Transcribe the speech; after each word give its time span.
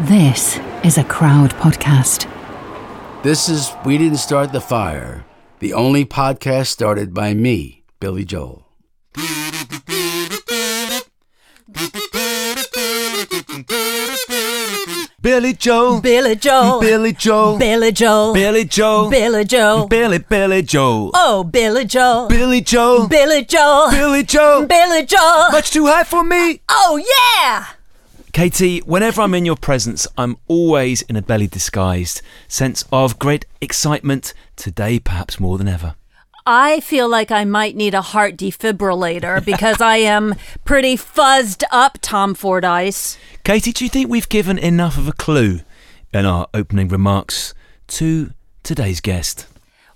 This 0.00 0.58
is 0.84 0.98
a 0.98 1.04
crowd 1.04 1.50
podcast. 1.54 2.30
This 3.22 3.48
is 3.48 3.72
We 3.84 3.96
Didn't 3.98 4.18
Start 4.18 4.52
the 4.52 4.60
Fire, 4.60 5.24
the 5.58 5.72
only 5.72 6.04
podcast 6.04 6.66
started 6.66 7.14
by 7.14 7.34
me, 7.34 7.84
Billy 7.98 8.24
Joel. 8.24 8.66
Billy 15.20 15.52
Joe, 15.54 16.00
Billy 16.00 16.36
Joe. 16.36 16.78
Billy 16.80 17.12
Joe, 17.12 17.58
Billy 17.58 17.92
Joe. 17.92 18.32
Billy 18.32 18.64
Joe, 18.64 19.08
Billy 19.10 19.44
Joe. 19.44 19.86
Billy 19.88 20.18
Billy 20.18 20.62
Joe, 20.62 21.10
Oh, 21.14 21.44
Billy 21.44 21.84
Joe. 21.84 22.26
Billy 22.28 22.60
Joe, 22.60 23.06
Billy 23.08 23.44
Joe. 23.44 23.88
Billy 23.90 24.22
Joe. 24.22 24.66
Billy 24.68 25.04
Joe. 25.04 25.48
Much 25.50 25.70
too 25.70 25.86
high 25.86 26.04
for 26.04 26.22
me. 26.22 26.60
Oh, 26.68 27.02
yeah. 27.42 27.66
Katie, 28.36 28.80
whenever 28.80 29.22
I'm 29.22 29.32
in 29.32 29.46
your 29.46 29.56
presence, 29.56 30.06
I'm 30.18 30.36
always 30.46 31.00
in 31.00 31.16
a 31.16 31.22
belly 31.22 31.46
disguised 31.46 32.20
sense 32.48 32.84
of 32.92 33.18
great 33.18 33.46
excitement. 33.62 34.34
Today, 34.56 34.98
perhaps 34.98 35.40
more 35.40 35.56
than 35.56 35.66
ever. 35.66 35.94
I 36.44 36.80
feel 36.80 37.08
like 37.08 37.30
I 37.30 37.46
might 37.46 37.76
need 37.76 37.94
a 37.94 38.02
heart 38.02 38.36
defibrillator 38.36 39.42
because 39.46 39.80
I 39.80 39.96
am 39.96 40.34
pretty 40.66 40.98
fuzzed 40.98 41.64
up, 41.70 41.96
Tom 42.02 42.34
Fordyce. 42.34 43.16
Katie, 43.42 43.72
do 43.72 43.84
you 43.84 43.88
think 43.88 44.10
we've 44.10 44.28
given 44.28 44.58
enough 44.58 44.98
of 44.98 45.08
a 45.08 45.12
clue 45.12 45.60
in 46.12 46.26
our 46.26 46.46
opening 46.52 46.88
remarks 46.88 47.54
to 47.86 48.32
today's 48.62 49.00
guest? 49.00 49.46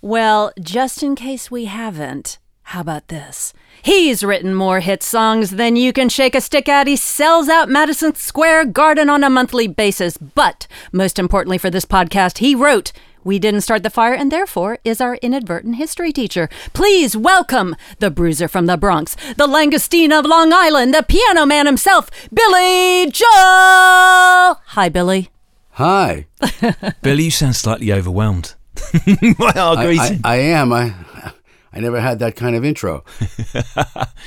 Well, 0.01 0.51
just 0.59 1.03
in 1.03 1.15
case 1.15 1.51
we 1.51 1.67
haven't, 1.67 2.39
how 2.71 2.81
about 2.81 3.09
this? 3.09 3.53
He's 3.83 4.23
written 4.23 4.55
more 4.55 4.79
hit 4.79 5.03
songs 5.03 5.51
than 5.51 5.75
you 5.75 5.93
can 5.93 6.09
shake 6.09 6.37
a 6.37 6.41
stick 6.41 6.69
at. 6.69 6.87
He 6.87 6.95
sells 6.95 7.49
out 7.49 7.69
Madison 7.69 8.15
Square 8.15 8.67
Garden 8.67 9.11
on 9.11 9.25
a 9.25 9.31
monthly 9.31 9.67
basis. 9.67 10.17
But 10.17 10.69
most 10.93 11.19
importantly 11.19 11.59
for 11.59 11.69
this 11.69 11.85
podcast, 11.85 12.39
he 12.39 12.55
wrote 12.55 12.93
We 13.25 13.41
Didn't 13.41 13.63
Start 13.63 13.83
the 13.83 13.91
Fire 13.91 14.15
and 14.15 14.31
therefore 14.31 14.79
is 14.85 15.01
our 15.01 15.17
inadvertent 15.17 15.77
history 15.79 16.13
teacher. 16.13 16.49
Please 16.73 17.17
welcome 17.17 17.75
the 17.99 18.09
bruiser 18.09 18.47
from 18.47 18.67
the 18.67 18.77
Bronx, 18.77 19.17
the 19.37 19.49
Langostine 19.49 20.17
of 20.17 20.25
Long 20.25 20.53
Island, 20.53 20.95
the 20.95 21.03
piano 21.03 21.47
man 21.47 21.67
himself, 21.67 22.09
Billy 22.33 23.11
Joel. 23.11 24.61
Hi, 24.65 24.89
Billy. 24.93 25.31
Hi. 25.71 26.27
Billy, 27.03 27.25
you 27.25 27.31
sound 27.33 27.57
slightly 27.57 27.93
overwhelmed. 27.93 28.55
My 29.39 29.53
I, 29.57 29.87
I. 29.89 30.21
I 30.23 30.37
am. 30.37 30.73
I, 30.73 30.95
I 31.73 31.81
never 31.81 32.01
had 32.01 32.19
that 32.19 32.37
kind 32.37 32.57
of 32.57 32.65
intro. 32.65 33.05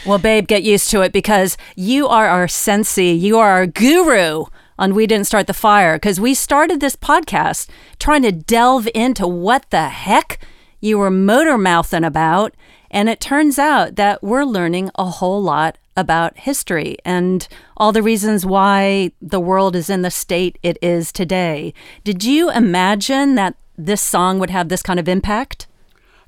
Well, 0.06 0.18
babe, 0.18 0.48
get 0.48 0.64
used 0.64 0.90
to 0.90 1.02
it 1.02 1.14
because 1.14 1.56
you 1.78 2.08
are 2.08 2.28
our 2.28 2.48
sensei. 2.48 3.14
You 3.14 3.38
are 3.38 3.52
our 3.52 3.68
guru 3.68 4.46
on 4.78 4.96
We 4.96 5.08
Didn't 5.08 5.28
Start 5.28 5.48
the 5.48 5.54
Fire 5.54 5.96
because 5.96 6.20
we 6.20 6.34
started 6.34 6.82
this 6.82 6.98
podcast 6.98 7.70
trying 8.00 8.24
to 8.24 8.32
delve 8.34 8.90
into 8.94 9.26
what 9.26 9.70
the 9.70 9.88
heck 9.90 10.40
you 10.82 10.98
were 10.98 11.12
motor 11.12 11.58
mouthing 11.58 12.04
about. 12.04 12.54
And 12.92 13.08
it 13.08 13.22
turns 13.22 13.58
out 13.58 13.96
that 13.96 14.22
we're 14.22 14.44
learning 14.44 14.92
a 14.96 15.06
whole 15.06 15.42
lot 15.42 15.78
about 15.96 16.38
history 16.38 16.98
and 17.06 17.48
all 17.78 17.92
the 17.92 18.04
reasons 18.04 18.46
why 18.46 19.12
the 19.22 19.40
world 19.40 19.76
is 19.76 19.90
in 19.90 20.02
the 20.02 20.12
state 20.12 20.58
it 20.64 20.78
is 20.82 21.12
today. 21.12 21.74
Did 22.04 22.24
you 22.24 22.52
imagine 22.52 23.36
that 23.36 23.56
this 23.78 24.02
song 24.02 24.40
would 24.40 24.50
have 24.50 24.70
this 24.70 24.84
kind 24.84 25.00
of 25.00 25.08
impact? 25.08 25.68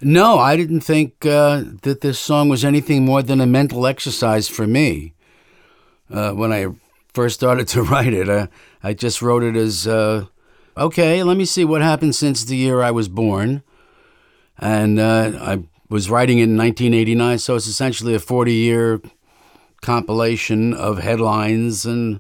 No, 0.02 0.40
I 0.40 0.58
didn't 0.58 0.82
think 0.82 1.26
uh, 1.26 1.64
that 1.84 2.02
this 2.02 2.20
song 2.20 2.50
was 2.50 2.66
anything 2.66 3.06
more 3.06 3.24
than 3.24 3.40
a 3.40 3.46
mental 3.46 3.88
exercise 3.88 4.50
for 4.50 4.68
me. 4.68 5.14
Uh, 6.10 6.32
when 6.32 6.52
I 6.52 6.68
first 7.14 7.36
started 7.36 7.68
to 7.70 7.82
write 7.82 8.14
it, 8.14 8.30
uh, 8.30 8.48
I 8.84 8.94
just 8.94 9.22
wrote 9.22 9.44
it 9.44 9.56
as 9.56 9.88
uh, 9.88 10.26
okay, 10.78 11.24
let 11.24 11.38
me 11.38 11.46
see 11.46 11.64
what 11.64 11.82
happened 11.82 12.16
since 12.16 12.44
the 12.44 12.58
year 12.58 12.82
I 12.82 12.92
was 12.92 13.08
born. 13.08 13.64
And 14.58 15.00
uh, 15.00 15.32
I 15.40 15.64
was 15.90 16.10
writing 16.10 16.40
in 16.40 16.58
1989, 16.58 17.40
so 17.40 17.56
it's 17.56 17.68
essentially 17.68 18.16
a 18.16 18.20
40 18.20 18.54
year 18.54 19.02
compilation 19.82 20.74
of 20.74 21.00
headlines 21.00 21.86
and, 21.86 22.20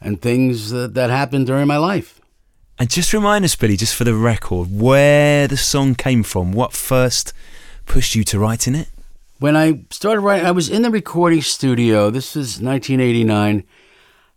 and 0.00 0.20
things 0.20 0.70
that, 0.70 0.94
that 0.94 1.10
happened 1.10 1.46
during 1.46 1.66
my 1.66 1.76
life. 1.76 2.21
And 2.78 2.90
just 2.90 3.12
remind 3.12 3.44
us, 3.44 3.54
Billy, 3.54 3.76
just 3.76 3.94
for 3.94 4.04
the 4.04 4.14
record, 4.14 4.68
where 4.72 5.46
the 5.46 5.56
song 5.56 5.94
came 5.94 6.22
from. 6.22 6.52
What 6.52 6.72
first 6.72 7.32
pushed 7.86 8.14
you 8.14 8.24
to 8.24 8.38
writing 8.38 8.74
it? 8.74 8.88
when 9.42 9.56
I 9.56 9.80
started 9.90 10.20
writing, 10.20 10.46
I 10.46 10.52
was 10.52 10.68
in 10.68 10.82
the 10.82 10.90
recording 10.90 11.42
studio. 11.42 12.10
This 12.10 12.36
was 12.36 12.60
1989. 12.62 13.64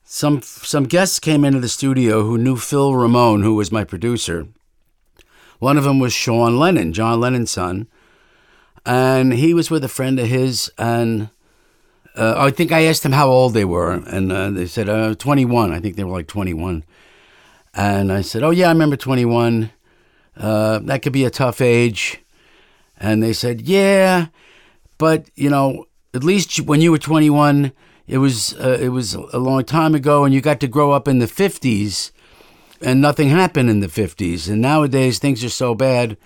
Some 0.03 0.41
some 0.41 0.85
guests 0.85 1.19
came 1.19 1.45
into 1.45 1.59
the 1.59 1.69
studio 1.69 2.23
who 2.23 2.39
knew 2.39 2.55
Phil 2.55 2.95
Ramone, 2.95 3.43
who 3.43 3.53
was 3.53 3.71
my 3.71 3.83
producer. 3.83 4.47
One 5.59 5.77
of 5.77 5.83
them 5.83 5.99
was 5.99 6.11
Sean 6.11 6.57
Lennon, 6.57 6.91
John 6.91 7.19
Lennon's 7.19 7.51
son, 7.51 7.87
and 8.83 9.33
he 9.33 9.53
was 9.53 9.69
with 9.69 9.83
a 9.83 9.87
friend 9.87 10.19
of 10.19 10.25
his. 10.25 10.71
And 10.79 11.29
uh, 12.15 12.33
I 12.37 12.49
think 12.49 12.71
I 12.71 12.85
asked 12.85 13.03
them 13.03 13.11
how 13.11 13.29
old 13.29 13.53
they 13.53 13.65
were, 13.65 13.91
and 13.91 14.31
uh, 14.31 14.49
they 14.49 14.65
said 14.65 14.89
uh, 14.89 15.13
21. 15.13 15.71
I 15.71 15.79
think 15.79 15.97
they 15.97 16.03
were 16.03 16.17
like 16.17 16.27
21. 16.27 16.83
And 17.75 18.11
I 18.11 18.21
said, 18.21 18.43
"Oh 18.43 18.51
yeah, 18.51 18.67
I 18.67 18.71
remember 18.71 18.95
21. 18.95 19.71
Uh, 20.37 20.79
that 20.79 21.01
could 21.01 21.13
be 21.13 21.25
a 21.25 21.29
tough 21.29 21.61
age." 21.61 22.21
And 22.97 23.21
they 23.21 23.33
said, 23.33 23.61
"Yeah." 23.61 24.27
but 24.97 25.29
you 25.35 25.49
know, 25.49 25.85
at 26.13 26.23
least 26.23 26.61
when 26.61 26.81
you 26.81 26.91
were 26.91 26.97
21, 26.97 27.71
it 28.07 28.17
was 28.17 28.53
uh, 28.59 28.77
it 28.81 28.89
was 28.89 29.13
a 29.13 29.37
long 29.37 29.63
time 29.63 29.95
ago, 29.95 30.23
and 30.23 30.33
you 30.33 30.41
got 30.41 30.59
to 30.61 30.67
grow 30.67 30.91
up 30.91 31.07
in 31.07 31.19
the 31.19 31.25
50s, 31.25 32.11
and 32.81 33.01
nothing 33.01 33.29
happened 33.29 33.69
in 33.69 33.79
the 33.79 33.87
50s. 33.87 34.49
And 34.49 34.61
nowadays 34.61 35.19
things 35.19 35.43
are 35.43 35.49
so 35.49 35.75
bad. 35.75 36.17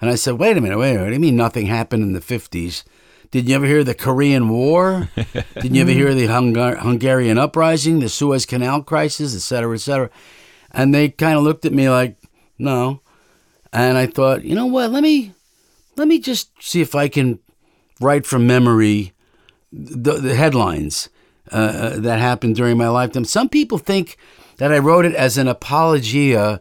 And 0.00 0.10
I 0.10 0.14
said, 0.14 0.34
wait 0.34 0.56
a 0.56 0.60
minute, 0.60 0.78
wait 0.78 0.90
a 0.90 0.94
minute. 0.94 1.04
What 1.04 1.08
do 1.08 1.14
you 1.14 1.20
mean 1.20 1.36
nothing 1.36 1.66
happened 1.66 2.02
in 2.02 2.12
the 2.12 2.20
50s? 2.20 2.84
Did 3.30 3.48
you 3.48 3.54
ever 3.54 3.64
hear 3.64 3.82
the 3.82 3.94
Korean 3.94 4.48
War? 4.50 5.08
Did 5.60 5.74
you 5.74 5.80
ever 5.82 5.90
hear 5.90 6.14
the 6.14 6.26
Hungar- 6.26 6.78
Hungarian 6.78 7.38
uprising, 7.38 8.00
the 8.00 8.08
Suez 8.08 8.44
Canal 8.44 8.82
crisis, 8.82 9.34
et 9.34 9.40
cetera, 9.40 9.74
et 9.74 9.80
cetera? 9.80 10.10
And 10.72 10.94
they 10.94 11.08
kind 11.08 11.36
of 11.36 11.44
looked 11.44 11.64
at 11.64 11.72
me 11.72 11.88
like, 11.88 12.16
no. 12.58 13.00
And 13.72 13.98
I 13.98 14.06
thought, 14.06 14.44
you 14.44 14.54
know 14.54 14.66
what? 14.66 14.90
Let 14.90 15.02
me 15.02 15.32
let 15.96 16.08
me 16.08 16.18
just 16.18 16.50
see 16.60 16.80
if 16.80 16.94
I 16.94 17.08
can 17.08 17.38
write 18.00 18.26
from 18.26 18.46
memory 18.46 19.12
the, 19.72 20.14
the 20.14 20.34
headlines 20.34 21.08
uh, 21.52 21.56
uh, 21.56 22.00
that 22.00 22.18
happened 22.18 22.56
during 22.56 22.76
my 22.76 22.88
lifetime. 22.88 23.24
Some 23.24 23.48
people 23.48 23.78
think 23.78 24.16
that 24.58 24.72
I 24.72 24.78
wrote 24.78 25.04
it 25.04 25.14
as 25.14 25.38
an 25.38 25.48
apologia 25.48 26.60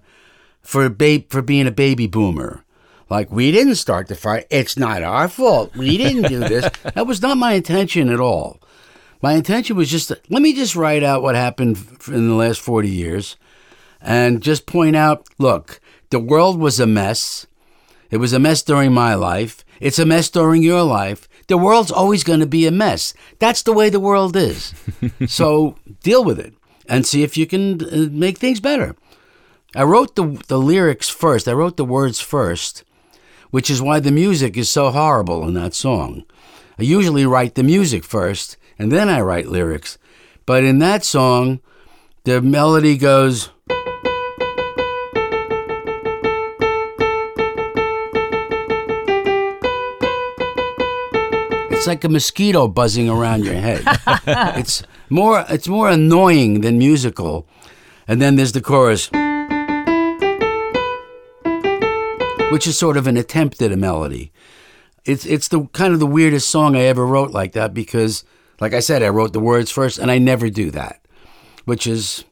for 0.61 0.89
ba- 0.89 1.23
for 1.29 1.41
being 1.41 1.67
a 1.67 1.71
baby 1.71 2.07
boomer. 2.07 2.63
Like 3.09 3.31
we 3.31 3.51
didn't 3.51 3.75
start 3.75 4.07
the 4.07 4.15
fire. 4.15 4.45
It's 4.49 4.77
not 4.77 5.03
our 5.03 5.27
fault. 5.27 5.75
We 5.75 5.97
didn't 5.97 6.27
do 6.27 6.39
this. 6.39 6.69
that 6.95 7.07
was 7.07 7.21
not 7.21 7.37
my 7.37 7.53
intention 7.53 8.09
at 8.09 8.19
all. 8.19 8.59
My 9.21 9.33
intention 9.33 9.75
was 9.75 9.89
just 9.89 10.09
to, 10.09 10.19
let 10.29 10.41
me 10.41 10.53
just 10.53 10.75
write 10.75 11.03
out 11.03 11.21
what 11.23 11.35
happened 11.35 11.77
in 12.07 12.27
the 12.27 12.35
last 12.35 12.59
40 12.59 12.89
years 12.89 13.37
and 14.05 14.41
just 14.41 14.65
point 14.65 14.95
out, 14.95 15.27
look, 15.37 15.81
the 16.11 16.19
world 16.19 16.59
was 16.59 16.79
a 16.79 16.87
mess. 16.87 17.47
It 18.11 18.17
was 18.17 18.31
a 18.31 18.39
mess 18.39 18.61
during 18.61 18.93
my 18.93 19.15
life. 19.15 19.65
It's 19.81 19.99
a 19.99 20.05
mess 20.05 20.29
during 20.29 20.63
your 20.63 20.83
life. 20.83 21.27
The 21.47 21.57
world's 21.57 21.91
always 21.91 22.23
going 22.23 22.39
to 22.39 22.45
be 22.45 22.65
a 22.65 22.71
mess. 22.71 23.13
That's 23.39 23.63
the 23.63 23.73
way 23.73 23.89
the 23.89 23.99
world 23.99 24.35
is. 24.35 24.73
so 25.27 25.75
deal 26.03 26.23
with 26.23 26.39
it. 26.39 26.53
and 26.87 27.05
see 27.05 27.23
if 27.23 27.35
you 27.35 27.47
can 27.47 27.83
uh, 27.83 28.09
make 28.11 28.37
things 28.37 28.59
better. 28.59 28.95
I 29.75 29.83
wrote 29.83 30.15
the 30.15 30.41
the 30.47 30.59
lyrics 30.59 31.09
first. 31.09 31.47
I 31.47 31.53
wrote 31.53 31.77
the 31.77 31.83
words 31.85 32.19
first, 32.19 32.83
which 33.49 33.69
is 33.69 33.81
why 33.81 33.99
the 33.99 34.11
music 34.11 34.55
is 34.55 34.69
so 34.69 34.91
horrible 34.91 35.47
in 35.47 35.53
that 35.55 35.73
song. 35.73 36.23
I 36.79 36.83
usually 36.83 37.25
write 37.25 37.55
the 37.55 37.63
music 37.63 38.03
first 38.03 38.57
and 38.77 38.91
then 38.91 39.09
I 39.09 39.21
write 39.21 39.47
lyrics. 39.47 39.97
But 40.45 40.63
in 40.63 40.79
that 40.79 41.03
song, 41.03 41.59
the 42.23 42.41
melody 42.41 42.97
goes 42.97 43.49
It's 51.85 51.87
like 51.87 52.03
a 52.03 52.09
mosquito 52.09 52.67
buzzing 52.67 53.07
around 53.11 53.45
your 53.45 53.53
head. 53.53 53.83
it's 54.57 54.81
more 55.07 55.45
it's 55.49 55.67
more 55.67 55.87
annoying 55.87 56.61
than 56.61 56.79
musical. 56.79 57.47
And 58.07 58.19
then 58.19 58.37
there's 58.37 58.53
the 58.53 58.59
chorus. 58.59 59.11
Which 62.51 62.65
is 62.65 62.75
sort 62.75 62.97
of 62.97 63.05
an 63.05 63.17
attempt 63.17 63.61
at 63.61 63.71
a 63.71 63.77
melody. 63.77 64.31
It's 65.05 65.27
it's 65.27 65.47
the 65.47 65.67
kind 65.73 65.93
of 65.93 65.99
the 65.99 66.07
weirdest 66.07 66.49
song 66.49 66.75
I 66.75 66.85
ever 66.85 67.05
wrote 67.05 67.29
like 67.29 67.51
that 67.51 67.71
because 67.75 68.23
like 68.59 68.73
I 68.73 68.79
said 68.79 69.03
I 69.03 69.09
wrote 69.09 69.33
the 69.33 69.39
words 69.39 69.69
first 69.69 69.99
and 69.99 70.09
I 70.09 70.17
never 70.17 70.49
do 70.49 70.71
that. 70.71 71.05
Which 71.65 71.85
is 71.85 72.25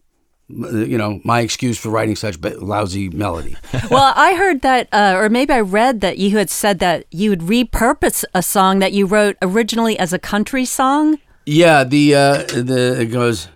you 0.56 0.98
know, 0.98 1.20
my 1.24 1.42
excuse 1.42 1.78
for 1.78 1.90
writing 1.90 2.16
such 2.16 2.40
lousy 2.42 3.10
melody. 3.10 3.58
well, 3.92 4.14
I 4.16 4.36
heard 4.36 4.62
that, 4.62 4.88
uh, 4.92 5.14
or 5.18 5.30
maybe 5.30 5.54
I 5.54 5.62
read 5.62 6.02
that 6.02 6.18
you 6.18 6.38
had 6.38 6.50
said 6.50 6.80
that 6.80 7.06
you 7.12 7.30
would 7.30 7.42
repurpose 7.42 8.24
a 8.34 8.44
song 8.44 8.80
that 8.80 8.94
you 8.94 9.06
wrote 9.06 9.38
originally 9.42 9.98
as 9.98 10.14
a 10.14 10.20
country 10.20 10.66
song. 10.66 11.20
Yeah, 11.46 11.84
the 11.84 12.16
uh, 12.16 12.34
the 12.44 13.02
it 13.02 13.06
goes. 13.08 13.48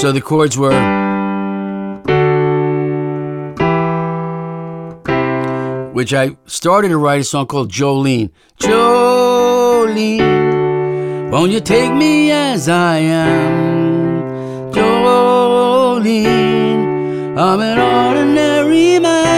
So 0.00 0.12
the 0.12 0.20
chords 0.20 0.56
were. 0.56 1.06
Which 5.92 6.12
I 6.12 6.36
started 6.44 6.88
to 6.88 6.98
write 6.98 7.22
a 7.22 7.24
song 7.24 7.46
called 7.46 7.72
Jolene. 7.72 8.30
Jolene. 8.60 10.55
Won't 11.30 11.50
you 11.52 11.60
take 11.60 11.92
me 11.92 12.30
as 12.30 12.68
I 12.68 12.98
am, 12.98 14.72
Jolene? 14.72 16.16
I'm 17.36 17.60
an 17.60 17.78
ordinary 17.78 18.98
man. 19.00 19.36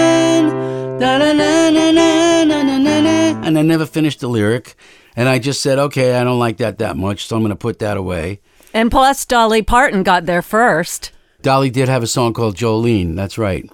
And 3.48 3.58
I 3.58 3.62
never 3.62 3.86
finished 3.86 4.20
the 4.20 4.28
lyric. 4.28 4.76
And 5.16 5.26
I 5.28 5.38
just 5.38 5.62
said, 5.62 5.78
okay, 5.78 6.16
I 6.16 6.24
don't 6.24 6.38
like 6.38 6.58
that 6.58 6.76
that 6.78 6.98
much, 6.98 7.26
so 7.26 7.34
I'm 7.36 7.42
going 7.42 7.48
to 7.48 7.56
put 7.56 7.78
that 7.78 7.96
away. 7.96 8.40
And 8.74 8.90
plus, 8.90 9.24
Dolly 9.24 9.62
Parton 9.62 10.02
got 10.02 10.26
there 10.26 10.42
first. 10.42 11.12
Dolly 11.40 11.70
did 11.70 11.88
have 11.88 12.02
a 12.02 12.06
song 12.06 12.34
called 12.34 12.56
Jolene. 12.56 13.16
That's 13.16 13.38
right. 13.38 13.68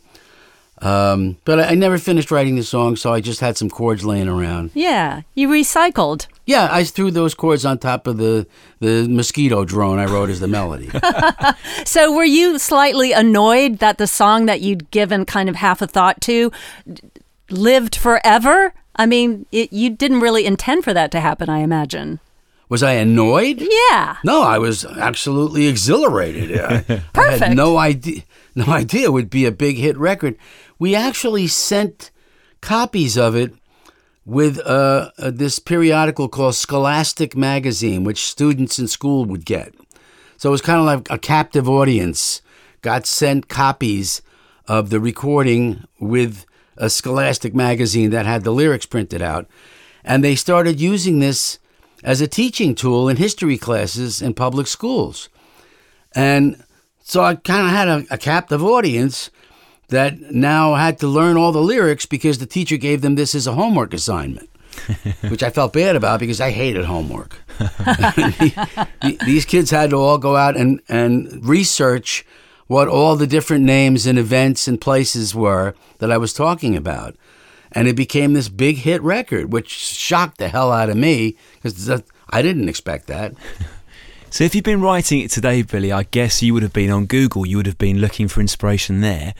Um, 0.78 1.38
but 1.44 1.58
I, 1.58 1.70
I, 1.70 1.74
never 1.74 1.98
finished 1.98 2.30
writing 2.30 2.54
the 2.54 2.62
song, 2.62 2.94
so 2.94 3.12
I 3.12 3.20
just 3.20 3.40
had 3.40 3.56
some 3.56 3.70
chords 3.70 4.04
laying 4.04 4.28
around. 4.28 4.70
Yeah, 4.74 5.22
you 5.34 5.48
recycled. 5.48 6.26
Yeah, 6.46 6.68
I 6.70 6.84
threw 6.84 7.10
those 7.10 7.34
chords 7.34 7.64
on 7.64 7.78
top 7.78 8.06
of 8.06 8.18
the 8.18 8.46
the 8.80 9.08
mosquito 9.08 9.64
drone 9.64 9.98
I 9.98 10.04
wrote 10.04 10.28
as 10.28 10.40
the 10.40 10.48
melody. 10.48 10.90
so, 11.84 12.14
were 12.14 12.24
you 12.24 12.58
slightly 12.58 13.12
annoyed 13.12 13.78
that 13.78 13.98
the 13.98 14.06
song 14.06 14.46
that 14.46 14.60
you'd 14.60 14.90
given 14.90 15.24
kind 15.24 15.48
of 15.48 15.56
half 15.56 15.80
a 15.80 15.86
thought 15.86 16.20
to 16.22 16.52
lived 17.50 17.96
forever? 17.96 18.74
I 18.96 19.06
mean, 19.06 19.46
it, 19.50 19.72
you 19.72 19.90
didn't 19.90 20.20
really 20.20 20.44
intend 20.44 20.84
for 20.84 20.94
that 20.94 21.10
to 21.12 21.20
happen, 21.20 21.48
I 21.48 21.58
imagine. 21.58 22.20
Was 22.68 22.82
I 22.82 22.92
annoyed? 22.92 23.60
Yeah. 23.60 24.16
No, 24.24 24.42
I 24.42 24.58
was 24.58 24.84
absolutely 24.84 25.66
exhilarated. 25.66 26.58
I, 26.58 26.80
Perfect. 26.80 27.16
I 27.16 27.46
had 27.48 27.56
no 27.56 27.76
idea, 27.76 28.22
no 28.54 28.66
idea 28.66 29.04
it 29.04 29.12
would 29.12 29.30
be 29.30 29.46
a 29.46 29.52
big 29.52 29.76
hit 29.76 29.96
record. 29.96 30.36
We 30.78 30.94
actually 30.94 31.46
sent 31.46 32.10
copies 32.60 33.18
of 33.18 33.34
it 33.36 33.52
with 34.26 34.58
uh, 34.60 35.10
uh, 35.18 35.30
this 35.30 35.58
periodical 35.58 36.28
called 36.28 36.54
Scholastic 36.54 37.36
Magazine, 37.36 38.04
which 38.04 38.24
students 38.24 38.78
in 38.78 38.88
school 38.88 39.24
would 39.26 39.44
get. 39.44 39.74
So 40.36 40.48
it 40.48 40.52
was 40.52 40.62
kind 40.62 40.80
of 40.80 40.86
like 40.86 41.10
a 41.10 41.18
captive 41.18 41.68
audience 41.68 42.42
got 42.82 43.06
sent 43.06 43.48
copies 43.48 44.22
of 44.66 44.90
the 44.90 45.00
recording 45.00 45.84
with 45.98 46.44
a 46.76 46.90
Scholastic 46.90 47.54
magazine 47.54 48.10
that 48.10 48.26
had 48.26 48.44
the 48.44 48.50
lyrics 48.50 48.86
printed 48.86 49.22
out. 49.22 49.46
And 50.04 50.22
they 50.22 50.34
started 50.34 50.80
using 50.80 51.18
this 51.18 51.58
as 52.02 52.20
a 52.20 52.28
teaching 52.28 52.74
tool 52.74 53.08
in 53.08 53.16
history 53.16 53.56
classes 53.56 54.20
in 54.20 54.34
public 54.34 54.66
schools. 54.66 55.28
And 56.14 56.62
so 57.02 57.22
I 57.22 57.36
kind 57.36 57.66
of 57.66 57.72
had 57.72 57.88
a, 57.88 58.14
a, 58.14 58.18
captive 58.18 58.62
audience 58.62 59.30
that 59.88 60.20
now 60.32 60.74
had 60.74 60.98
to 60.98 61.06
learn 61.06 61.36
all 61.36 61.52
the 61.52 61.60
lyrics 61.60 62.06
because 62.06 62.38
the 62.38 62.46
teacher 62.46 62.76
gave 62.76 63.02
them 63.02 63.14
this 63.14 63.34
as 63.34 63.46
a 63.46 63.52
homework 63.52 63.92
assignment, 63.92 64.48
which 65.28 65.42
I 65.42 65.50
felt 65.50 65.72
bad 65.72 65.96
about 65.96 66.20
because 66.20 66.40
I 66.40 66.50
hated 66.50 66.84
homework. 66.84 67.38
These 69.26 69.44
kids 69.44 69.70
had 69.70 69.90
to 69.90 69.96
all 69.96 70.18
go 70.18 70.36
out 70.36 70.56
and, 70.56 70.80
and 70.88 71.44
research 71.46 72.24
what 72.66 72.88
all 72.88 73.16
the 73.16 73.26
different 73.26 73.64
names 73.64 74.06
and 74.06 74.18
events 74.18 74.66
and 74.66 74.80
places 74.80 75.34
were 75.34 75.74
that 75.98 76.10
I 76.10 76.16
was 76.16 76.32
talking 76.32 76.76
about. 76.76 77.16
And 77.72 77.88
it 77.88 77.96
became 77.96 78.32
this 78.32 78.48
big 78.48 78.76
hit 78.78 79.02
record, 79.02 79.52
which 79.52 79.68
shocked 79.68 80.38
the 80.38 80.48
hell 80.48 80.70
out 80.72 80.88
of 80.88 80.96
me 80.96 81.36
because 81.56 82.02
I 82.30 82.40
didn't 82.40 82.68
expect 82.68 83.08
that. 83.08 83.34
So, 84.30 84.42
if 84.42 84.52
you've 84.52 84.64
been 84.64 84.80
writing 84.80 85.20
it 85.20 85.30
today, 85.30 85.62
Billy, 85.62 85.92
I 85.92 86.02
guess 86.02 86.42
you 86.42 86.54
would 86.54 86.64
have 86.64 86.72
been 86.72 86.90
on 86.90 87.06
Google. 87.06 87.46
You 87.46 87.58
would 87.58 87.66
have 87.66 87.78
been 87.78 87.98
looking 87.98 88.26
for 88.26 88.40
inspiration 88.40 89.00
there. 89.00 89.32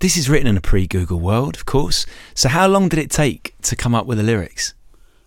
This 0.00 0.16
is 0.16 0.30
written 0.30 0.46
in 0.46 0.56
a 0.56 0.62
pre 0.62 0.86
Google 0.86 1.20
world, 1.20 1.56
of 1.56 1.66
course. 1.66 2.06
So, 2.34 2.48
how 2.48 2.66
long 2.66 2.88
did 2.88 2.98
it 2.98 3.10
take 3.10 3.54
to 3.62 3.76
come 3.76 3.94
up 3.94 4.06
with 4.06 4.16
the 4.16 4.24
lyrics? 4.24 4.72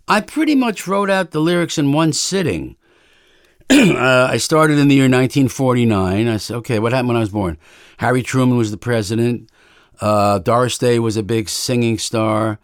I 0.07 0.19
pretty 0.19 0.55
much 0.55 0.87
wrote 0.87 1.11
out 1.11 1.29
the 1.29 1.39
lyrics 1.39 1.77
in 1.77 1.93
one 1.93 2.11
sitting. 2.11 2.75
uh, 3.69 4.27
I 4.31 4.37
started 4.37 4.79
in 4.79 4.87
the 4.87 4.95
year 4.95 5.03
1949. 5.03 6.27
I 6.27 6.37
said, 6.37 6.55
okay, 6.57 6.79
what 6.79 6.91
happened 6.91 7.09
when 7.09 7.17
I 7.17 7.21
was 7.21 7.29
born? 7.29 7.59
Harry 7.97 8.23
Truman 8.23 8.57
was 8.57 8.71
the 8.71 8.77
president. 8.77 9.47
Uh, 10.01 10.39
Doris 10.39 10.79
Day 10.79 10.97
was 10.97 11.17
a 11.17 11.23
big 11.23 11.49
singing 11.49 11.99
star. 11.99 12.59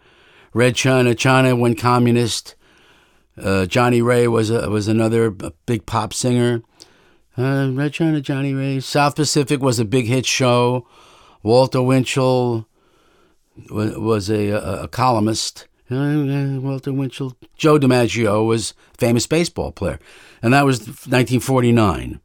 Red 0.52 0.74
China, 0.74 1.14
China 1.14 1.54
went 1.54 1.78
communist. 1.78 2.56
Uh, 3.40 3.66
Johnnie 3.66 4.02
Ray 4.02 4.26
was 4.26 4.50
a, 4.50 4.68
was 4.68 4.88
another 4.88 5.30
big 5.30 5.86
pop 5.86 6.12
singer. 6.12 6.62
Uh, 7.38 7.70
Red 7.72 7.92
China, 7.92 8.20
Johnnie 8.20 8.52
Ray. 8.52 8.80
South 8.80 9.14
Pacific 9.14 9.60
was 9.60 9.78
a 9.78 9.84
big 9.84 10.06
hit 10.06 10.26
show. 10.26 10.88
Walter 11.42 11.82
Winchell 11.82 12.66
was, 13.70 14.30
a, 14.30 14.48
a, 14.48 14.82
a 14.84 14.88
columnist. 14.88 15.66
Uh, 15.90 16.58
Walter 16.60 16.92
Winchell. 16.92 17.36
Joe 17.56 17.78
DiMaggio 17.78 18.46
was 18.46 18.74
famous 18.96 19.26
baseball 19.26 19.72
player. 19.72 19.98
And 20.42 20.54
that 20.54 20.64
was 20.64 20.80
1949. 20.80 22.20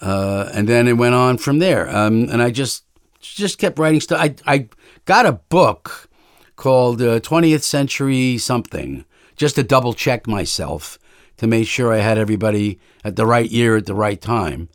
Uh, 0.00 0.50
and 0.52 0.68
then 0.68 0.86
it 0.88 0.94
went 0.94 1.14
on 1.14 1.38
from 1.38 1.58
there. 1.58 1.88
Um, 1.88 2.28
and 2.30 2.42
I 2.42 2.50
just 2.50 2.84
just 3.20 3.58
kept 3.58 3.78
writing 3.78 4.00
stuff. 4.00 4.20
I, 4.20 4.34
I 4.46 4.68
got 5.04 5.26
a 5.26 5.32
book 5.32 6.08
called 6.54 7.02
uh, 7.02 7.20
20th 7.20 7.62
Century 7.62 8.38
Something 8.38 9.04
just 9.36 9.56
to 9.56 9.62
double 9.62 9.92
check 9.92 10.26
myself 10.26 10.98
to 11.38 11.46
make 11.46 11.66
sure 11.66 11.92
I 11.92 11.98
had 11.98 12.18
everybody 12.18 12.78
at 13.04 13.16
the 13.16 13.26
right 13.26 13.50
year 13.50 13.76
at 13.76 13.86
the 13.86 13.94
right 13.94 14.20
time. 14.20 14.68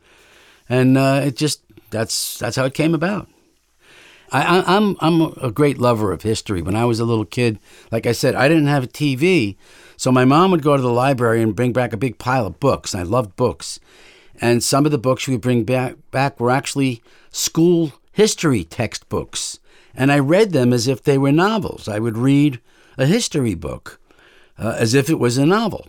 And 0.68 0.96
uh, 0.96 1.22
it 1.24 1.36
just 1.36 1.62
that's 1.90 2.38
that's 2.38 2.56
how 2.56 2.64
it 2.64 2.74
came 2.74 2.94
about. 2.94 3.28
I, 4.32 4.64
I'm 4.76 4.96
I'm 5.00 5.20
a 5.42 5.50
great 5.50 5.78
lover 5.78 6.10
of 6.10 6.22
history. 6.22 6.62
When 6.62 6.74
I 6.74 6.86
was 6.86 6.98
a 6.98 7.04
little 7.04 7.26
kid, 7.26 7.58
like 7.90 8.06
I 8.06 8.12
said, 8.12 8.34
I 8.34 8.48
didn't 8.48 8.66
have 8.66 8.84
a 8.84 8.88
TV, 8.88 9.56
so 9.96 10.10
my 10.10 10.24
mom 10.24 10.50
would 10.50 10.62
go 10.62 10.74
to 10.74 10.82
the 10.82 10.92
library 10.92 11.42
and 11.42 11.54
bring 11.54 11.72
back 11.72 11.92
a 11.92 11.98
big 11.98 12.18
pile 12.18 12.46
of 12.46 12.58
books. 12.58 12.94
I 12.94 13.02
loved 13.02 13.36
books, 13.36 13.78
and 14.40 14.62
some 14.62 14.86
of 14.86 14.90
the 14.90 14.98
books 14.98 15.24
she 15.24 15.32
would 15.32 15.42
bring 15.42 15.64
back 15.64 15.96
back 16.10 16.40
were 16.40 16.50
actually 16.50 17.02
school 17.30 17.92
history 18.12 18.64
textbooks, 18.64 19.58
and 19.94 20.10
I 20.10 20.18
read 20.18 20.52
them 20.52 20.72
as 20.72 20.88
if 20.88 21.02
they 21.02 21.18
were 21.18 21.32
novels. 21.32 21.86
I 21.86 21.98
would 21.98 22.16
read 22.16 22.58
a 22.96 23.04
history 23.04 23.54
book 23.54 24.00
uh, 24.58 24.76
as 24.78 24.94
if 24.94 25.10
it 25.10 25.18
was 25.18 25.36
a 25.36 25.44
novel 25.44 25.88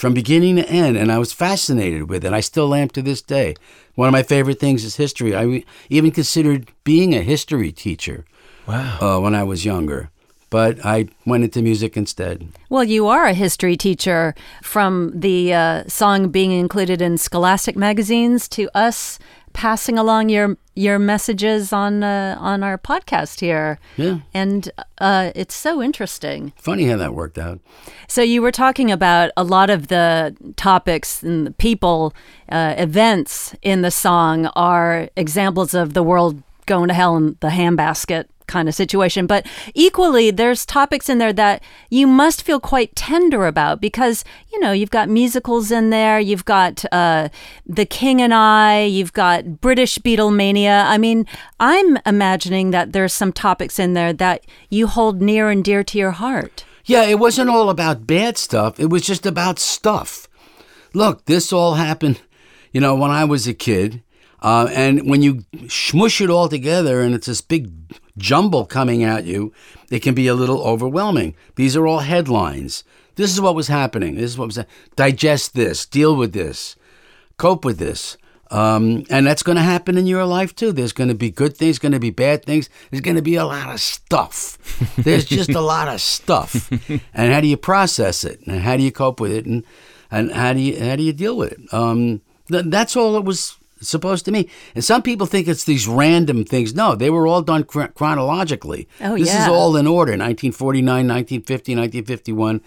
from 0.00 0.14
beginning 0.14 0.56
to 0.56 0.66
end, 0.66 0.96
and 0.96 1.12
I 1.12 1.18
was 1.18 1.30
fascinated 1.30 2.08
with 2.08 2.24
it. 2.24 2.32
I 2.32 2.40
still 2.40 2.74
am 2.74 2.88
to 2.88 3.02
this 3.02 3.20
day. 3.20 3.54
One 3.96 4.08
of 4.08 4.12
my 4.12 4.22
favorite 4.22 4.58
things 4.58 4.82
is 4.82 4.96
history. 4.96 5.36
I 5.36 5.62
even 5.90 6.10
considered 6.10 6.70
being 6.84 7.14
a 7.14 7.20
history 7.20 7.70
teacher. 7.70 8.24
Wow. 8.66 8.98
Uh, 9.00 9.20
when 9.20 9.34
I 9.34 9.42
was 9.42 9.66
younger. 9.66 10.10
But 10.48 10.84
I 10.84 11.08
went 11.26 11.44
into 11.44 11.60
music 11.60 11.98
instead. 11.98 12.48
Well, 12.70 12.82
you 12.82 13.08
are 13.08 13.26
a 13.26 13.34
history 13.34 13.76
teacher 13.76 14.34
from 14.62 15.12
the 15.14 15.52
uh, 15.52 15.84
song 15.86 16.30
being 16.30 16.52
included 16.52 17.02
in 17.02 17.18
scholastic 17.18 17.76
magazines 17.76 18.48
to 18.48 18.70
us 18.74 19.18
passing 19.52 19.98
along 19.98 20.28
your 20.28 20.56
your 20.74 20.98
messages 20.98 21.72
on 21.72 22.02
uh, 22.02 22.36
on 22.38 22.62
our 22.62 22.78
podcast 22.78 23.40
here. 23.40 23.78
Yeah. 23.96 24.20
And 24.32 24.70
uh, 24.98 25.32
it's 25.34 25.54
so 25.54 25.82
interesting. 25.82 26.52
Funny 26.56 26.86
how 26.86 26.96
that 26.96 27.14
worked 27.14 27.38
out. 27.38 27.60
So 28.08 28.22
you 28.22 28.42
were 28.42 28.52
talking 28.52 28.90
about 28.90 29.30
a 29.36 29.44
lot 29.44 29.70
of 29.70 29.88
the 29.88 30.36
topics 30.56 31.22
and 31.22 31.46
the 31.46 31.52
people, 31.52 32.14
uh, 32.50 32.74
events 32.78 33.54
in 33.62 33.82
the 33.82 33.90
song 33.90 34.46
are 34.56 35.10
examples 35.16 35.74
of 35.74 35.94
the 35.94 36.02
world 36.02 36.42
going 36.66 36.88
to 36.88 36.94
hell 36.94 37.16
in 37.16 37.36
the 37.40 37.48
handbasket 37.48 38.26
kind 38.50 38.68
of 38.68 38.74
situation. 38.74 39.26
But 39.26 39.46
equally, 39.74 40.30
there's 40.30 40.66
topics 40.66 41.08
in 41.08 41.18
there 41.18 41.32
that 41.32 41.62
you 41.88 42.06
must 42.06 42.42
feel 42.42 42.60
quite 42.60 42.94
tender 42.94 43.46
about 43.46 43.80
because, 43.80 44.24
you 44.52 44.60
know, 44.60 44.72
you've 44.72 44.90
got 44.90 45.08
musicals 45.08 45.70
in 45.70 45.90
there, 45.90 46.20
you've 46.20 46.44
got 46.44 46.84
uh, 46.92 47.30
The 47.64 47.86
King 47.86 48.20
and 48.20 48.34
I, 48.34 48.82
you've 48.82 49.14
got 49.14 49.60
British 49.60 49.98
Beatlemania. 49.98 50.84
I 50.84 50.98
mean, 50.98 51.26
I'm 51.58 51.96
imagining 52.04 52.72
that 52.72 52.92
there's 52.92 53.14
some 53.14 53.32
topics 53.32 53.78
in 53.78 53.94
there 53.94 54.12
that 54.12 54.44
you 54.68 54.86
hold 54.88 55.22
near 55.22 55.48
and 55.48 55.64
dear 55.64 55.84
to 55.84 55.98
your 55.98 56.10
heart. 56.10 56.64
Yeah, 56.84 57.04
it 57.04 57.18
wasn't 57.18 57.50
all 57.50 57.70
about 57.70 58.06
bad 58.06 58.36
stuff. 58.36 58.80
It 58.80 58.90
was 58.90 59.02
just 59.02 59.24
about 59.24 59.58
stuff. 59.58 60.28
Look, 60.92 61.26
this 61.26 61.52
all 61.52 61.74
happened, 61.74 62.20
you 62.72 62.80
know, 62.80 62.96
when 62.96 63.12
I 63.12 63.24
was 63.24 63.46
a 63.46 63.54
kid. 63.54 64.02
Uh, 64.42 64.68
and 64.72 65.08
when 65.08 65.22
you 65.22 65.44
smush 65.68 66.20
it 66.20 66.30
all 66.30 66.48
together 66.48 67.02
and 67.02 67.14
it's 67.14 67.26
this 67.26 67.42
big 67.42 67.70
jumble 68.20 68.66
coming 68.66 69.02
at 69.02 69.24
you, 69.24 69.52
it 69.90 70.00
can 70.00 70.14
be 70.14 70.26
a 70.26 70.34
little 70.34 70.62
overwhelming. 70.62 71.34
These 71.56 71.76
are 71.76 71.86
all 71.86 72.00
headlines. 72.00 72.84
This 73.16 73.32
is 73.32 73.40
what 73.40 73.54
was 73.54 73.68
happening. 73.68 74.14
This 74.14 74.30
is 74.30 74.38
what 74.38 74.46
was 74.46 74.58
digest 74.96 75.54
this, 75.54 75.84
deal 75.86 76.14
with 76.14 76.32
this, 76.32 76.76
cope 77.36 77.64
with 77.64 77.78
this. 77.78 78.16
Um, 78.50 79.04
and 79.10 79.26
that's 79.26 79.44
going 79.44 79.56
to 79.56 79.62
happen 79.62 79.96
in 79.96 80.08
your 80.08 80.24
life 80.24 80.56
too. 80.56 80.72
There's 80.72 80.92
going 80.92 81.08
to 81.08 81.14
be 81.14 81.30
good 81.30 81.56
things, 81.56 81.78
going 81.78 81.92
to 81.92 82.00
be 82.00 82.10
bad 82.10 82.44
things. 82.44 82.68
There's 82.90 83.00
going 83.00 83.16
to 83.16 83.22
be 83.22 83.36
a 83.36 83.44
lot 83.44 83.72
of 83.72 83.80
stuff. 83.80 84.58
There's 84.96 85.24
just 85.24 85.50
a 85.50 85.60
lot 85.60 85.86
of 85.86 86.00
stuff. 86.00 86.68
And 87.14 87.32
how 87.32 87.40
do 87.40 87.46
you 87.46 87.56
process 87.56 88.24
it? 88.24 88.40
And 88.46 88.60
how 88.60 88.76
do 88.76 88.82
you 88.82 88.90
cope 88.90 89.20
with 89.20 89.30
it? 89.30 89.46
And 89.46 89.64
and 90.10 90.32
how 90.32 90.52
do 90.52 90.60
you 90.60 90.82
how 90.82 90.96
do 90.96 91.04
you 91.04 91.12
deal 91.12 91.36
with 91.36 91.52
it? 91.52 91.72
Um, 91.72 92.22
th- 92.50 92.64
that's 92.66 92.96
all 92.96 93.16
it 93.16 93.24
was 93.24 93.56
supposed 93.80 94.24
to 94.26 94.32
mean. 94.32 94.48
And 94.74 94.84
some 94.84 95.02
people 95.02 95.26
think 95.26 95.48
it's 95.48 95.64
these 95.64 95.88
random 95.88 96.44
things. 96.44 96.74
No, 96.74 96.94
they 96.94 97.10
were 97.10 97.26
all 97.26 97.42
done 97.42 97.64
chron- 97.64 97.92
chronologically. 97.92 98.88
Oh, 99.00 99.16
this 99.16 99.28
yeah. 99.28 99.42
is 99.42 99.48
all 99.48 99.76
in 99.76 99.86
order 99.86 100.12
1949, 100.12 100.84
1950, 100.84 101.74
1951. 101.74 102.60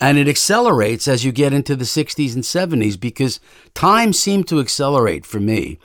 And 0.00 0.18
it 0.18 0.28
accelerates 0.28 1.08
as 1.08 1.24
you 1.24 1.32
get 1.32 1.52
into 1.52 1.74
the 1.74 1.84
60s 1.84 2.34
and 2.34 2.44
70s 2.44 3.00
because 3.00 3.40
time 3.74 4.12
seemed 4.12 4.46
to 4.48 4.60
accelerate 4.60 5.24
for 5.24 5.40
me 5.40 5.78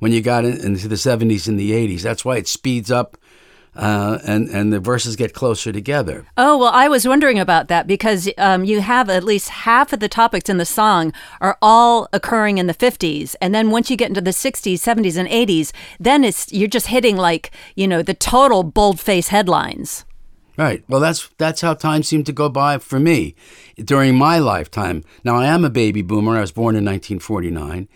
when 0.00 0.12
you 0.12 0.20
got 0.20 0.44
in, 0.44 0.58
into 0.58 0.86
the 0.86 0.96
70s 0.96 1.48
and 1.48 1.58
the 1.58 1.72
80s. 1.72 2.02
That's 2.02 2.24
why 2.24 2.36
it 2.36 2.46
speeds 2.46 2.90
up 2.90 3.16
uh, 3.76 4.18
and, 4.24 4.48
and 4.48 4.72
the 4.72 4.80
verses 4.80 5.16
get 5.16 5.32
closer 5.32 5.72
together. 5.72 6.26
Oh, 6.36 6.58
well, 6.58 6.72
I 6.72 6.88
was 6.88 7.08
wondering 7.08 7.38
about 7.38 7.68
that 7.68 7.86
because 7.86 8.28
um, 8.38 8.64
you 8.64 8.80
have 8.80 9.10
at 9.10 9.24
least 9.24 9.48
half 9.48 9.92
of 9.92 10.00
the 10.00 10.08
topics 10.08 10.48
in 10.48 10.58
the 10.58 10.64
song 10.64 11.12
are 11.40 11.58
all 11.60 12.08
occurring 12.12 12.58
in 12.58 12.66
the 12.66 12.74
50s. 12.74 13.34
And 13.40 13.54
then 13.54 13.70
once 13.70 13.90
you 13.90 13.96
get 13.96 14.08
into 14.08 14.20
the 14.20 14.30
60s, 14.30 14.74
70s, 14.74 15.16
and 15.16 15.28
80s, 15.28 15.72
then 15.98 16.24
it's 16.24 16.52
you're 16.52 16.68
just 16.68 16.88
hitting 16.88 17.16
like, 17.16 17.50
you 17.74 17.88
know, 17.88 18.02
the 18.02 18.14
total 18.14 18.62
boldface 18.62 19.28
headlines. 19.28 20.04
Right. 20.56 20.84
Well, 20.88 21.00
that's 21.00 21.28
that's 21.36 21.62
how 21.62 21.74
time 21.74 22.04
seemed 22.04 22.26
to 22.26 22.32
go 22.32 22.48
by 22.48 22.78
for 22.78 23.00
me 23.00 23.34
during 23.76 24.16
my 24.16 24.38
lifetime. 24.38 25.02
Now, 25.24 25.36
I 25.36 25.46
am 25.46 25.64
a 25.64 25.70
baby 25.70 26.00
boomer. 26.00 26.36
I 26.36 26.42
was 26.42 26.52
born 26.52 26.76
in 26.76 26.84
1949, 26.84 27.88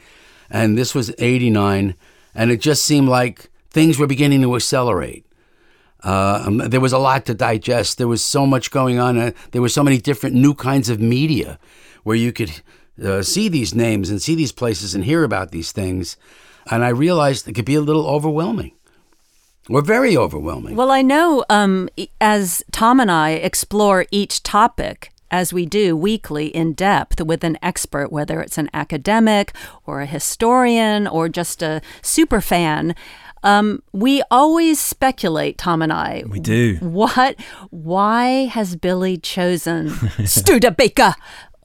and 0.50 0.76
this 0.76 0.92
was 0.92 1.14
89, 1.18 1.94
and 2.34 2.50
it 2.50 2.60
just 2.60 2.84
seemed 2.84 3.08
like 3.08 3.48
things 3.70 3.96
were 3.96 4.08
beginning 4.08 4.42
to 4.42 4.56
accelerate. 4.56 5.24
Uh, 6.04 6.44
um, 6.46 6.58
there 6.58 6.80
was 6.80 6.92
a 6.92 6.98
lot 6.98 7.26
to 7.26 7.34
digest. 7.34 7.98
There 7.98 8.08
was 8.08 8.22
so 8.22 8.46
much 8.46 8.70
going 8.70 8.98
on. 8.98 9.18
Uh, 9.18 9.30
there 9.50 9.62
were 9.62 9.68
so 9.68 9.82
many 9.82 9.98
different 9.98 10.36
new 10.36 10.54
kinds 10.54 10.88
of 10.88 11.00
media 11.00 11.58
where 12.04 12.16
you 12.16 12.32
could 12.32 12.62
uh, 13.04 13.22
see 13.22 13.48
these 13.48 13.74
names 13.74 14.10
and 14.10 14.22
see 14.22 14.34
these 14.34 14.52
places 14.52 14.94
and 14.94 15.04
hear 15.04 15.24
about 15.24 15.50
these 15.50 15.72
things. 15.72 16.16
And 16.70 16.84
I 16.84 16.88
realized 16.88 17.48
it 17.48 17.54
could 17.54 17.64
be 17.64 17.74
a 17.74 17.80
little 17.80 18.06
overwhelming 18.06 18.72
or 19.68 19.82
very 19.82 20.16
overwhelming. 20.16 20.76
Well, 20.76 20.90
I 20.90 21.02
know 21.02 21.44
um, 21.50 21.88
as 22.20 22.62
Tom 22.72 23.00
and 23.00 23.10
I 23.10 23.30
explore 23.30 24.06
each 24.10 24.42
topic, 24.42 25.12
as 25.30 25.52
we 25.52 25.66
do 25.66 25.96
weekly 25.96 26.46
in 26.46 26.72
depth 26.72 27.20
with 27.20 27.44
an 27.44 27.58
expert, 27.62 28.10
whether 28.10 28.40
it's 28.40 28.58
an 28.58 28.70
academic 28.72 29.52
or 29.84 30.00
a 30.00 30.06
historian 30.06 31.06
or 31.06 31.28
just 31.28 31.62
a 31.62 31.82
super 32.02 32.40
fan. 32.40 32.94
Um, 33.42 33.82
we 33.92 34.22
always 34.30 34.80
speculate, 34.80 35.58
Tom 35.58 35.82
and 35.82 35.92
I. 35.92 36.24
We 36.28 36.40
do. 36.40 36.76
What? 36.80 37.36
Why 37.70 38.46
has 38.46 38.76
Billy 38.76 39.16
chosen 39.18 39.90
Studebaker? 40.24 41.14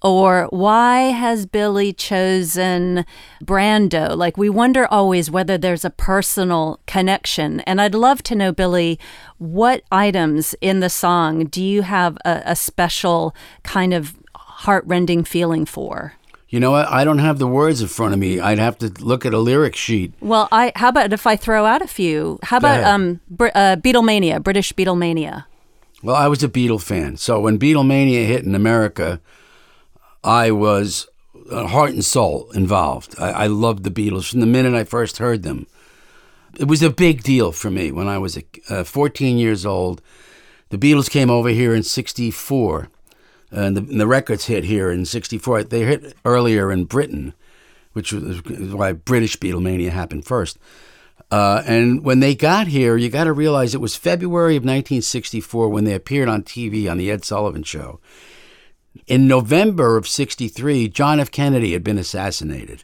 Or 0.04 0.48
why 0.50 1.12
has 1.12 1.46
Billy 1.46 1.94
chosen 1.94 3.06
Brando? 3.42 4.18
Like, 4.18 4.36
we 4.36 4.50
wonder 4.50 4.86
always 4.86 5.32
whether 5.32 5.58
there's 5.58 5.86
a 5.86 5.90
personal 5.90 6.82
connection. 6.88 7.62
And 7.62 7.80
I'd 7.80 7.96
love 7.96 8.22
to 8.24 8.36
know, 8.36 8.52
Billy, 8.52 9.00
what 9.38 9.84
items 9.94 10.56
in 10.60 10.82
the 10.82 10.90
song 10.90 11.46
do 11.46 11.64
you 11.64 11.84
have 11.84 12.18
a, 12.26 12.42
a 12.46 12.56
special 12.56 13.34
kind 13.64 13.94
of 13.94 14.18
heartrending 14.36 15.24
feeling 15.24 15.66
for? 15.66 16.16
You 16.54 16.60
know 16.60 16.70
what? 16.70 16.88
I 16.88 17.04
don't 17.04 17.18
have 17.18 17.40
the 17.40 17.48
words 17.48 17.82
in 17.82 17.88
front 17.88 18.14
of 18.14 18.20
me. 18.20 18.40
I'd 18.40 18.60
have 18.60 18.78
to 18.78 18.90
look 19.04 19.26
at 19.26 19.34
a 19.34 19.40
lyric 19.40 19.76
sheet. 19.76 20.14
Well, 20.22 20.48
I 20.52 20.72
how 20.76 20.90
about 20.90 21.12
if 21.12 21.26
I 21.26 21.36
throw 21.36 21.66
out 21.66 21.82
a 21.82 21.88
few? 21.88 22.38
How 22.44 22.60
Go 22.60 22.68
about 22.68 22.80
ahead. 22.82 22.94
um, 22.94 23.22
Br- 23.28 23.48
uh, 23.56 23.76
Beatlemania, 23.78 24.44
British 24.44 24.72
Beatlemania? 24.72 25.46
Well, 26.04 26.16
I 26.16 26.28
was 26.28 26.44
a 26.44 26.48
Beatle 26.48 26.80
fan. 26.80 27.18
So 27.18 27.40
when 27.40 27.58
Beatlemania 27.58 28.28
hit 28.28 28.44
in 28.44 28.54
America, 28.54 29.20
I 30.24 30.52
was 30.52 31.08
uh, 31.50 31.66
heart 31.66 31.94
and 31.94 32.06
soul 32.06 32.52
involved. 32.52 33.16
I, 33.18 33.32
I 33.32 33.48
loved 33.48 33.84
the 33.84 33.90
Beatles 33.90 34.30
from 34.30 34.40
the 34.40 34.46
minute 34.46 34.76
I 34.76 34.84
first 34.84 35.18
heard 35.18 35.42
them. 35.42 35.66
It 36.60 36.68
was 36.68 36.84
a 36.84 36.92
big 36.92 37.24
deal 37.24 37.52
for 37.52 37.72
me 37.72 37.92
when 37.92 38.08
I 38.08 38.20
was 38.20 38.38
a, 38.38 38.44
uh, 38.70 38.84
14 38.84 39.40
years 39.40 39.66
old. 39.66 40.04
The 40.70 40.78
Beatles 40.78 41.10
came 41.10 41.32
over 41.32 41.50
here 41.50 41.74
in 41.74 41.82
64, 41.82 42.90
and 43.54 43.78
the, 43.78 43.82
and 43.82 44.00
the 44.00 44.08
records 44.08 44.46
hit 44.46 44.64
here 44.64 44.92
in 44.92 45.06
64. 45.06 45.64
They 45.64 45.86
hit 45.86 46.16
earlier 46.26 46.72
in 46.72 46.86
Britain, 46.86 47.34
which 47.94 48.12
was 48.12 48.42
why 48.44 48.94
British 48.94 49.38
Beatlemania 49.38 49.90
happened 49.90 50.26
first. 50.26 50.58
Uh, 51.32 51.64
and 51.66 52.04
when 52.04 52.20
they 52.20 52.36
got 52.36 52.68
here, 52.68 52.98
you 52.98 53.10
got 53.10 53.24
to 53.26 53.34
realize 53.34 53.74
it 53.74 53.82
was 53.82 53.96
February 53.96 54.56
of 54.56 54.64
1964 54.64 55.70
when 55.70 55.84
they 55.84 55.94
appeared 55.94 56.30
on 56.30 56.44
TV 56.44 56.90
on 56.90 56.98
the 56.98 57.10
Ed 57.10 57.24
Sullivan 57.24 57.64
Show. 57.64 58.00
In 59.08 59.28
November 59.28 59.98
of 59.98 60.08
63, 60.08 60.90
John 60.90 61.20
F. 61.20 61.32
Kennedy 61.32 61.74
had 61.74 61.84
been 61.84 61.98
assassinated. 61.98 62.84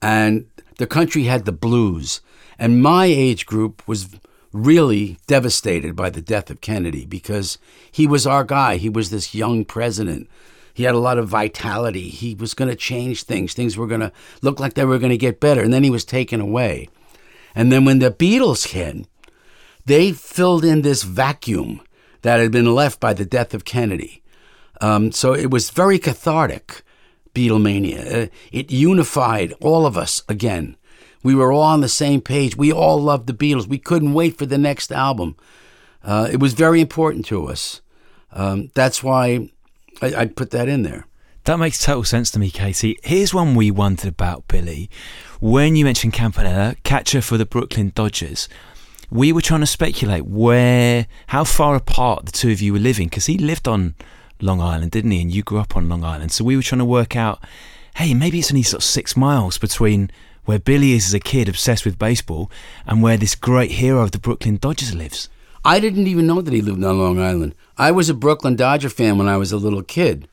And 0.00 0.46
the 0.78 0.86
country 0.86 1.24
had 1.24 1.44
the 1.44 1.52
blues. 1.52 2.20
And 2.58 2.82
my 2.82 3.06
age 3.06 3.46
group 3.46 3.86
was 3.88 4.08
really 4.56 5.18
devastated 5.26 5.94
by 5.94 6.10
the 6.10 6.22
death 6.22 6.50
of 6.50 6.60
Kennedy 6.60 7.04
because 7.04 7.58
he 7.90 8.06
was 8.06 8.26
our 8.26 8.44
guy. 8.44 8.76
He 8.76 8.88
was 8.88 9.10
this 9.10 9.34
young 9.34 9.64
president. 9.64 10.28
He 10.72 10.82
had 10.82 10.94
a 10.94 10.98
lot 10.98 11.18
of 11.18 11.28
vitality. 11.28 12.08
He 12.08 12.34
was 12.34 12.54
going 12.54 12.68
to 12.68 12.76
change 12.76 13.22
things. 13.22 13.54
Things 13.54 13.76
were 13.76 13.86
going 13.86 14.00
to 14.00 14.12
look 14.42 14.60
like 14.60 14.74
they 14.74 14.84
were 14.84 14.98
going 14.98 15.10
to 15.10 15.16
get 15.16 15.40
better. 15.40 15.62
And 15.62 15.72
then 15.72 15.84
he 15.84 15.90
was 15.90 16.04
taken 16.04 16.40
away. 16.40 16.88
And 17.54 17.72
then 17.72 17.84
when 17.84 17.98
the 17.98 18.10
Beatles 18.10 18.68
came, 18.68 19.06
they 19.86 20.12
filled 20.12 20.64
in 20.64 20.82
this 20.82 21.02
vacuum 21.02 21.80
that 22.22 22.40
had 22.40 22.50
been 22.50 22.74
left 22.74 23.00
by 23.00 23.14
the 23.14 23.24
death 23.24 23.54
of 23.54 23.64
Kennedy. 23.64 24.22
Um, 24.80 25.12
so 25.12 25.32
it 25.32 25.50
was 25.50 25.70
very 25.70 25.98
cathartic, 25.98 26.82
Beatlemania. 27.34 28.24
Uh, 28.24 28.28
it 28.52 28.70
unified 28.70 29.54
all 29.60 29.86
of 29.86 29.96
us 29.96 30.22
again. 30.28 30.76
We 31.22 31.34
were 31.34 31.52
all 31.52 31.62
on 31.62 31.80
the 31.80 31.88
same 31.88 32.20
page. 32.20 32.56
We 32.56 32.72
all 32.72 33.02
loved 33.02 33.26
the 33.26 33.32
Beatles. 33.34 33.66
We 33.66 33.78
couldn't 33.78 34.14
wait 34.14 34.38
for 34.38 34.46
the 34.46 34.58
next 34.58 34.92
album. 34.92 35.36
Uh, 36.04 36.28
it 36.30 36.38
was 36.38 36.52
very 36.52 36.80
important 36.80 37.26
to 37.26 37.46
us. 37.48 37.80
Um, 38.32 38.70
that's 38.74 39.02
why 39.02 39.50
I, 40.00 40.14
I 40.14 40.26
put 40.26 40.50
that 40.50 40.68
in 40.68 40.82
there. 40.82 41.06
That 41.44 41.58
makes 41.58 41.84
total 41.84 42.04
sense 42.04 42.30
to 42.32 42.38
me, 42.38 42.50
Katie. 42.50 42.98
Here's 43.04 43.32
one 43.32 43.54
we 43.54 43.70
wondered 43.70 44.08
about, 44.08 44.48
Billy. 44.48 44.90
When 45.40 45.76
you 45.76 45.84
mentioned 45.84 46.12
Campanella, 46.12 46.74
catcher 46.82 47.20
for 47.20 47.36
the 47.36 47.46
Brooklyn 47.46 47.92
Dodgers, 47.94 48.48
we 49.10 49.32
were 49.32 49.40
trying 49.40 49.60
to 49.60 49.66
speculate 49.66 50.26
where, 50.26 51.06
how 51.28 51.44
far 51.44 51.76
apart 51.76 52.26
the 52.26 52.32
two 52.32 52.50
of 52.50 52.60
you 52.60 52.72
were 52.72 52.80
living, 52.80 53.06
because 53.06 53.26
he 53.26 53.38
lived 53.38 53.68
on 53.68 53.94
Long 54.40 54.60
Island, 54.60 54.90
didn't 54.90 55.12
he? 55.12 55.22
And 55.22 55.32
you 55.32 55.44
grew 55.44 55.58
up 55.58 55.76
on 55.76 55.88
Long 55.88 56.02
Island. 56.02 56.32
So 56.32 56.44
we 56.44 56.56
were 56.56 56.62
trying 56.62 56.80
to 56.80 56.84
work 56.84 57.14
out, 57.14 57.42
hey, 57.94 58.12
maybe 58.12 58.40
it's 58.40 58.50
only 58.50 58.64
sort 58.64 58.82
of 58.82 58.88
six 58.88 59.16
miles 59.16 59.56
between 59.56 60.10
where 60.46 60.58
Billy 60.58 60.92
is 60.92 61.06
as 61.06 61.14
a 61.14 61.20
kid 61.20 61.48
obsessed 61.48 61.84
with 61.84 61.98
baseball 61.98 62.50
and 62.86 63.02
where 63.02 63.16
this 63.16 63.34
great 63.34 63.72
hero 63.72 64.02
of 64.02 64.12
the 64.12 64.18
Brooklyn 64.18 64.56
Dodgers 64.56 64.94
lives. 64.94 65.28
I 65.64 65.80
didn't 65.80 66.06
even 66.06 66.26
know 66.26 66.40
that 66.40 66.54
he 66.54 66.62
lived 66.62 66.82
on 66.82 66.98
Long 66.98 67.20
Island. 67.20 67.54
I 67.76 67.90
was 67.90 68.08
a 68.08 68.14
Brooklyn 68.14 68.56
Dodger 68.56 68.88
fan 68.88 69.18
when 69.18 69.28
I 69.28 69.36
was 69.36 69.52
a 69.52 69.56
little 69.56 69.82
kid. 69.82 70.28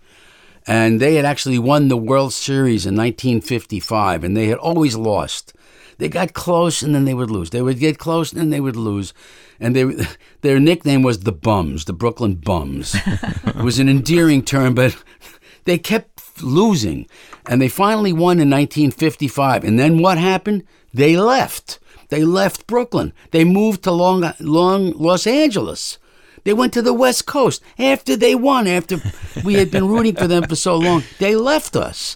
And 0.66 1.02
they 1.02 1.16
had 1.16 1.26
actually 1.26 1.60
won 1.60 1.88
the 1.88 1.98
World 1.98 2.32
Series 2.32 2.86
in 2.86 2.96
1955, 2.96 4.24
and 4.24 4.38
they 4.38 4.48
had 4.48 4.60
always 4.60 4.96
lost. 4.96 5.54
They 5.98 6.08
got 6.08 6.34
close 6.34 6.82
and 6.82 6.94
then 6.96 7.06
they 7.06 7.14
would 7.14 7.30
lose. 7.30 7.50
They 7.50 7.62
would 7.62 7.80
get 7.80 7.98
close 7.98 8.32
and 8.32 8.40
then 8.40 8.50
they 8.50 8.60
would 8.60 8.76
lose, 8.76 9.14
and 9.60 9.76
they 9.76 10.06
their 10.42 10.60
nickname 10.60 11.02
was 11.02 11.20
the 11.20 11.32
Bums, 11.32 11.86
the 11.86 11.94
Brooklyn 11.94 12.36
Bums. 12.36 12.96
it 13.06 13.56
was 13.56 13.80
an 13.80 13.90
endearing 13.90 14.44
term, 14.44 14.74
but 14.76 14.96
they 15.66 15.78
kept 15.78 16.13
losing, 16.42 17.08
and 17.48 17.62
they 17.62 17.70
finally 17.70 18.14
won 18.14 18.40
in 18.40 18.50
1955. 18.50 19.64
And 19.64 19.78
then 19.78 20.00
what 20.00 20.18
happened? 20.18 20.64
They 20.94 21.18
left. 21.18 21.80
They 22.10 22.24
left 22.24 22.68
Brooklyn. 22.68 23.14
They 23.32 23.44
moved 23.44 23.84
to 23.84 23.92
Long, 23.92 24.34
Long 24.40 24.92
Los 24.92 25.26
Angeles. 25.28 25.98
They 26.44 26.54
went 26.54 26.74
to 26.74 26.82
the 26.82 26.94
West 26.94 27.26
Coast 27.26 27.62
after 27.80 28.16
they 28.16 28.36
won. 28.36 28.68
After 28.68 29.00
we 29.44 29.56
had 29.56 29.72
been 29.72 29.88
rooting 29.88 30.16
for 30.16 30.28
them 30.28 30.44
for 30.44 30.56
so 30.56 30.76
long, 30.76 31.04
they 31.20 31.36
left 31.36 31.76
us. 31.76 32.16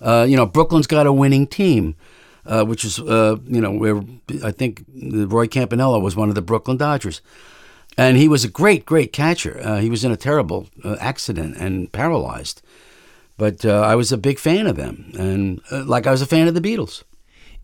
Uh, 0.00 0.26
you 0.28 0.36
know, 0.36 0.46
Brooklyn's 0.46 0.86
got 0.86 1.06
a 1.06 1.12
winning 1.12 1.46
team, 1.46 1.94
uh, 2.46 2.64
which 2.64 2.84
is 2.84 2.98
uh, 2.98 3.36
you 3.46 3.60
know 3.60 3.70
where 3.70 4.02
I 4.42 4.50
think 4.50 4.84
Roy 4.96 5.46
Campanella 5.46 6.00
was 6.00 6.16
one 6.16 6.28
of 6.28 6.34
the 6.34 6.42
Brooklyn 6.42 6.78
Dodgers, 6.78 7.20
and 7.98 8.16
he 8.16 8.28
was 8.28 8.44
a 8.44 8.48
great, 8.48 8.86
great 8.86 9.12
catcher. 9.12 9.60
Uh, 9.62 9.78
he 9.78 9.90
was 9.90 10.04
in 10.04 10.10
a 10.10 10.16
terrible 10.16 10.68
uh, 10.82 10.96
accident 10.98 11.56
and 11.58 11.92
paralyzed, 11.92 12.62
but 13.40 13.64
uh, 13.64 13.80
I 13.80 13.94
was 13.94 14.12
a 14.12 14.18
big 14.18 14.38
fan 14.38 14.66
of 14.66 14.76
them, 14.76 15.12
and 15.18 15.60
like 15.88 16.06
I 16.06 16.10
was 16.10 16.20
a 16.20 16.26
fan 16.26 16.46
of 16.46 16.52
the 16.52 16.60
Beatles. 16.60 17.04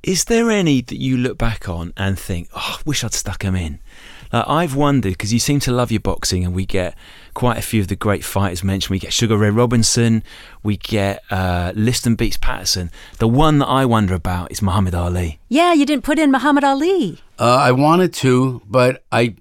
Is 0.02 0.24
there 0.24 0.50
any 0.50 0.80
that 0.80 0.96
you 0.96 1.18
look 1.18 1.36
back 1.36 1.68
on 1.68 1.92
and 1.98 2.18
think, 2.18 2.48
"Oh, 2.54 2.76
I 2.78 2.82
wish 2.86 3.04
I'd 3.04 3.12
stuck 3.12 3.42
them 3.42 3.54
in"? 3.54 3.80
Uh, 4.32 4.44
I've 4.46 4.74
wondered 4.74 5.12
because 5.12 5.34
you 5.34 5.38
seem 5.38 5.60
to 5.60 5.72
love 5.72 5.92
your 5.92 6.00
boxing, 6.00 6.44
and 6.46 6.54
we 6.54 6.64
get 6.64 6.96
quite 7.34 7.58
a 7.58 7.62
few 7.62 7.82
of 7.82 7.88
the 7.88 7.96
great 7.96 8.24
fighters 8.24 8.64
mentioned. 8.64 8.90
We 8.90 8.98
get 8.98 9.12
Sugar 9.12 9.36
Ray 9.36 9.50
Robinson, 9.50 10.22
we 10.62 10.78
get 10.78 11.22
uh, 11.30 11.72
Liston 11.76 12.14
beats 12.16 12.38
Patterson. 12.38 12.90
The 13.18 13.28
one 13.28 13.58
that 13.58 13.66
I 13.66 13.84
wonder 13.84 14.14
about 14.14 14.50
is 14.50 14.62
Muhammad 14.62 14.94
Ali. 14.94 15.40
Yeah, 15.50 15.74
you 15.74 15.84
didn't 15.84 16.04
put 16.04 16.18
in 16.18 16.30
Muhammad 16.30 16.64
Ali. 16.64 17.20
Uh, 17.38 17.56
I 17.68 17.72
wanted 17.72 18.14
to, 18.24 18.62
but 18.66 19.04
I. 19.12 19.34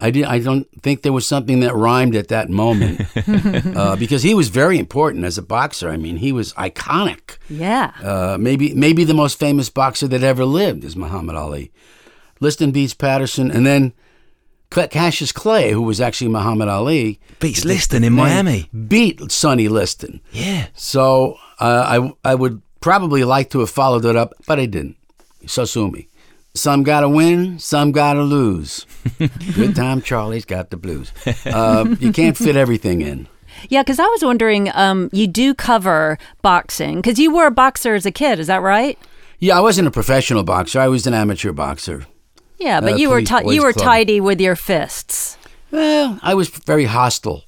I, 0.00 0.10
did, 0.10 0.24
I 0.24 0.38
don't 0.38 0.66
think 0.82 1.02
there 1.02 1.12
was 1.12 1.26
something 1.26 1.60
that 1.60 1.74
rhymed 1.74 2.14
at 2.14 2.28
that 2.28 2.48
moment 2.48 3.00
uh, 3.76 3.96
because 3.96 4.22
he 4.22 4.34
was 4.34 4.48
very 4.48 4.78
important 4.78 5.24
as 5.24 5.38
a 5.38 5.42
boxer. 5.42 5.88
I 5.90 5.96
mean, 5.96 6.16
he 6.16 6.32
was 6.32 6.52
iconic. 6.54 7.38
Yeah. 7.48 7.92
Uh, 8.02 8.36
maybe 8.38 8.74
maybe 8.74 9.04
the 9.04 9.14
most 9.14 9.38
famous 9.38 9.70
boxer 9.70 10.08
that 10.08 10.22
ever 10.22 10.44
lived 10.44 10.84
is 10.84 10.96
Muhammad 10.96 11.36
Ali. 11.36 11.72
Liston 12.40 12.70
beats 12.70 12.94
Patterson, 12.94 13.50
and 13.50 13.66
then 13.66 13.92
Cassius 14.70 15.32
Clay, 15.32 15.72
who 15.72 15.82
was 15.82 16.00
actually 16.00 16.28
Muhammad 16.28 16.68
Ali, 16.68 17.20
beats 17.40 17.64
Liston 17.64 18.04
in 18.04 18.12
Miami. 18.12 18.68
Beat 18.86 19.30
Sonny 19.32 19.68
Liston. 19.68 20.20
Yeah. 20.32 20.66
So 20.74 21.36
uh, 21.58 22.14
I 22.24 22.30
I 22.32 22.34
would 22.34 22.62
probably 22.80 23.24
like 23.24 23.50
to 23.50 23.60
have 23.60 23.70
followed 23.70 24.04
it 24.04 24.16
up, 24.16 24.34
but 24.46 24.58
I 24.58 24.66
didn't. 24.66 24.96
So 25.46 25.64
sue 25.64 25.90
me. 25.90 26.07
Some 26.58 26.82
gotta 26.82 27.08
win, 27.08 27.58
some 27.58 27.92
gotta 27.92 28.22
lose. 28.22 28.84
Good 29.54 29.76
time, 29.76 30.02
Charlie's 30.02 30.44
got 30.44 30.70
the 30.70 30.76
blues. 30.76 31.12
Uh, 31.46 31.94
you 32.00 32.12
can't 32.12 32.36
fit 32.36 32.56
everything 32.56 33.00
in. 33.00 33.28
Yeah, 33.68 33.82
because 33.82 33.98
I 33.98 34.06
was 34.06 34.24
wondering, 34.24 34.70
um, 34.74 35.08
you 35.12 35.26
do 35.26 35.54
cover 35.54 36.18
boxing 36.42 36.96
because 36.96 37.18
you 37.18 37.32
were 37.32 37.46
a 37.46 37.50
boxer 37.50 37.94
as 37.94 38.06
a 38.06 38.10
kid, 38.10 38.38
is 38.38 38.48
that 38.48 38.62
right? 38.62 38.98
Yeah, 39.38 39.56
I 39.56 39.60
wasn't 39.60 39.86
a 39.86 39.90
professional 39.90 40.42
boxer. 40.42 40.80
I 40.80 40.88
was 40.88 41.06
an 41.06 41.14
amateur 41.14 41.52
boxer. 41.52 42.06
Yeah, 42.58 42.80
but 42.80 42.94
uh, 42.94 42.96
you 42.96 43.08
were 43.08 43.22
ti- 43.22 43.54
you 43.54 43.62
were 43.62 43.72
club. 43.72 43.84
tidy 43.84 44.20
with 44.20 44.40
your 44.40 44.56
fists. 44.56 45.38
Well, 45.70 46.18
I 46.22 46.34
was 46.34 46.48
very 46.48 46.86
hostile 46.86 47.44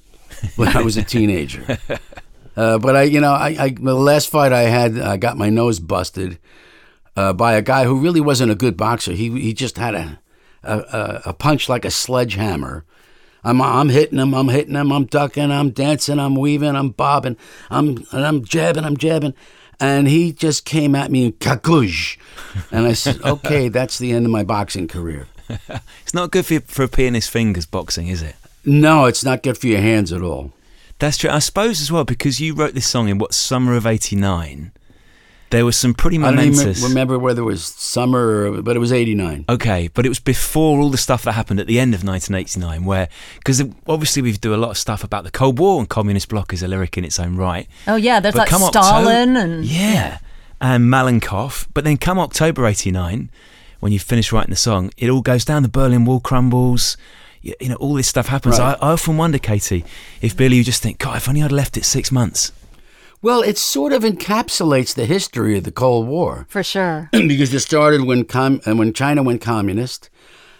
when 0.55 0.69
I 0.69 0.81
was 0.81 0.95
a 0.95 1.03
teenager. 1.03 1.77
uh, 2.55 2.77
but 2.77 2.95
I, 2.95 3.03
you 3.03 3.19
know, 3.19 3.33
I, 3.33 3.55
I, 3.59 3.69
the 3.69 3.93
last 3.93 4.29
fight 4.29 4.53
I 4.53 4.61
had, 4.61 4.97
I 4.97 5.17
got 5.17 5.37
my 5.37 5.49
nose 5.49 5.79
busted 5.79 6.39
uh, 7.15 7.33
by 7.33 7.53
a 7.53 7.61
guy 7.61 7.85
who 7.85 7.99
really 7.99 8.21
wasn't 8.21 8.51
a 8.51 8.55
good 8.55 8.77
boxer. 8.77 9.13
He 9.13 9.29
he 9.39 9.53
just 9.53 9.77
had 9.77 9.95
a 9.95 10.19
a, 10.63 11.21
a 11.27 11.33
punch 11.33 11.69
like 11.69 11.85
a 11.85 11.91
sledgehammer. 11.91 12.85
I'm 13.43 13.61
I'm 13.61 13.89
hitting 13.89 14.19
him, 14.19 14.33
I'm 14.33 14.49
hitting 14.49 14.75
him, 14.75 14.91
I'm 14.91 15.05
ducking, 15.05 15.51
I'm 15.51 15.71
dancing, 15.71 16.19
I'm 16.19 16.35
weaving, 16.35 16.75
I'm 16.75 16.89
bobbing, 16.89 17.37
I'm 17.69 18.05
and 18.11 18.25
I'm 18.25 18.43
jabbing, 18.45 18.85
I'm 18.85 18.97
jabbing. 18.97 19.33
And 19.79 20.07
he 20.07 20.31
just 20.31 20.63
came 20.63 20.93
at 20.93 21.09
me 21.09 21.25
and 21.25 21.39
kakush. 21.39 22.17
And 22.71 22.85
I 22.85 22.93
said, 22.93 23.19
okay, 23.25 23.67
that's 23.67 23.97
the 23.97 24.11
end 24.11 24.27
of 24.27 24.31
my 24.31 24.43
boxing 24.43 24.87
career. 24.87 25.27
it's 25.49 26.13
not 26.13 26.29
good 26.29 26.45
for, 26.45 26.59
for 26.59 26.83
a 26.83 26.87
pianist's 26.87 27.31
fingers, 27.31 27.65
boxing, 27.65 28.07
is 28.07 28.21
it? 28.21 28.35
No, 28.63 29.05
it's 29.05 29.25
not 29.25 29.41
good 29.41 29.57
for 29.57 29.65
your 29.65 29.81
hands 29.81 30.13
at 30.13 30.21
all. 30.21 30.53
That's 30.99 31.17
true. 31.17 31.31
I 31.31 31.39
suppose 31.39 31.81
as 31.81 31.91
well, 31.91 32.03
because 32.03 32.39
you 32.39 32.53
wrote 32.53 32.75
this 32.75 32.85
song 32.85 33.09
in 33.09 33.17
what, 33.17 33.33
summer 33.33 33.73
of 33.75 33.87
89? 33.87 34.71
There 35.51 35.65
was 35.65 35.75
some 35.75 35.93
pretty 35.93 36.17
momentous. 36.17 36.59
I 36.59 36.63
don't 36.63 36.77
even 36.77 36.89
remember 36.89 37.19
whether 37.19 37.41
it 37.41 37.45
was 37.45 37.63
summer, 37.63 38.51
or, 38.51 38.61
but 38.61 38.75
it 38.75 38.79
was 38.79 38.93
'89. 38.93 39.45
Okay, 39.49 39.89
but 39.93 40.05
it 40.05 40.09
was 40.09 40.19
before 40.19 40.79
all 40.79 40.89
the 40.89 40.97
stuff 40.97 41.23
that 41.23 41.33
happened 41.33 41.59
at 41.59 41.67
the 41.67 41.77
end 41.77 41.93
of 41.93 42.03
1989, 42.05 42.85
where 42.85 43.09
because 43.35 43.61
obviously 43.85 44.21
we 44.21 44.31
do 44.31 44.55
a 44.55 44.57
lot 44.57 44.71
of 44.71 44.77
stuff 44.77 45.03
about 45.03 45.25
the 45.25 45.31
Cold 45.31 45.59
War 45.59 45.79
and 45.79 45.89
communist 45.89 46.29
bloc 46.29 46.53
is 46.53 46.63
a 46.63 46.67
lyric 46.67 46.97
in 46.97 47.03
its 47.03 47.19
own 47.19 47.35
right. 47.35 47.67
Oh 47.85 47.97
yeah, 47.97 48.21
there's 48.21 48.33
but 48.33 48.49
like 48.49 48.71
Stalin 48.71 49.35
October, 49.35 49.39
and 49.39 49.65
yeah, 49.65 50.19
and 50.61 50.85
Malenkov. 50.85 51.67
But 51.73 51.83
then 51.83 51.97
come 51.97 52.17
October 52.17 52.65
'89, 52.65 53.29
when 53.81 53.91
you 53.91 53.99
finish 53.99 54.31
writing 54.31 54.51
the 54.51 54.55
song, 54.55 54.91
it 54.97 55.09
all 55.09 55.21
goes 55.21 55.43
down. 55.43 55.63
The 55.63 55.69
Berlin 55.69 56.05
Wall 56.05 56.21
crumbles 56.21 56.95
you 57.41 57.69
know, 57.69 57.75
all 57.75 57.95
this 57.95 58.07
stuff 58.07 58.27
happens. 58.27 58.59
Right. 58.59 58.77
I, 58.79 58.89
I, 58.89 58.91
often 58.91 59.17
wonder, 59.17 59.39
Katie, 59.39 59.83
if 60.21 60.37
Billy, 60.37 60.57
you 60.57 60.63
just 60.63 60.83
think, 60.83 60.99
God, 60.99 61.17
if 61.17 61.27
only 61.27 61.41
I'd 61.41 61.51
left 61.51 61.75
it 61.75 61.85
six 61.85 62.11
months. 62.11 62.51
Well, 63.23 63.41
it 63.41 63.57
sort 63.59 63.93
of 63.93 64.01
encapsulates 64.01 64.95
the 64.95 65.05
history 65.05 65.55
of 65.55 65.63
the 65.63 65.71
Cold 65.71 66.07
War. 66.07 66.47
For 66.49 66.63
sure. 66.63 67.09
because 67.11 67.53
it 67.53 67.59
started 67.59 68.05
when 68.05 68.23
com- 68.25 68.61
uh, 68.65 68.75
when 68.75 68.93
China 68.93 69.21
went 69.21 69.41
communist, 69.41 70.09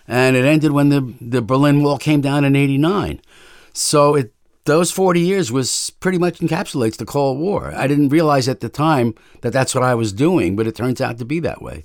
and 0.07 0.35
it 0.35 0.45
ended 0.45 0.71
when 0.71 0.89
the, 0.89 1.13
the 1.19 1.41
Berlin 1.41 1.81
Wall 1.81 1.97
came 1.97 2.21
down 2.21 2.45
in 2.45 2.55
89. 2.55 3.19
So 3.73 4.15
it 4.15 4.33
those 4.65 4.91
40 4.91 5.19
years 5.19 5.51
was 5.51 5.89
pretty 6.01 6.19
much 6.19 6.37
encapsulates 6.39 6.97
the 6.97 7.05
Cold 7.05 7.39
War. 7.39 7.73
I 7.75 7.87
didn't 7.87 8.09
realize 8.09 8.47
at 8.47 8.59
the 8.59 8.69
time 8.69 9.15
that 9.41 9.53
that's 9.53 9.73
what 9.73 9.83
I 9.83 9.95
was 9.95 10.13
doing, 10.13 10.55
but 10.55 10.67
it 10.67 10.75
turns 10.75 11.01
out 11.01 11.17
to 11.17 11.25
be 11.25 11.39
that 11.39 11.63
way. 11.63 11.83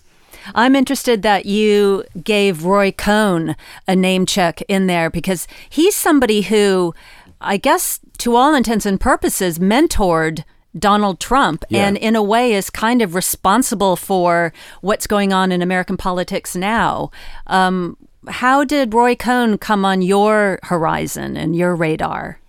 I'm 0.54 0.76
interested 0.76 1.22
that 1.22 1.46
you 1.46 2.04
gave 2.22 2.64
Roy 2.64 2.92
Cohn 2.92 3.56
a 3.88 3.96
name 3.96 4.26
check 4.26 4.60
in 4.68 4.88
there 4.88 5.08
because 5.08 5.48
he's 5.70 5.96
somebody 5.96 6.42
who, 6.42 6.94
I 7.40 7.56
guess, 7.56 7.98
to 8.18 8.36
all 8.36 8.54
intents 8.54 8.84
and 8.84 9.00
purposes, 9.00 9.58
mentored 9.58 10.44
Donald 10.78 11.20
Trump 11.20 11.64
yeah. 11.68 11.86
and, 11.86 11.96
in 11.96 12.16
a 12.16 12.22
way, 12.22 12.52
is 12.52 12.70
kind 12.70 13.02
of 13.02 13.14
responsible 13.14 13.96
for 13.96 14.52
what's 14.80 15.06
going 15.06 15.32
on 15.32 15.52
in 15.52 15.62
American 15.62 15.96
politics 15.96 16.54
now. 16.56 17.10
Um, 17.46 17.96
how 18.28 18.64
did 18.64 18.94
Roy 18.94 19.14
Cohn 19.14 19.58
come 19.58 19.84
on 19.84 20.02
your 20.02 20.58
horizon 20.64 21.36
and 21.36 21.54
your 21.54 21.74
radar? 21.74 22.40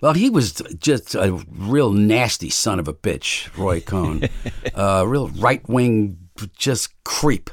Well, 0.00 0.14
he 0.14 0.30
was 0.30 0.54
just 0.78 1.14
a 1.14 1.32
real 1.48 1.92
nasty 1.92 2.50
son 2.50 2.80
of 2.80 2.88
a 2.88 2.94
bitch, 2.94 3.56
Roy 3.56 3.80
Cohn. 3.80 4.28
A 4.74 4.80
uh, 5.00 5.04
real 5.04 5.28
right 5.28 5.66
wing, 5.68 6.18
just 6.56 6.92
creep. 7.04 7.50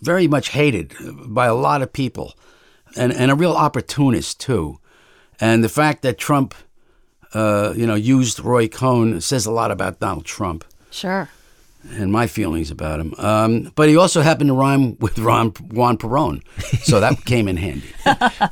Very 0.00 0.26
much 0.26 0.50
hated 0.50 0.94
by 1.26 1.46
a 1.46 1.54
lot 1.54 1.82
of 1.82 1.92
people, 1.92 2.34
and, 2.96 3.12
and 3.12 3.30
a 3.30 3.36
real 3.36 3.52
opportunist, 3.52 4.40
too. 4.40 4.80
And 5.40 5.62
the 5.62 5.68
fact 5.68 6.02
that 6.02 6.18
Trump 6.18 6.54
uh, 7.34 7.72
you 7.76 7.86
know, 7.86 7.94
used 7.94 8.40
Roy 8.40 8.68
Cohn 8.68 9.20
says 9.20 9.46
a 9.46 9.50
lot 9.50 9.70
about 9.70 10.00
Donald 10.00 10.24
Trump. 10.24 10.64
Sure. 10.90 11.28
And 11.90 12.10
my 12.10 12.26
feelings 12.26 12.70
about 12.70 13.00
him. 13.00 13.14
Um, 13.18 13.72
but 13.74 13.88
he 13.88 13.96
also 13.96 14.20
happened 14.20 14.48
to 14.48 14.54
rhyme 14.54 14.98
with 14.98 15.18
Ron, 15.18 15.50
Juan 15.50 15.96
Perón. 15.96 16.42
So 16.82 17.00
that 17.00 17.24
came 17.24 17.48
in 17.48 17.56
handy. 17.56 17.88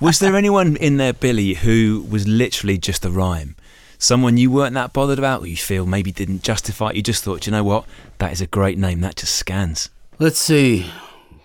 was 0.00 0.20
there 0.20 0.36
anyone 0.36 0.76
in 0.76 0.96
there, 0.96 1.12
Billy, 1.12 1.54
who 1.54 2.06
was 2.08 2.26
literally 2.28 2.78
just 2.78 3.04
a 3.04 3.10
rhyme? 3.10 3.56
Someone 3.98 4.36
you 4.36 4.50
weren't 4.50 4.74
that 4.74 4.92
bothered 4.92 5.18
about, 5.18 5.42
or 5.42 5.46
you 5.46 5.56
feel 5.56 5.86
maybe 5.86 6.12
didn't 6.12 6.42
justify 6.42 6.90
it? 6.90 6.96
You 6.96 7.02
just 7.02 7.24
thought, 7.24 7.46
you 7.46 7.52
know 7.52 7.64
what? 7.64 7.86
That 8.18 8.30
is 8.32 8.40
a 8.40 8.46
great 8.46 8.78
name. 8.78 9.00
That 9.00 9.16
just 9.16 9.34
scans. 9.34 9.90
Let's 10.18 10.38
see. 10.38 10.90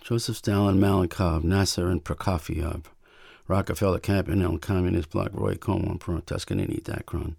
Joseph 0.04 0.38
Stalin, 0.38 0.78
Malenkov, 0.78 1.44
Nasser, 1.44 1.90
and 1.90 2.04
Prokofiev. 2.04 2.84
Rockefeller 3.52 4.00
Campanella, 4.00 4.58
Communist 4.58 5.10
Bloc, 5.10 5.30
Roy 5.34 5.56
Cohn, 5.56 6.00
Perón, 6.00 6.26
Toscanini, 6.26 6.80
Dacron. 6.84 7.36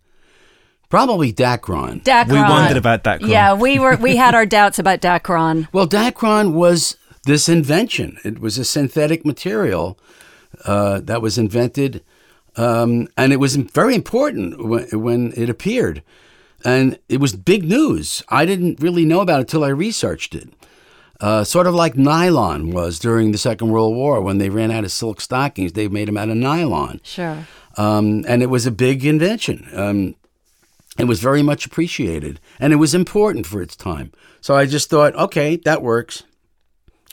Probably 0.91 1.33
Dacron. 1.33 2.03
Dacron. 2.03 2.33
We 2.33 2.43
wondered 2.43 2.77
about 2.77 3.03
Dacron. 3.03 3.29
Yeah, 3.29 3.55
we 3.55 3.79
were 3.79 3.97
we 3.97 4.17
had 4.17 4.35
our 4.35 4.45
doubts 4.45 4.79
about 4.79 5.01
Dacron. 5.01 5.69
Well, 5.73 5.89
Dacron 5.89 6.53
was 6.53 6.99
this 7.25 7.49
invention. 7.49 8.19
It 8.25 8.41
was 8.41 8.59
a 8.59 8.65
synthetic 8.65 9.25
material 9.25 9.99
uh, 10.67 11.01
that 11.01 11.23
was 11.23 11.39
invented, 11.39 12.05
um, 12.57 13.09
and 13.17 13.33
it 13.33 13.41
was 13.41 13.57
very 13.57 13.95
important 13.95 14.63
when, 14.63 14.87
when 14.93 15.33
it 15.35 15.49
appeared. 15.49 16.03
And 16.63 16.99
it 17.09 17.21
was 17.21 17.35
big 17.35 17.65
news. 17.65 18.23
I 18.29 18.45
didn't 18.45 18.81
really 18.81 19.07
know 19.07 19.23
about 19.23 19.39
it 19.39 19.45
until 19.49 19.65
I 19.65 19.69
researched 19.69 20.35
it 20.35 20.51
uh, 21.23 21.45
sort 21.45 21.69
of 21.69 21.75
like 21.75 21.97
nylon 21.97 22.71
was 22.71 22.99
during 22.99 23.31
the 23.31 23.39
Second 23.39 23.69
World 23.69 23.95
War 23.95 24.21
when 24.21 24.39
they 24.39 24.51
ran 24.51 24.73
out 24.73 24.85
of 24.85 24.91
silk 24.91 25.21
stockings. 25.21 25.73
They 25.73 25.87
made 25.89 26.09
them 26.09 26.19
out 26.19 26.29
of 26.29 26.37
nylon. 26.37 27.01
Sure. 27.05 27.47
Um, 27.77 28.25
and 28.27 28.43
it 28.43 28.51
was 28.51 28.67
a 28.67 28.73
big 28.73 29.07
invention. 29.07 29.69
Um, 29.73 30.17
it 30.99 31.05
was 31.05 31.21
very 31.21 31.43
much 31.43 31.65
appreciated, 31.65 32.41
and 32.61 32.73
it 32.73 32.77
was 32.77 32.95
important 32.95 33.47
for 33.47 33.63
its 33.63 33.77
time. 33.77 34.13
So 34.41 34.57
I 34.57 34.67
just 34.67 34.91
thought, 34.91 35.15
okay, 35.15 35.57
that 35.57 35.81
works. 35.81 36.25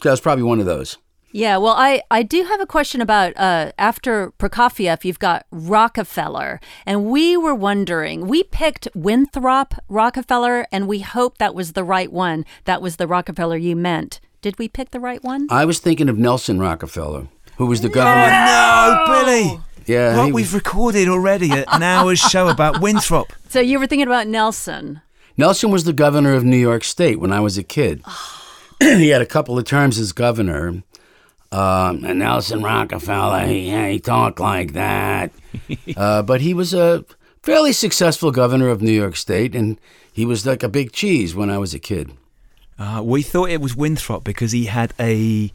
That 0.01 0.11
was 0.11 0.19
probably 0.19 0.43
one 0.43 0.59
of 0.59 0.65
those. 0.65 0.97
Yeah, 1.31 1.57
well, 1.57 1.75
I, 1.77 2.01
I 2.09 2.23
do 2.23 2.43
have 2.43 2.59
a 2.59 2.65
question 2.65 3.01
about 3.01 3.37
uh, 3.37 3.71
after 3.77 4.31
Prokofiev, 4.39 5.03
you've 5.03 5.19
got 5.19 5.45
Rockefeller. 5.51 6.59
And 6.85 7.05
we 7.05 7.37
were 7.37 7.53
wondering, 7.53 8.27
we 8.27 8.43
picked 8.43 8.87
Winthrop 8.95 9.75
Rockefeller, 9.87 10.65
and 10.71 10.87
we 10.87 10.99
hope 10.99 11.37
that 11.37 11.53
was 11.53 11.73
the 11.73 11.83
right 11.83 12.11
one. 12.11 12.45
That 12.65 12.81
was 12.81 12.95
the 12.95 13.07
Rockefeller 13.07 13.57
you 13.57 13.75
meant. 13.75 14.19
Did 14.41 14.57
we 14.57 14.67
pick 14.67 14.89
the 14.89 14.99
right 14.99 15.23
one? 15.23 15.47
I 15.51 15.65
was 15.65 15.79
thinking 15.79 16.09
of 16.09 16.17
Nelson 16.17 16.59
Rockefeller, 16.59 17.27
who 17.57 17.67
was 17.67 17.81
the 17.81 17.89
governor. 17.89 18.31
No, 18.31 19.03
Billy. 19.07 19.59
Yeah, 19.85 20.17
What 20.17 20.33
we've 20.33 20.53
recorded 20.53 21.07
already 21.09 21.51
an 21.51 21.83
hour's 21.83 22.19
show 22.19 22.47
about 22.47 22.81
Winthrop. 22.81 23.33
So 23.49 23.59
you 23.59 23.79
were 23.79 23.87
thinking 23.87 24.07
about 24.07 24.27
Nelson. 24.27 25.01
Nelson 25.35 25.71
was 25.71 25.83
the 25.83 25.93
governor 25.93 26.35
of 26.35 26.43
New 26.43 26.55
York 26.57 26.83
State 26.83 27.19
when 27.19 27.33
I 27.33 27.39
was 27.39 27.57
a 27.57 27.63
kid. 27.63 28.03
he 28.79 29.09
had 29.09 29.23
a 29.23 29.25
couple 29.25 29.57
of 29.57 29.65
terms 29.65 29.97
as 29.97 30.11
governor. 30.11 30.83
Um, 31.51 32.03
and 32.05 32.19
Nelson 32.19 32.61
Rockefeller, 32.61 33.45
he, 33.45 33.71
he 33.91 33.99
talked 33.99 34.39
like 34.39 34.73
that. 34.73 35.31
uh, 35.97 36.21
but 36.21 36.41
he 36.41 36.53
was 36.53 36.73
a 36.73 37.03
fairly 37.41 37.73
successful 37.73 38.31
governor 38.31 38.69
of 38.69 38.81
New 38.81 38.91
York 38.91 39.15
State, 39.15 39.55
and 39.55 39.79
he 40.11 40.25
was 40.25 40.45
like 40.45 40.61
a 40.61 40.69
big 40.69 40.91
cheese 40.91 41.33
when 41.33 41.49
I 41.49 41.57
was 41.57 41.73
a 41.73 41.79
kid. 41.79 42.11
Uh, 42.77 43.01
we 43.03 43.21
thought 43.21 43.49
it 43.49 43.61
was 43.61 43.75
Winthrop 43.75 44.23
because 44.23 44.51
he 44.51 44.65
had 44.65 44.93
a 44.99 45.51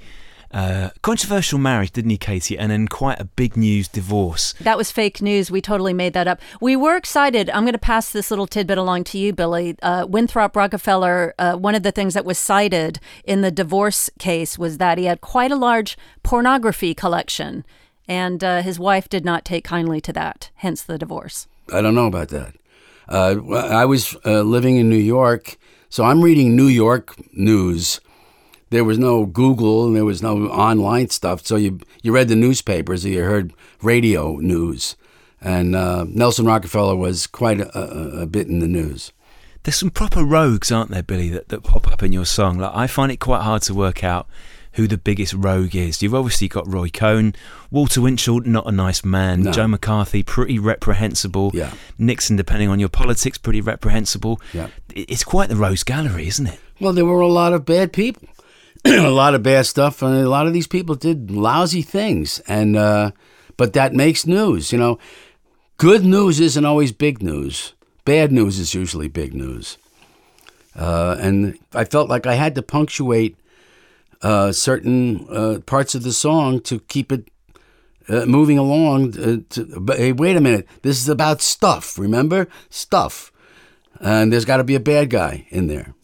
uh, 0.54 0.90
controversial 1.02 1.58
marriage, 1.58 1.90
didn't 1.90 2.12
he, 2.12 2.16
Katie? 2.16 2.56
And 2.56 2.70
then 2.70 2.86
quite 2.86 3.20
a 3.20 3.24
big 3.24 3.56
news 3.56 3.88
divorce. 3.88 4.54
That 4.60 4.78
was 4.78 4.92
fake 4.92 5.20
news. 5.20 5.50
We 5.50 5.60
totally 5.60 5.92
made 5.92 6.12
that 6.12 6.28
up. 6.28 6.40
We 6.60 6.76
were 6.76 6.96
excited. 6.96 7.50
I'm 7.50 7.64
going 7.64 7.72
to 7.72 7.78
pass 7.78 8.12
this 8.12 8.30
little 8.30 8.46
tidbit 8.46 8.78
along 8.78 9.04
to 9.04 9.18
you, 9.18 9.32
Billy. 9.32 9.76
Uh, 9.82 10.06
Winthrop 10.06 10.54
Rockefeller, 10.54 11.34
uh, 11.38 11.56
one 11.56 11.74
of 11.74 11.82
the 11.82 11.90
things 11.90 12.14
that 12.14 12.24
was 12.24 12.38
cited 12.38 13.00
in 13.24 13.40
the 13.40 13.50
divorce 13.50 14.08
case 14.20 14.56
was 14.56 14.78
that 14.78 14.96
he 14.96 15.06
had 15.06 15.20
quite 15.20 15.50
a 15.50 15.56
large 15.56 15.98
pornography 16.22 16.94
collection, 16.94 17.64
and 18.06 18.44
uh, 18.44 18.62
his 18.62 18.78
wife 18.78 19.08
did 19.08 19.24
not 19.24 19.44
take 19.44 19.64
kindly 19.64 20.00
to 20.02 20.12
that, 20.12 20.50
hence 20.56 20.82
the 20.82 20.98
divorce. 20.98 21.48
I 21.72 21.82
don't 21.82 21.96
know 21.96 22.06
about 22.06 22.28
that. 22.28 22.54
Uh, 23.08 23.36
I 23.52 23.84
was 23.84 24.16
uh, 24.24 24.42
living 24.42 24.76
in 24.76 24.88
New 24.88 24.96
York, 24.96 25.56
so 25.88 26.04
I'm 26.04 26.22
reading 26.22 26.54
New 26.54 26.68
York 26.68 27.16
news. 27.34 28.00
There 28.74 28.84
was 28.84 28.98
no 28.98 29.24
Google 29.24 29.86
and 29.86 29.94
there 29.94 30.04
was 30.04 30.20
no 30.20 30.48
online 30.48 31.08
stuff, 31.10 31.46
so 31.46 31.56
you 31.56 31.78
you 32.02 32.12
read 32.12 32.28
the 32.28 32.36
newspapers 32.36 33.06
or 33.06 33.10
you 33.10 33.22
heard 33.22 33.52
radio 33.82 34.36
news. 34.36 34.96
And 35.40 35.76
uh, 35.76 36.06
Nelson 36.08 36.46
Rockefeller 36.46 36.96
was 36.96 37.26
quite 37.26 37.60
a, 37.60 37.78
a, 38.22 38.26
bit 38.26 38.46
in 38.48 38.60
the 38.60 38.66
news. 38.66 39.12
There's 39.62 39.76
some 39.76 39.90
proper 39.90 40.24
rogues, 40.24 40.72
aren't 40.72 40.90
there, 40.90 41.02
Billy, 41.02 41.28
that, 41.28 41.50
that 41.50 41.62
pop 41.62 41.86
up 41.86 42.02
in 42.02 42.12
your 42.12 42.24
song? 42.24 42.58
Like 42.58 42.74
I 42.74 42.86
find 42.86 43.12
it 43.12 43.18
quite 43.18 43.42
hard 43.42 43.60
to 43.62 43.74
work 43.74 44.02
out 44.02 44.26
who 44.74 44.88
the 44.88 44.98
biggest 44.98 45.34
rogue 45.34 45.74
is. 45.74 46.02
You've 46.02 46.14
obviously 46.14 46.48
got 46.48 46.66
Roy 46.66 46.88
Cohn, 46.88 47.34
Walter 47.70 48.00
Winchell, 48.00 48.40
not 48.40 48.66
a 48.66 48.72
nice 48.72 49.04
man, 49.04 49.42
No. 49.42 49.52
Joe 49.52 49.68
McCarthy, 49.68 50.22
pretty 50.22 50.58
reprehensible. 50.58 51.52
Yeah. 51.54 51.72
Nixon, 51.96 52.36
depending 52.36 52.68
on 52.68 52.80
your 52.80 52.88
politics, 52.88 53.38
pretty 53.38 53.60
reprehensible. 53.60 54.40
Yeah. 54.52 54.68
It's 54.94 55.24
quite 55.24 55.48
the 55.48 55.56
rose 55.56 55.84
gallery, 55.84 56.26
isn't 56.26 56.46
it? 56.46 56.58
Well, 56.80 56.92
there 56.92 57.04
were 57.04 57.20
a 57.20 57.28
lot 57.28 57.52
of 57.52 57.64
bad 57.64 57.92
people, 57.92 58.28
a 58.86 59.10
lot 59.10 59.34
of 59.34 59.42
bad 59.42 59.66
stuff, 59.66 60.02
and 60.02 60.14
a 60.14 60.28
lot 60.28 60.46
of 60.46 60.52
these 60.52 60.66
people 60.66 60.94
did 60.94 61.30
lousy 61.30 61.82
things. 61.82 62.40
And 62.46 62.76
uh, 62.76 63.12
but 63.56 63.72
that 63.72 63.94
makes 63.94 64.26
news, 64.26 64.72
you 64.72 64.78
know. 64.78 64.98
Good 65.76 66.04
news 66.04 66.38
isn't 66.38 66.64
always 66.64 66.92
big 66.92 67.22
news. 67.22 67.72
Bad 68.04 68.30
news 68.30 68.58
is 68.58 68.74
usually 68.74 69.08
big 69.08 69.34
news. 69.34 69.78
Uh, 70.76 71.16
and 71.18 71.58
I 71.72 71.84
felt 71.84 72.08
like 72.08 72.26
I 72.26 72.34
had 72.34 72.54
to 72.56 72.62
punctuate 72.62 73.36
uh, 74.22 74.52
certain 74.52 75.26
uh, 75.30 75.60
parts 75.66 75.94
of 75.94 76.02
the 76.02 76.12
song 76.12 76.60
to 76.62 76.80
keep 76.80 77.10
it 77.10 77.28
uh, 78.08 78.26
moving 78.26 78.58
along. 78.58 79.18
Uh, 79.18 79.38
to, 79.50 79.80
but 79.80 79.98
hey, 79.98 80.12
wait 80.12 80.36
a 80.36 80.40
minute, 80.40 80.68
this 80.82 81.00
is 81.00 81.08
about 81.08 81.40
stuff. 81.40 81.98
Remember, 81.98 82.48
stuff, 82.70 83.32
and 84.00 84.32
there's 84.32 84.44
got 84.44 84.58
to 84.58 84.64
be 84.64 84.74
a 84.74 84.80
bad 84.80 85.10
guy 85.10 85.46
in 85.50 85.68
there. 85.68 85.94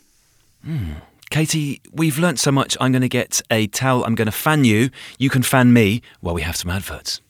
Katie, 1.31 1.81
we've 1.93 2.19
learnt 2.19 2.41
so 2.41 2.51
much. 2.51 2.77
I'm 2.81 2.91
going 2.91 3.03
to 3.03 3.09
get 3.09 3.41
a 3.53 3.69
towel. 3.69 4.05
I'm 4.05 4.17
going 4.17 4.27
to 4.27 4.33
fan 4.33 4.65
you. 4.65 4.91
You 5.17 5.31
can 5.31 5.43
fan 5.43 5.73
me 5.73 6.03
while 6.21 6.35
we 6.35 6.43
have 6.43 6.57
some 6.57 6.73
adverts. 6.73 7.21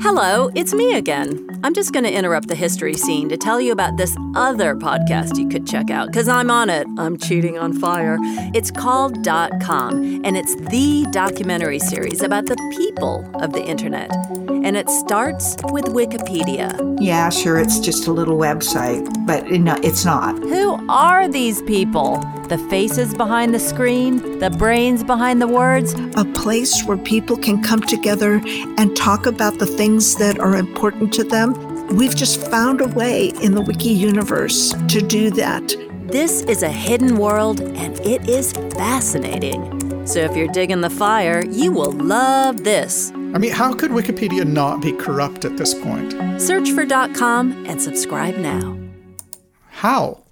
Hello, 0.00 0.48
it's 0.54 0.72
me 0.72 0.94
again. 0.94 1.44
I'm 1.64 1.74
just 1.74 1.92
going 1.92 2.04
to 2.04 2.12
interrupt 2.12 2.46
the 2.46 2.54
history 2.54 2.94
scene 2.94 3.28
to 3.30 3.36
tell 3.36 3.60
you 3.60 3.72
about 3.72 3.96
this 3.96 4.16
other 4.36 4.76
podcast 4.76 5.36
you 5.36 5.48
could 5.48 5.66
check 5.66 5.90
out 5.90 6.06
because 6.06 6.28
I'm 6.28 6.52
on 6.52 6.70
it. 6.70 6.86
I'm 6.98 7.16
cheating 7.16 7.58
on 7.58 7.72
fire. 7.72 8.16
It's 8.54 8.70
called 8.70 9.22
Dot 9.24 9.50
Com, 9.60 10.24
and 10.24 10.36
it's 10.36 10.54
the 10.54 11.04
documentary 11.10 11.80
series 11.80 12.22
about 12.22 12.46
the 12.46 12.56
people 12.76 13.28
of 13.42 13.52
the 13.52 13.64
internet. 13.64 14.10
And 14.48 14.76
it 14.76 14.88
starts 14.88 15.56
with 15.64 15.86
Wikipedia. 15.86 16.96
Yeah, 17.00 17.28
sure, 17.28 17.58
it's 17.58 17.80
just 17.80 18.06
a 18.06 18.12
little 18.12 18.38
website, 18.38 19.26
but 19.26 19.50
no- 19.50 19.78
it's 19.82 20.04
not. 20.04 20.38
Who 20.38 20.78
are 20.88 21.26
these 21.26 21.60
people? 21.62 22.20
The 22.48 22.56
faces 22.70 23.12
behind 23.14 23.54
the 23.54 23.58
screen, 23.60 24.38
the 24.38 24.48
brains 24.48 25.04
behind 25.04 25.42
the 25.42 25.46
words. 25.46 25.94
A 26.16 26.24
place 26.24 26.82
where 26.84 26.96
people 26.96 27.36
can 27.36 27.62
come 27.62 27.82
together 27.82 28.40
and 28.78 28.96
talk 28.96 29.26
about 29.26 29.58
the 29.58 29.66
things 29.66 30.16
that 30.16 30.38
are 30.38 30.56
important 30.56 31.12
to 31.14 31.24
them. 31.24 31.52
We've 31.94 32.16
just 32.16 32.40
found 32.50 32.80
a 32.80 32.88
way 32.88 33.34
in 33.42 33.54
the 33.54 33.60
wiki 33.60 33.90
universe 33.90 34.72
to 34.88 35.02
do 35.02 35.30
that. 35.32 35.76
This 36.06 36.40
is 36.44 36.62
a 36.62 36.70
hidden 36.70 37.18
world, 37.18 37.60
and 37.60 38.00
it 38.00 38.26
is 38.30 38.52
fascinating. 38.52 40.06
So 40.06 40.20
if 40.20 40.34
you're 40.34 40.48
digging 40.48 40.80
the 40.80 40.88
fire, 40.88 41.44
you 41.44 41.70
will 41.70 41.92
love 41.92 42.64
this. 42.64 43.10
I 43.34 43.36
mean, 43.36 43.52
how 43.52 43.74
could 43.74 43.90
Wikipedia 43.90 44.46
not 44.46 44.80
be 44.80 44.92
corrupt 44.92 45.44
at 45.44 45.58
this 45.58 45.74
point? 45.74 46.40
Search 46.40 46.70
for 46.70 46.86
.com 47.14 47.66
and 47.66 47.80
subscribe 47.80 48.36
now. 48.38 48.78
How? 49.68 50.24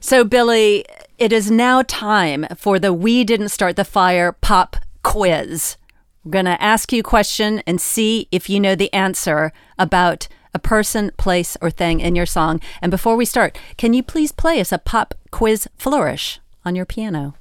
So 0.00 0.24
Billy, 0.24 0.84
it 1.18 1.32
is 1.32 1.50
now 1.50 1.82
time 1.82 2.46
for 2.56 2.78
the 2.78 2.92
We 2.92 3.24
Didn't 3.24 3.48
Start 3.48 3.74
the 3.74 3.84
Fire 3.84 4.32
pop 4.32 4.76
quiz. 5.02 5.76
We're 6.24 6.30
going 6.30 6.44
to 6.44 6.62
ask 6.62 6.92
you 6.92 7.00
a 7.00 7.02
question 7.02 7.60
and 7.66 7.80
see 7.80 8.28
if 8.30 8.48
you 8.48 8.60
know 8.60 8.76
the 8.76 8.92
answer 8.92 9.52
about 9.78 10.28
a 10.54 10.58
person, 10.60 11.10
place, 11.16 11.56
or 11.60 11.70
thing 11.70 11.98
in 12.00 12.14
your 12.14 12.26
song. 12.26 12.60
And 12.80 12.90
before 12.90 13.16
we 13.16 13.24
start, 13.24 13.58
can 13.76 13.94
you 13.94 14.02
please 14.02 14.30
play 14.30 14.60
us 14.60 14.70
a 14.70 14.78
pop 14.78 15.14
quiz 15.30 15.66
flourish 15.76 16.38
on 16.64 16.76
your 16.76 16.86
piano? 16.86 17.34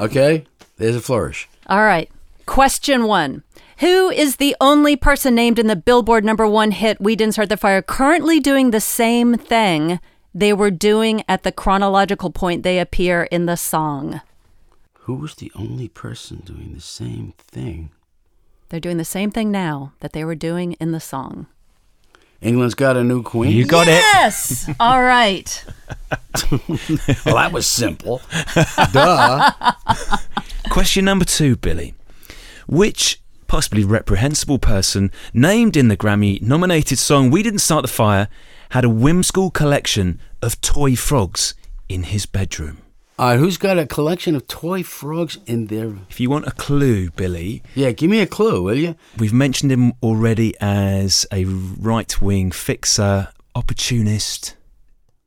Okay, 0.00 0.44
there's 0.76 0.96
a 0.96 1.00
flourish. 1.00 1.48
All 1.66 1.84
right. 1.84 2.08
Question 2.46 3.04
one. 3.04 3.42
Who 3.80 4.10
is 4.10 4.36
the 4.36 4.56
only 4.60 4.96
person 4.96 5.36
named 5.36 5.56
in 5.56 5.68
the 5.68 5.76
Billboard 5.76 6.24
number 6.24 6.48
one 6.48 6.72
hit 6.72 7.00
We 7.00 7.14
Didn't 7.14 7.34
Start 7.34 7.48
the 7.48 7.56
Fire 7.56 7.80
currently 7.80 8.40
doing 8.40 8.72
the 8.72 8.80
same 8.80 9.36
thing 9.36 10.00
they 10.34 10.52
were 10.52 10.72
doing 10.72 11.22
at 11.28 11.44
the 11.44 11.52
chronological 11.52 12.30
point 12.30 12.64
they 12.64 12.80
appear 12.80 13.28
in 13.30 13.46
the 13.46 13.56
song? 13.56 14.20
Who's 15.02 15.36
the 15.36 15.52
only 15.54 15.86
person 15.86 16.42
doing 16.44 16.72
the 16.74 16.80
same 16.80 17.34
thing? 17.38 17.90
They're 18.68 18.80
doing 18.80 18.96
the 18.96 19.04
same 19.04 19.30
thing 19.30 19.52
now 19.52 19.92
that 20.00 20.12
they 20.12 20.24
were 20.24 20.34
doing 20.34 20.72
in 20.80 20.90
the 20.90 20.98
song. 20.98 21.46
England's 22.40 22.74
got 22.74 22.96
a 22.96 23.04
new 23.04 23.22
queen. 23.22 23.52
You 23.52 23.64
got 23.64 23.86
it. 23.86 23.92
Yes. 23.92 24.68
All 24.80 25.02
right. 25.02 25.64
well, 27.24 27.36
that 27.36 27.50
was 27.52 27.68
simple. 27.68 28.22
Duh. 28.92 29.52
Question 30.68 31.04
number 31.04 31.24
two, 31.24 31.54
Billy. 31.54 31.94
Which 32.66 33.20
possibly 33.48 33.82
reprehensible 33.82 34.58
person 34.60 35.10
named 35.34 35.76
in 35.76 35.88
the 35.88 35.96
Grammy 35.96 36.40
nominated 36.40 36.98
song 36.98 37.30
We 37.30 37.42
Didn't 37.42 37.58
Start 37.60 37.82
the 37.82 37.88
Fire 37.88 38.28
had 38.70 38.84
a 38.84 38.88
whimsical 38.90 39.50
collection 39.50 40.20
of 40.40 40.60
toy 40.60 40.94
frogs 40.94 41.54
in 41.88 42.04
his 42.04 42.26
bedroom? 42.26 42.78
All 43.18 43.30
right, 43.30 43.38
who's 43.38 43.56
got 43.56 43.78
a 43.78 43.86
collection 43.86 44.36
of 44.36 44.46
toy 44.46 44.84
frogs 44.84 45.38
in 45.46 45.66
their? 45.66 45.92
If 46.08 46.20
you 46.20 46.30
want 46.30 46.46
a 46.46 46.52
clue, 46.52 47.10
Billy, 47.10 47.62
Yeah, 47.74 47.90
give 47.90 48.08
me 48.10 48.20
a 48.20 48.26
clue, 48.26 48.62
will 48.62 48.76
you? 48.78 48.94
we've 49.16 49.32
mentioned 49.32 49.72
him 49.72 49.92
already 50.02 50.54
as 50.60 51.26
a 51.32 51.44
right 51.46 52.20
wing 52.22 52.52
fixer, 52.52 53.28
opportunist. 53.56 54.54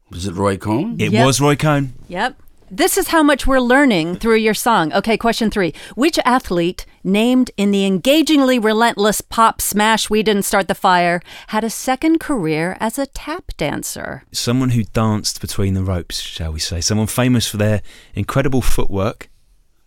Was 0.10 0.25
it 0.25 0.36
Roy 0.36 0.55
Cohn? 0.57 0.95
It 0.99 1.12
Yep. 1.12 1.25
was 1.25 1.41
Roy 1.41 1.55
Cohn. 1.57 1.93
Yep. 2.07 2.39
This 2.73 2.97
is 2.97 3.10
how 3.10 3.21
much 3.21 3.45
we're 3.45 3.60
learning 3.60 4.15
through 4.15 4.38
your 4.38 4.53
song. 4.53 4.93
Okay, 4.93 5.17
question 5.17 5.51
three. 5.51 5.73
Which 5.95 6.17
athlete, 6.23 6.86
named 7.03 7.51
in 7.57 7.71
the 7.71 7.86
engagingly 7.86 8.60
relentless 8.60 9.19
pop 9.19 9.60
smash 9.60 10.10
We 10.10 10.23
Didn't 10.23 10.43
Start 10.43 10.69
the 10.69 10.73
Fire, 10.73 11.21
had 11.47 11.65
a 11.65 11.69
second 11.69 12.21
career 12.21 12.77
as 12.79 12.97
a 12.97 13.07
tap 13.07 13.51
dancer? 13.57 14.23
Someone 14.31 14.69
who 14.69 14.86
danced 14.86 15.41
between 15.41 15.73
the 15.73 15.84
ropes, 15.84 16.21
shall 16.21 16.53
we 16.53 16.60
say. 16.60 16.79
Someone 16.79 17.07
famous 17.07 17.45
for 17.45 17.57
their 17.57 17.81
incredible 18.15 18.62
footwork. 18.62 19.29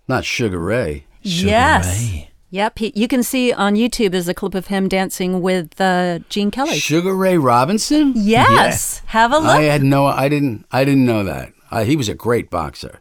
Not 0.06 0.26
Sugar 0.26 0.58
Ray. 0.58 1.06
Sugar 1.24 1.48
yes. 1.48 1.86
Ray. 1.86 2.30
Yep, 2.50 2.78
he, 2.80 2.92
you 2.94 3.08
can 3.08 3.22
see 3.22 3.50
on 3.50 3.76
YouTube 3.76 4.12
is 4.12 4.28
a 4.28 4.34
clip 4.34 4.54
of 4.54 4.66
him 4.66 4.88
dancing 4.88 5.40
with 5.40 5.80
uh, 5.80 6.18
Gene 6.28 6.50
Kelly. 6.50 6.78
Sugar 6.78 7.16
Ray 7.16 7.38
Robinson? 7.38 8.12
Yes, 8.14 9.00
have 9.06 9.32
a 9.32 9.38
look. 9.38 9.46
I 9.46 9.62
had 9.62 9.82
no 9.82 10.04
I 10.04 10.28
didn't 10.28 10.66
I 10.70 10.84
didn't 10.84 11.06
know 11.06 11.24
that. 11.24 11.54
Uh, 11.74 11.82
he 11.82 11.96
was 11.96 12.08
a 12.08 12.14
great 12.14 12.50
boxer. 12.50 13.00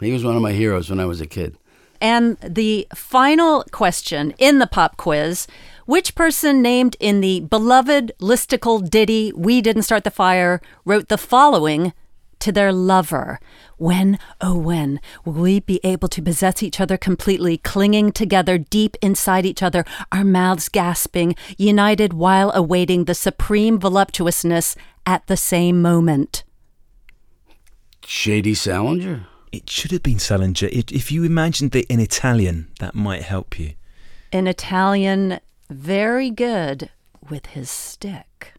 He 0.00 0.10
was 0.10 0.24
one 0.24 0.34
of 0.34 0.40
my 0.40 0.52
heroes 0.52 0.88
when 0.88 0.98
I 0.98 1.04
was 1.04 1.20
a 1.20 1.26
kid. 1.26 1.58
And 2.00 2.38
the 2.38 2.88
final 2.94 3.64
question 3.70 4.32
in 4.38 4.60
the 4.60 4.66
pop 4.66 4.96
quiz 4.96 5.46
which 5.84 6.14
person 6.14 6.62
named 6.62 6.96
in 6.98 7.20
the 7.20 7.40
beloved 7.40 8.12
listicle 8.18 8.88
ditty 8.88 9.30
We 9.36 9.60
Didn't 9.60 9.82
Start 9.82 10.04
the 10.04 10.10
Fire 10.10 10.62
wrote 10.86 11.08
the 11.08 11.18
following 11.18 11.92
to 12.38 12.50
their 12.50 12.72
lover? 12.72 13.40
When, 13.76 14.18
oh, 14.40 14.56
when 14.56 15.00
will 15.26 15.34
we 15.34 15.60
be 15.60 15.78
able 15.84 16.08
to 16.08 16.22
possess 16.22 16.62
each 16.62 16.80
other 16.80 16.96
completely, 16.96 17.58
clinging 17.58 18.12
together 18.12 18.56
deep 18.56 18.96
inside 19.02 19.44
each 19.44 19.62
other, 19.62 19.84
our 20.10 20.24
mouths 20.24 20.70
gasping, 20.70 21.36
united 21.58 22.14
while 22.14 22.50
awaiting 22.54 23.04
the 23.04 23.14
supreme 23.14 23.78
voluptuousness 23.78 24.76
at 25.04 25.26
the 25.26 25.36
same 25.36 25.82
moment? 25.82 26.43
Shady 28.06 28.54
Salinger? 28.54 29.26
It 29.52 29.70
should 29.70 29.92
have 29.92 30.02
been 30.02 30.18
Salinger. 30.18 30.68
It, 30.72 30.90
if 30.92 31.12
you 31.12 31.24
imagined 31.24 31.74
it 31.76 31.86
in 31.86 32.00
Italian, 32.00 32.68
that 32.80 32.94
might 32.94 33.22
help 33.22 33.58
you. 33.58 33.74
In 34.32 34.46
Italian, 34.46 35.38
very 35.70 36.30
good 36.30 36.90
with 37.30 37.46
his 37.46 37.70
stick. 37.70 38.52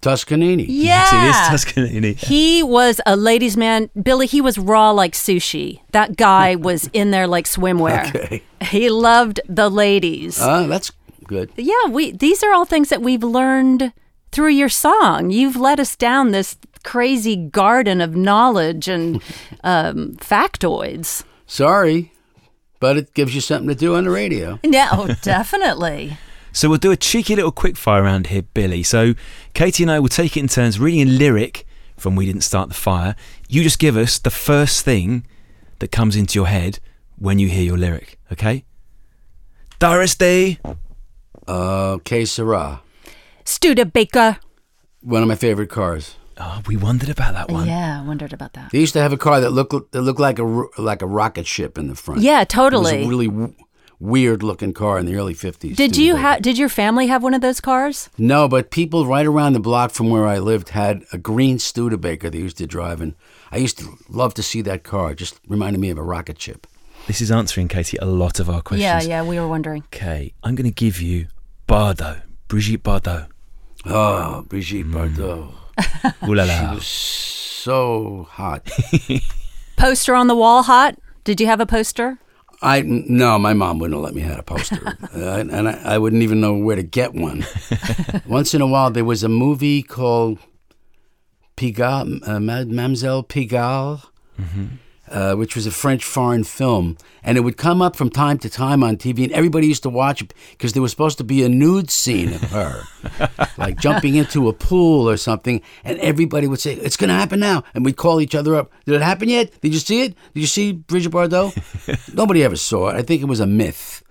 Toscanini. 0.00 0.64
Yeah. 0.64 1.08
Yes, 1.10 1.50
it 1.52 1.54
is 1.54 1.64
Toscanini. 1.64 2.12
He 2.14 2.62
was 2.62 3.00
a 3.06 3.16
ladies' 3.16 3.56
man. 3.56 3.90
Billy, 4.00 4.26
he 4.26 4.40
was 4.40 4.56
raw 4.58 4.90
like 4.92 5.12
sushi. 5.12 5.80
That 5.92 6.16
guy 6.16 6.54
was 6.68 6.88
in 6.92 7.10
there 7.10 7.26
like 7.26 7.46
swimwear. 7.46 8.08
Okay. 8.14 8.42
He 8.60 8.90
loved 8.90 9.40
the 9.48 9.68
ladies. 9.68 10.40
Uh, 10.40 10.66
that's 10.66 10.92
good. 11.26 11.50
yeah, 11.56 11.86
we 11.90 12.12
these 12.12 12.42
are 12.42 12.52
all 12.52 12.64
things 12.64 12.88
that 12.90 13.02
we've 13.02 13.24
learned 13.24 13.92
through 14.30 14.50
your 14.50 14.68
song. 14.68 15.30
You've 15.30 15.56
led 15.56 15.80
us 15.80 15.96
down 15.96 16.30
this 16.30 16.56
crazy 16.84 17.36
garden 17.36 18.00
of 18.00 18.14
knowledge 18.16 18.88
and 18.88 19.22
um, 19.64 20.16
factoids. 20.16 21.24
Sorry, 21.46 22.12
but 22.80 22.96
it 22.96 23.14
gives 23.14 23.34
you 23.34 23.40
something 23.40 23.68
to 23.68 23.74
do 23.74 23.94
on 23.96 24.04
the 24.04 24.10
radio. 24.10 24.58
No, 24.64 25.08
definitely. 25.22 26.16
So 26.50 26.68
we'll 26.68 26.78
do 26.78 26.90
a 26.90 26.96
cheeky 26.96 27.36
little 27.36 27.52
quick 27.52 27.76
fire 27.76 28.02
around 28.02 28.28
here, 28.28 28.42
Billy. 28.42 28.82
So 28.82 29.14
Katie 29.54 29.84
and 29.84 29.90
I 29.92 30.00
will 30.00 30.08
take 30.08 30.36
it 30.36 30.40
in 30.40 30.48
turns 30.48 30.80
reading 30.80 31.02
a 31.02 31.04
lyric 31.10 31.64
from 31.96 32.16
We 32.16 32.26
Didn't 32.26 32.40
Start 32.40 32.68
the 32.70 32.74
Fire. 32.74 33.14
You 33.48 33.62
just 33.62 33.78
give 33.78 33.96
us 33.96 34.18
the 34.18 34.30
first 34.30 34.84
thing 34.84 35.24
that 35.78 35.92
comes 35.92 36.16
into 36.16 36.36
your 36.36 36.48
head 36.48 36.80
when 37.16 37.38
you 37.38 37.48
hear 37.48 37.62
your 37.62 37.76
lyric, 37.76 38.18
okay? 38.32 38.64
Doris 39.78 40.16
Day. 40.16 40.58
Uh, 41.46 41.98
Que 41.98 42.24
sera. 42.26 42.82
Studebaker. 43.44 44.38
One 45.02 45.22
of 45.22 45.28
my 45.28 45.36
favorite 45.36 45.70
cars. 45.70 46.16
Oh, 46.40 46.62
we 46.66 46.76
wondered 46.76 47.08
about 47.08 47.34
that 47.34 47.50
one. 47.50 47.66
Yeah, 47.66 48.00
I 48.00 48.06
wondered 48.06 48.32
about 48.32 48.52
that. 48.52 48.70
They 48.70 48.78
used 48.80 48.92
to 48.92 49.00
have 49.00 49.12
a 49.12 49.16
car 49.16 49.40
that 49.40 49.50
looked 49.50 49.92
that 49.92 50.02
looked 50.02 50.20
like 50.20 50.38
a 50.38 50.44
ro- 50.46 50.70
like 50.78 51.02
a 51.02 51.06
rocket 51.06 51.46
ship 51.46 51.76
in 51.78 51.88
the 51.88 51.94
front. 51.94 52.20
Yeah, 52.20 52.42
It 52.42 52.48
totally. 52.48 52.98
was 52.98 53.06
a 53.06 53.08
really 53.08 53.26
w- 53.28 53.54
weird 54.00 54.42
looking 54.44 54.72
car 54.72 54.98
in 55.00 55.06
the 55.06 55.16
early 55.16 55.34
fifties. 55.34 55.76
Did 55.76 55.96
you 55.96 56.14
have? 56.16 56.40
Did 56.42 56.56
your 56.58 56.68
family 56.68 57.08
have 57.08 57.22
one 57.24 57.34
of 57.34 57.40
those 57.40 57.60
cars? 57.60 58.08
No, 58.16 58.46
but 58.48 58.70
people 58.70 59.04
right 59.06 59.26
around 59.26 59.54
the 59.54 59.60
block 59.60 59.90
from 59.90 60.10
where 60.10 60.26
I 60.26 60.38
lived 60.38 60.68
had 60.70 61.04
a 61.12 61.18
green 61.18 61.58
Studebaker 61.58 62.30
they 62.30 62.38
used 62.38 62.58
to 62.58 62.66
drive, 62.66 63.00
and 63.00 63.14
I 63.50 63.56
used 63.56 63.78
to 63.78 63.98
love 64.08 64.34
to 64.34 64.42
see 64.42 64.62
that 64.62 64.84
car. 64.84 65.10
It 65.12 65.16
just 65.18 65.40
reminded 65.48 65.80
me 65.80 65.90
of 65.90 65.98
a 65.98 66.02
rocket 66.04 66.40
ship. 66.40 66.66
This 67.08 67.20
is 67.20 67.30
answering, 67.32 67.68
Katie, 67.68 67.96
a 67.96 68.04
lot 68.04 68.38
of 68.38 68.48
our 68.50 68.60
questions. 68.62 68.82
Yeah, 68.82 69.00
yeah, 69.22 69.22
we 69.24 69.40
were 69.40 69.48
wondering. 69.48 69.82
Okay, 69.86 70.34
I'm 70.44 70.54
going 70.54 70.70
to 70.70 70.74
give 70.84 71.00
you 71.00 71.26
Bardot, 71.66 72.22
Brigitte 72.48 72.82
Bardot. 72.84 73.26
Oh, 73.86 74.44
Brigitte 74.48 74.86
Bardot, 74.90 75.50
Ooh 76.26 76.34
la 76.34 76.44
la. 76.44 76.78
so 76.80 78.26
hot. 78.30 78.68
Poster 79.76 80.14
on 80.14 80.26
the 80.26 80.34
wall, 80.36 80.62
hot. 80.62 80.98
Did 81.24 81.40
you 81.40 81.46
have 81.46 81.60
a 81.60 81.66
poster? 81.66 82.18
I 82.62 82.82
no, 82.82 83.38
my 83.38 83.54
mom 83.54 83.78
wouldn't 83.78 83.94
have 83.96 84.02
let 84.02 84.14
me 84.14 84.22
have 84.22 84.38
a 84.38 84.42
poster, 84.42 84.96
uh, 85.14 85.44
and 85.50 85.68
I, 85.68 85.94
I 85.94 85.98
wouldn't 85.98 86.22
even 86.22 86.40
know 86.40 86.54
where 86.54 86.74
to 86.74 86.82
get 86.82 87.14
one. 87.14 87.44
Once 88.26 88.52
in 88.54 88.60
a 88.60 88.66
while, 88.66 88.90
there 88.90 89.04
was 89.04 89.22
a 89.22 89.28
movie 89.28 89.82
called 89.82 90.38
Pigalle, 91.56 92.26
uh, 92.26 92.40
Mademoiselle 92.40 93.22
Pigalle, 93.22 94.02
uh, 95.10 95.34
which 95.34 95.54
was 95.54 95.66
a 95.66 95.70
French 95.70 96.04
foreign 96.04 96.44
film, 96.44 96.96
and 97.22 97.36
it 97.38 97.42
would 97.42 97.56
come 97.56 97.80
up 97.82 97.96
from 97.96 98.10
time 98.10 98.38
to 98.38 98.50
time 98.50 98.82
on 98.82 98.96
TV, 98.96 99.24
and 99.24 99.32
everybody 99.32 99.66
used 99.66 99.82
to 99.82 99.88
watch 99.88 100.22
it 100.22 100.34
because 100.50 100.72
there 100.72 100.82
was 100.82 100.90
supposed 100.90 101.18
to 101.18 101.24
be 101.24 101.42
a 101.42 101.48
nude 101.48 101.90
scene 101.90 102.32
of 102.32 102.42
her, 102.50 102.82
like 103.58 103.78
jumping 103.80 104.14
into 104.14 104.48
a 104.48 104.52
pool 104.52 105.08
or 105.08 105.16
something, 105.16 105.60
and 105.84 105.98
everybody 105.98 106.46
would 106.46 106.60
say, 106.60 106.74
"It's 106.74 106.96
going 106.96 107.08
to 107.08 107.14
happen 107.14 107.40
now," 107.40 107.64
and 107.74 107.84
we'd 107.84 107.96
call 107.96 108.20
each 108.20 108.34
other 108.34 108.54
up. 108.54 108.72
Did 108.84 108.94
it 108.94 109.02
happen 109.02 109.28
yet? 109.28 109.60
Did 109.60 109.72
you 109.74 109.80
see 109.80 110.02
it? 110.02 110.14
Did 110.34 110.40
you 110.40 110.46
see 110.46 110.72
Brigitte 110.72 111.12
Bardot? 111.12 112.14
Nobody 112.14 112.44
ever 112.44 112.56
saw 112.56 112.88
it. 112.88 112.96
I 112.96 113.02
think 113.02 113.22
it 113.22 113.26
was 113.26 113.40
a 113.40 113.46
myth, 113.46 114.02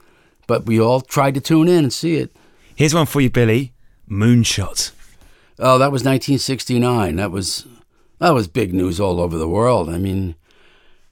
but 0.47 0.65
we 0.65 0.79
all 0.79 1.01
tried 1.01 1.35
to 1.35 1.41
tune 1.41 1.67
in 1.67 1.83
and 1.83 1.93
see 1.93 2.15
it. 2.15 2.35
Here's 2.75 2.93
one 2.93 3.05
for 3.05 3.21
you, 3.21 3.29
Billy. 3.29 3.73
Moonshot. 4.09 4.91
Oh, 5.59 5.77
that 5.79 5.91
was 5.91 6.03
1969. 6.03 7.15
That 7.15 7.31
was 7.31 7.65
that 8.19 8.31
was 8.31 8.47
big 8.47 8.73
news 8.73 8.99
all 8.99 9.19
over 9.19 9.37
the 9.37 9.47
world. 9.47 9.89
I 9.89 9.97
mean, 9.97 10.35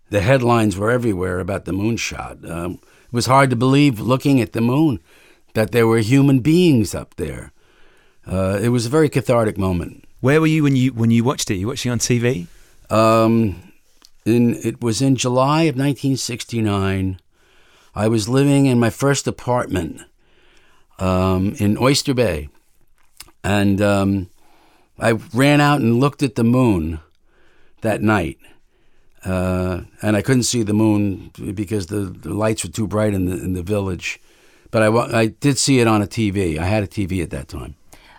the 0.10 0.22
headlines 0.22 0.78
were 0.78 0.92
everywhere 0.92 1.40
about 1.40 1.66
the 1.66 1.72
moonshot. 1.72 2.50
Um, 2.50 2.74
it 3.06 3.14
was 3.14 3.26
hard 3.26 3.50
to 3.50 3.56
believe, 3.56 4.00
looking 4.00 4.42
at 4.42 4.54
the 4.54 4.62
moon, 4.62 5.00
that 5.54 5.72
there 5.72 5.88
were 5.88 6.00
human 6.00 6.40
beings 6.40 6.94
up 6.94 7.16
there. 7.16 7.52
Uh, 8.28 8.60
it 8.62 8.70
was 8.70 8.86
a 8.86 8.90
very 8.90 9.10
cathartic 9.10 9.58
moment. 9.58 10.06
Where 10.20 10.42
were 10.42 10.48
you 10.48 10.64
when 10.64 10.76
you 10.76 10.94
when 10.94 11.12
you 11.12 11.24
watched 11.24 11.52
it? 11.52 11.56
You 11.56 11.68
watching 11.68 11.92
it 11.92 11.94
on 11.94 12.00
TV? 12.00 12.48
Um, 12.90 13.72
in 14.26 14.56
it 14.64 14.82
was 14.82 15.02
in 15.02 15.16
July 15.16 15.64
of 15.64 15.76
1969. 15.76 17.20
I 17.94 18.08
was 18.08 18.28
living 18.28 18.66
in 18.66 18.80
my 18.80 18.90
first 18.90 19.28
apartment 19.28 20.02
um, 21.00 21.56
in 21.60 21.78
Oyster 21.78 22.14
Bay, 22.14 22.50
and 23.44 23.82
um, 23.82 24.30
I 25.00 25.12
ran 25.34 25.62
out 25.62 25.80
and 25.80 26.00
looked 26.00 26.24
at 26.24 26.36
the 26.36 26.44
moon 26.44 27.00
that 27.82 28.02
night. 28.02 28.38
Uh, 29.26 29.82
and 30.04 30.16
I 30.16 30.22
couldn't 30.22 30.44
see 30.44 30.62
the 30.62 30.74
moon 30.74 31.32
because 31.56 31.88
the, 31.88 32.02
the 32.02 32.34
lights 32.34 32.64
were 32.64 32.70
too 32.70 32.88
bright 32.88 33.14
in 33.14 33.26
the 33.26 33.34
in 33.44 33.54
the 33.54 33.64
village. 33.64 34.22
But 34.70 34.84
I, 34.84 35.22
I 35.22 35.26
did 35.28 35.58
see 35.58 35.80
it 35.80 35.88
on 35.88 36.02
a 36.02 36.08
TV. 36.08 36.60
I 36.60 36.66
had 36.66 36.84
a 36.84 36.88
TV 36.88 37.24
at 37.24 37.32
that 37.32 37.48
time. 37.48 37.76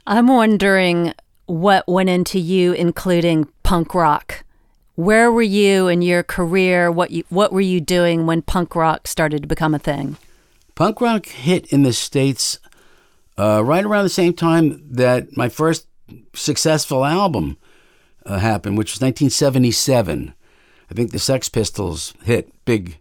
I'm 0.07 0.27
wondering 0.27 1.13
what 1.47 1.87
went 1.87 2.09
into 2.09 2.39
you 2.39 2.73
including 2.73 3.49
punk 3.63 3.95
rock. 3.95 4.45
Where 4.97 5.31
were 5.31 5.43
you 5.43 5.89
in 5.89 6.03
your 6.03 6.23
career? 6.23 6.91
What 6.91 7.11
you, 7.11 7.25
what 7.29 7.53
were 7.53 7.61
you 7.61 7.81
doing 7.81 8.27
when 8.27 8.43
punk 8.43 8.75
rock 8.75 9.07
started 9.07 9.43
to 9.43 9.49
become 9.49 9.75
a 9.75 9.79
thing? 9.79 10.17
Punk 10.75 11.01
rock 11.01 11.27
hit 11.27 11.67
in 11.67 11.83
the 11.83 11.93
States 11.93 12.59
uh, 13.39 13.63
right 13.63 13.85
around 13.85 14.05
the 14.05 14.11
same 14.11 14.33
time 14.33 14.83
that 14.91 15.37
my 15.37 15.49
first 15.49 15.87
successful 16.35 17.05
album 17.05 17.59
uh, 18.25 18.39
happened, 18.39 18.79
which 18.79 18.95
was 18.95 19.01
1977. 19.03 20.35
I 20.91 20.95
think 20.95 21.11
the 21.11 21.19
Sex 21.19 21.49
Pistols 21.49 22.15
hit 22.25 22.53
big. 22.65 22.99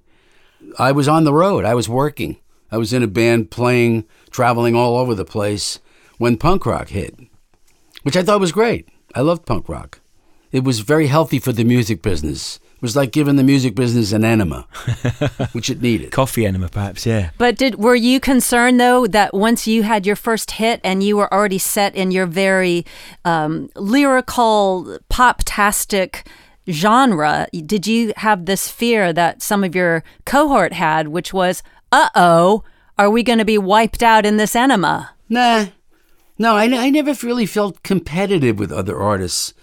I 0.79 0.91
was 0.91 1.07
on 1.07 1.23
the 1.23 1.33
road, 1.33 1.65
I 1.65 1.75
was 1.75 1.87
working. 1.87 2.37
I 2.71 2.77
was 2.77 2.93
in 2.93 3.03
a 3.03 3.07
band 3.07 3.51
playing, 3.51 4.05
traveling 4.31 4.75
all 4.75 4.97
over 4.97 5.13
the 5.13 5.25
place 5.25 5.79
when 6.17 6.37
punk 6.37 6.65
rock 6.65 6.89
hit, 6.89 7.17
which 8.03 8.17
I 8.17 8.23
thought 8.23 8.39
was 8.39 8.51
great. 8.51 8.89
I 9.13 9.21
loved 9.21 9.45
punk 9.45 9.69
rock. 9.69 10.01
It 10.51 10.63
was 10.63 10.79
very 10.79 11.07
healthy 11.07 11.39
for 11.39 11.51
the 11.51 11.63
music 11.63 12.01
business. 12.01 12.59
It 12.75 12.81
was 12.81 12.95
like 12.95 13.11
giving 13.11 13.35
the 13.35 13.43
music 13.43 13.75
business 13.75 14.11
an 14.11 14.25
enema, 14.25 14.67
which 15.53 15.69
it 15.69 15.81
needed. 15.81 16.11
Coffee 16.11 16.45
enema, 16.45 16.67
perhaps. 16.69 17.05
Yeah. 17.05 17.29
But 17.37 17.55
did 17.55 17.75
were 17.75 17.95
you 17.95 18.19
concerned 18.19 18.79
though 18.79 19.07
that 19.07 19.33
once 19.33 19.67
you 19.67 19.83
had 19.83 20.05
your 20.05 20.15
first 20.15 20.51
hit 20.51 20.81
and 20.83 21.01
you 21.01 21.17
were 21.17 21.33
already 21.33 21.57
set 21.57 21.95
in 21.95 22.11
your 22.11 22.25
very 22.25 22.85
um, 23.23 23.69
lyrical 23.75 24.99
pop-tastic 25.09 26.27
genre, 26.69 27.47
did 27.65 27.87
you 27.87 28.13
have 28.17 28.45
this 28.45 28.69
fear 28.69 29.13
that 29.13 29.41
some 29.41 29.63
of 29.63 29.75
your 29.75 30.03
cohort 30.25 30.73
had, 30.73 31.09
which 31.09 31.33
was, 31.33 31.63
"Uh 31.91 32.09
oh, 32.15 32.63
are 32.97 33.09
we 33.09 33.23
going 33.23 33.39
to 33.39 33.45
be 33.45 33.57
wiped 33.57 34.03
out 34.03 34.25
in 34.25 34.37
this 34.37 34.55
enema?" 34.55 35.11
Nah. 35.29 35.67
No, 36.37 36.55
I, 36.55 36.65
I 36.65 36.89
never 36.89 37.13
really 37.25 37.45
felt 37.45 37.81
competitive 37.83 38.59
with 38.59 38.71
other 38.71 38.99
artists. 38.99 39.53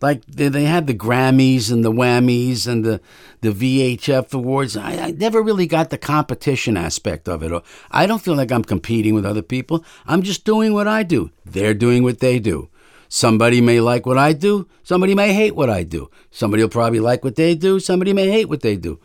Like 0.00 0.24
they, 0.26 0.48
they 0.48 0.64
had 0.64 0.86
the 0.86 0.94
Grammys 0.94 1.70
and 1.70 1.84
the 1.84 1.92
Whammies 1.92 2.66
and 2.66 2.84
the, 2.84 3.00
the 3.40 3.50
VHF 3.50 4.34
awards. 4.34 4.76
I, 4.76 4.96
I 4.96 5.10
never 5.12 5.40
really 5.42 5.66
got 5.66 5.90
the 5.90 5.98
competition 5.98 6.76
aspect 6.76 7.28
of 7.28 7.42
it. 7.42 7.52
I 7.90 8.06
don't 8.06 8.20
feel 8.20 8.34
like 8.34 8.50
I'm 8.50 8.64
competing 8.64 9.14
with 9.14 9.24
other 9.24 9.42
people. 9.42 9.84
I'm 10.06 10.22
just 10.22 10.44
doing 10.44 10.72
what 10.72 10.88
I 10.88 11.04
do. 11.04 11.30
They're 11.44 11.74
doing 11.74 12.02
what 12.02 12.18
they 12.18 12.40
do. 12.40 12.68
Somebody 13.14 13.60
may 13.60 13.78
like 13.78 14.06
what 14.06 14.16
I 14.16 14.32
do. 14.32 14.66
Somebody 14.84 15.14
may 15.14 15.34
hate 15.34 15.54
what 15.54 15.68
I 15.68 15.82
do. 15.82 16.08
Somebody 16.30 16.62
will 16.62 16.70
probably 16.70 16.98
like 16.98 17.22
what 17.22 17.36
they 17.36 17.54
do. 17.54 17.78
Somebody 17.78 18.14
may 18.14 18.30
hate 18.30 18.48
what 18.48 18.62
they 18.62 18.74
do. 18.74 18.98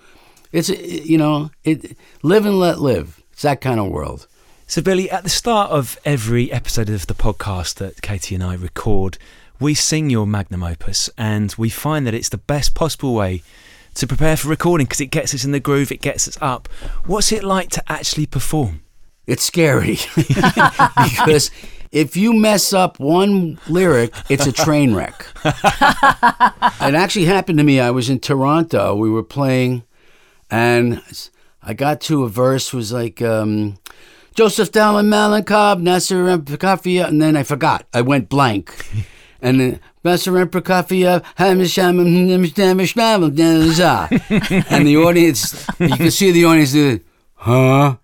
It's 0.53 0.69
you 0.69 1.17
know, 1.17 1.51
it 1.65 1.97
live 2.23 2.45
and 2.45 2.57
let 2.57 2.79
live. 2.79 3.21
It's 3.33 3.41
that 3.41 3.59
kind 3.59 3.81
of 3.81 3.89
world. 3.89 4.25
So, 4.65 4.81
Billy, 4.81 5.11
at 5.11 5.25
the 5.25 5.29
start 5.29 5.71
of 5.71 5.99
every 6.05 6.49
episode 6.53 6.89
of 6.89 7.07
the 7.07 7.13
podcast 7.13 7.75
that 7.75 8.01
Katie 8.01 8.33
and 8.33 8.41
I 8.45 8.53
record, 8.53 9.17
we 9.59 9.73
sing 9.73 10.09
your 10.09 10.25
magnum 10.25 10.63
opus 10.63 11.09
and 11.17 11.53
we 11.57 11.69
find 11.69 12.07
that 12.07 12.13
it's 12.13 12.29
the 12.29 12.37
best 12.37 12.75
possible 12.75 13.13
way 13.13 13.43
to 13.95 14.07
prepare 14.07 14.37
for 14.37 14.47
recording 14.47 14.85
because 14.85 15.01
it 15.01 15.07
gets 15.07 15.33
us 15.33 15.43
in 15.43 15.51
the 15.51 15.59
groove, 15.59 15.91
it 15.91 16.01
gets 16.01 16.29
us 16.29 16.37
up. 16.39 16.69
What's 17.05 17.33
it 17.33 17.43
like 17.43 17.71
to 17.71 17.83
actually 17.91 18.25
perform? 18.25 18.83
It's 19.25 19.43
scary 19.43 19.97
because 20.15 21.51
if 21.91 22.17
you 22.17 22.33
mess 22.33 22.73
up 22.73 22.99
one 22.99 23.59
lyric, 23.67 24.13
it's 24.29 24.45
a 24.45 24.51
train 24.51 24.93
wreck. 24.93 25.25
it 25.45 26.93
actually 26.95 27.25
happened 27.25 27.57
to 27.59 27.63
me. 27.63 27.79
I 27.79 27.91
was 27.91 28.09
in 28.09 28.19
Toronto. 28.19 28.95
We 28.95 29.09
were 29.09 29.23
playing, 29.23 29.83
and 30.49 31.01
I 31.61 31.73
got 31.73 32.01
to 32.01 32.23
a 32.23 32.29
verse 32.29 32.73
was 32.73 32.91
like 32.91 33.21
um, 33.21 33.77
Joseph 34.33 34.67
Stalin 34.67 35.07
Malenkov, 35.07 35.81
Nasser 35.81 36.27
and 36.27 36.45
Prokofiev, 36.45 37.07
and 37.07 37.21
then 37.21 37.35
I 37.35 37.43
forgot. 37.43 37.85
I 37.93 38.01
went 38.01 38.29
blank. 38.29 38.85
And 39.39 39.59
then 39.59 39.79
Nasser 40.03 40.35
and 40.37 40.51
Prokofiev, 40.51 41.23
and 44.71 44.87
the 44.87 44.97
audience, 44.97 45.67
you 45.79 45.89
can 45.89 46.09
see 46.09 46.31
the 46.31 46.45
audience 46.45 46.71
do, 46.71 46.99
huh? 47.35 47.97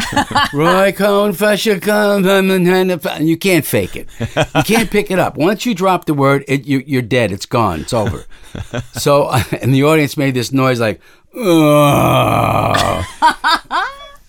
Roy 0.52 0.92
Cohn, 0.92 1.32
Fascia 1.32 1.72
and 1.72 3.28
you 3.28 3.36
can't 3.36 3.64
fake 3.64 3.96
it. 3.96 4.08
You 4.20 4.62
can't 4.62 4.90
pick 4.90 5.10
it 5.10 5.18
up. 5.18 5.36
Once 5.36 5.66
you 5.66 5.74
drop 5.74 6.06
the 6.06 6.14
word, 6.14 6.44
it, 6.48 6.66
you, 6.66 6.82
you're 6.86 7.02
dead. 7.02 7.32
It's 7.32 7.46
gone. 7.46 7.80
It's 7.80 7.92
over. 7.92 8.24
So, 8.92 9.30
and 9.62 9.72
the 9.72 9.84
audience 9.84 10.18
made 10.18 10.34
this 10.34 10.52
noise 10.52 10.78
like, 10.78 11.00
oh. 11.34 13.02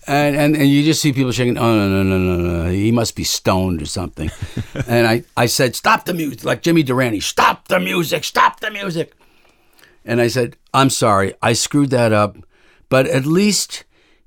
And, 0.06 0.36
and 0.36 0.56
and 0.56 0.68
you 0.68 0.82
just 0.82 1.00
see 1.00 1.12
people 1.12 1.32
shaking. 1.32 1.56
Oh 1.56 1.74
no 1.76 1.88
no 1.88 2.02
no 2.02 2.18
no 2.18 2.64
no! 2.64 2.70
He 2.70 2.92
must 2.92 3.16
be 3.16 3.24
stoned 3.24 3.80
or 3.80 3.86
something. 3.86 4.30
and 4.86 5.06
I 5.06 5.24
I 5.36 5.46
said, 5.46 5.74
stop 5.74 6.04
the 6.04 6.12
music, 6.12 6.44
like 6.44 6.62
Jimmy 6.62 6.82
Durante. 6.82 7.20
Stop 7.20 7.68
the 7.68 7.80
music! 7.80 8.24
Stop 8.24 8.60
the 8.60 8.70
music! 8.70 9.14
And 10.04 10.20
I 10.20 10.28
said, 10.28 10.56
I'm 10.74 10.90
sorry, 10.90 11.34
I 11.40 11.54
screwed 11.54 11.90
that 11.90 12.12
up, 12.12 12.36
but 12.90 13.06
at 13.06 13.24
least 13.24 13.84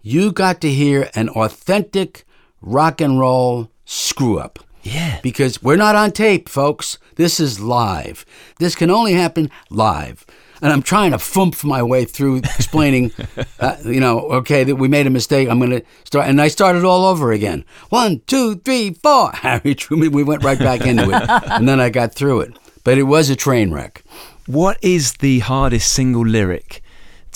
you 0.07 0.31
got 0.31 0.61
to 0.61 0.71
hear 0.71 1.09
an 1.15 1.27
authentic 1.27 2.25
rock 2.61 3.01
and 3.01 3.19
roll 3.19 3.69
screw 3.83 4.39
up. 4.39 4.59
Yeah. 4.81 5.19
Because 5.21 5.61
we're 5.61 5.75
not 5.75 5.95
on 5.95 6.11
tape, 6.11 6.47
folks. 6.47 6.97
This 7.15 7.41
is 7.41 7.59
live. 7.59 8.25
This 8.57 8.73
can 8.73 8.89
only 8.89 9.13
happen 9.13 9.51
live. 9.69 10.25
And 10.61 10.71
I'm 10.71 10.81
trying 10.81 11.11
to 11.11 11.17
fump 11.17 11.61
my 11.65 11.83
way 11.83 12.05
through 12.05 12.37
explaining, 12.57 13.11
uh, 13.59 13.75
you 13.83 13.99
know, 13.99 14.21
okay, 14.39 14.63
that 14.63 14.77
we 14.77 14.87
made 14.87 15.07
a 15.07 15.09
mistake. 15.09 15.49
I'm 15.49 15.59
going 15.59 15.71
to 15.71 15.83
start. 16.05 16.29
And 16.29 16.41
I 16.41 16.47
started 16.47 16.85
all 16.85 17.05
over 17.05 17.33
again. 17.33 17.65
One, 17.89 18.21
two, 18.27 18.55
three, 18.55 18.93
four. 18.93 19.31
Harry 19.33 19.75
Truman, 19.75 20.13
we 20.13 20.23
went 20.23 20.41
right 20.41 20.57
back 20.57 20.85
into 20.85 21.11
it. 21.11 21.29
and 21.51 21.67
then 21.67 21.81
I 21.81 21.89
got 21.89 22.15
through 22.15 22.41
it. 22.41 22.57
But 22.85 22.97
it 22.97 23.03
was 23.03 23.29
a 23.29 23.35
train 23.35 23.73
wreck. 23.73 24.05
What 24.45 24.77
is 24.81 25.15
the 25.15 25.39
hardest 25.39 25.91
single 25.91 26.25
lyric 26.25 26.81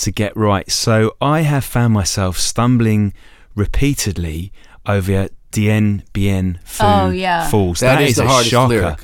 to 0.02 0.12
get 0.12 0.36
right. 0.38 0.70
So 0.72 1.16
I 1.22 1.42
have 1.42 1.64
found 1.64 1.94
myself 1.94 2.38
stumbling 2.38 3.14
repeatedly 3.56 4.52
over 4.86 5.30
Dien 5.52 6.04
Bien 6.14 6.60
Phu 6.66 6.80
Oh, 7.08 7.10
yeah. 7.10 7.50
Falls. 7.50 7.80
that 7.80 7.96
that 7.96 8.04
is, 8.04 8.10
is, 8.12 8.16
the 8.18 8.24
a 8.24 8.28
hardest 8.28 8.50
shocker. 8.52 8.68
lyric. 8.70 9.00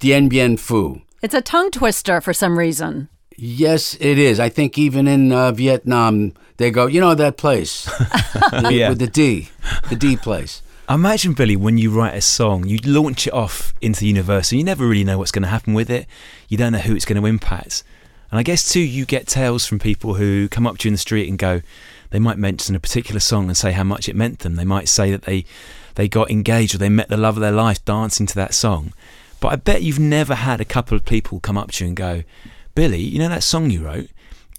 Dien 0.00 0.28
Bien 0.28 0.56
Phu. 0.56 1.02
It's 1.22 1.34
a 1.34 1.40
tongue 1.42 1.70
twister 1.70 2.20
for 2.20 2.32
some 2.32 2.58
reason. 2.58 3.08
Yes, 3.36 3.96
it 4.00 4.18
is. 4.18 4.40
I 4.40 4.48
think 4.48 4.78
even 4.78 5.06
in 5.06 5.32
uh, 5.32 5.52
Vietnam, 5.52 6.32
they 6.56 6.70
go, 6.70 6.86
you 6.86 7.00
know, 7.00 7.14
that 7.14 7.36
place 7.36 7.84
The- 8.50 8.70
Yeah. 8.72 8.88
with 8.90 8.98
the 8.98 9.06
D, 9.08 9.48
the 9.90 9.96
D 9.96 10.16
place. 10.16 10.62
Imagine, 10.88 11.32
Billy, 11.32 11.56
when 11.56 11.78
you 11.78 11.90
write 11.90 12.14
a 12.14 12.20
song, 12.20 12.64
you 12.66 12.78
launch 12.84 13.26
it 13.26 13.32
off 13.32 13.74
into 13.80 14.00
the 14.00 14.06
universe 14.06 14.52
and 14.52 14.58
you 14.60 14.64
never 14.64 14.86
really 14.86 15.02
know 15.02 15.18
what's 15.18 15.32
going 15.32 15.42
to 15.42 15.48
happen 15.48 15.74
with 15.74 15.90
it. 15.90 16.06
You 16.48 16.56
don't 16.56 16.72
know 16.72 16.78
who 16.78 16.94
it's 16.94 17.04
going 17.04 17.20
to 17.20 17.26
impact. 17.26 17.82
And 18.30 18.38
I 18.38 18.42
guess, 18.42 18.68
too, 18.68 18.80
you 18.80 19.04
get 19.04 19.26
tales 19.26 19.66
from 19.66 19.78
people 19.78 20.14
who 20.14 20.48
come 20.48 20.66
up 20.66 20.78
to 20.78 20.88
you 20.88 20.90
in 20.90 20.94
the 20.94 20.98
street 20.98 21.28
and 21.28 21.38
go, 21.38 21.62
they 22.10 22.18
might 22.18 22.38
mention 22.38 22.74
a 22.74 22.80
particular 22.80 23.20
song 23.20 23.46
and 23.48 23.56
say 23.56 23.72
how 23.72 23.84
much 23.84 24.08
it 24.08 24.16
meant 24.16 24.40
them. 24.40 24.56
They 24.56 24.64
might 24.64 24.88
say 24.88 25.10
that 25.10 25.22
they, 25.22 25.44
they 25.94 26.08
got 26.08 26.30
engaged 26.30 26.74
or 26.74 26.78
they 26.78 26.88
met 26.88 27.08
the 27.08 27.16
love 27.16 27.36
of 27.36 27.40
their 27.40 27.52
life 27.52 27.84
dancing 27.84 28.26
to 28.26 28.34
that 28.36 28.54
song. 28.54 28.92
But 29.40 29.48
I 29.48 29.56
bet 29.56 29.82
you've 29.82 29.98
never 29.98 30.34
had 30.34 30.60
a 30.60 30.64
couple 30.64 30.96
of 30.96 31.04
people 31.04 31.40
come 31.40 31.58
up 31.58 31.72
to 31.72 31.84
you 31.84 31.88
and 31.88 31.96
go, 31.96 32.22
Billy, 32.74 33.00
you 33.00 33.18
know 33.18 33.28
that 33.28 33.42
song 33.42 33.70
you 33.70 33.84
wrote? 33.84 34.08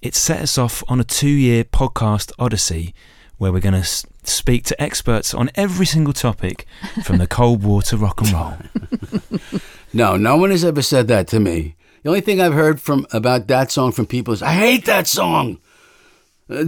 It 0.02 0.16
set 0.16 0.42
us 0.42 0.58
off 0.58 0.84
on 0.88 1.00
a 1.00 1.04
two 1.04 1.30
year 1.30 1.64
podcast 1.64 2.32
odyssey 2.38 2.94
where 3.38 3.52
we're 3.52 3.60
going 3.60 3.82
to 3.82 4.06
speak 4.24 4.64
to 4.66 4.82
experts 4.82 5.34
on 5.34 5.50
every 5.56 5.86
single 5.86 6.14
topic 6.14 6.66
from 7.04 7.18
the 7.18 7.28
Cold 7.28 7.64
War 7.64 7.82
to 7.84 7.98
rock 7.98 8.22
and 8.22 8.32
roll. 8.32 9.62
No, 9.94 10.18
no 10.18 10.38
one 10.38 10.52
has 10.52 10.66
ever 10.66 10.82
said 10.82 11.08
that 11.08 11.28
to 11.30 11.40
me. 11.40 11.76
The 12.08 12.12
only 12.12 12.22
thing 12.22 12.40
I've 12.40 12.54
heard 12.54 12.80
from 12.80 13.06
about 13.12 13.48
that 13.48 13.70
song 13.70 13.92
from 13.92 14.06
people 14.06 14.34
is, 14.34 14.42
I 14.42 14.54
hate 14.54 14.86
that 14.86 15.08
song. 15.08 15.60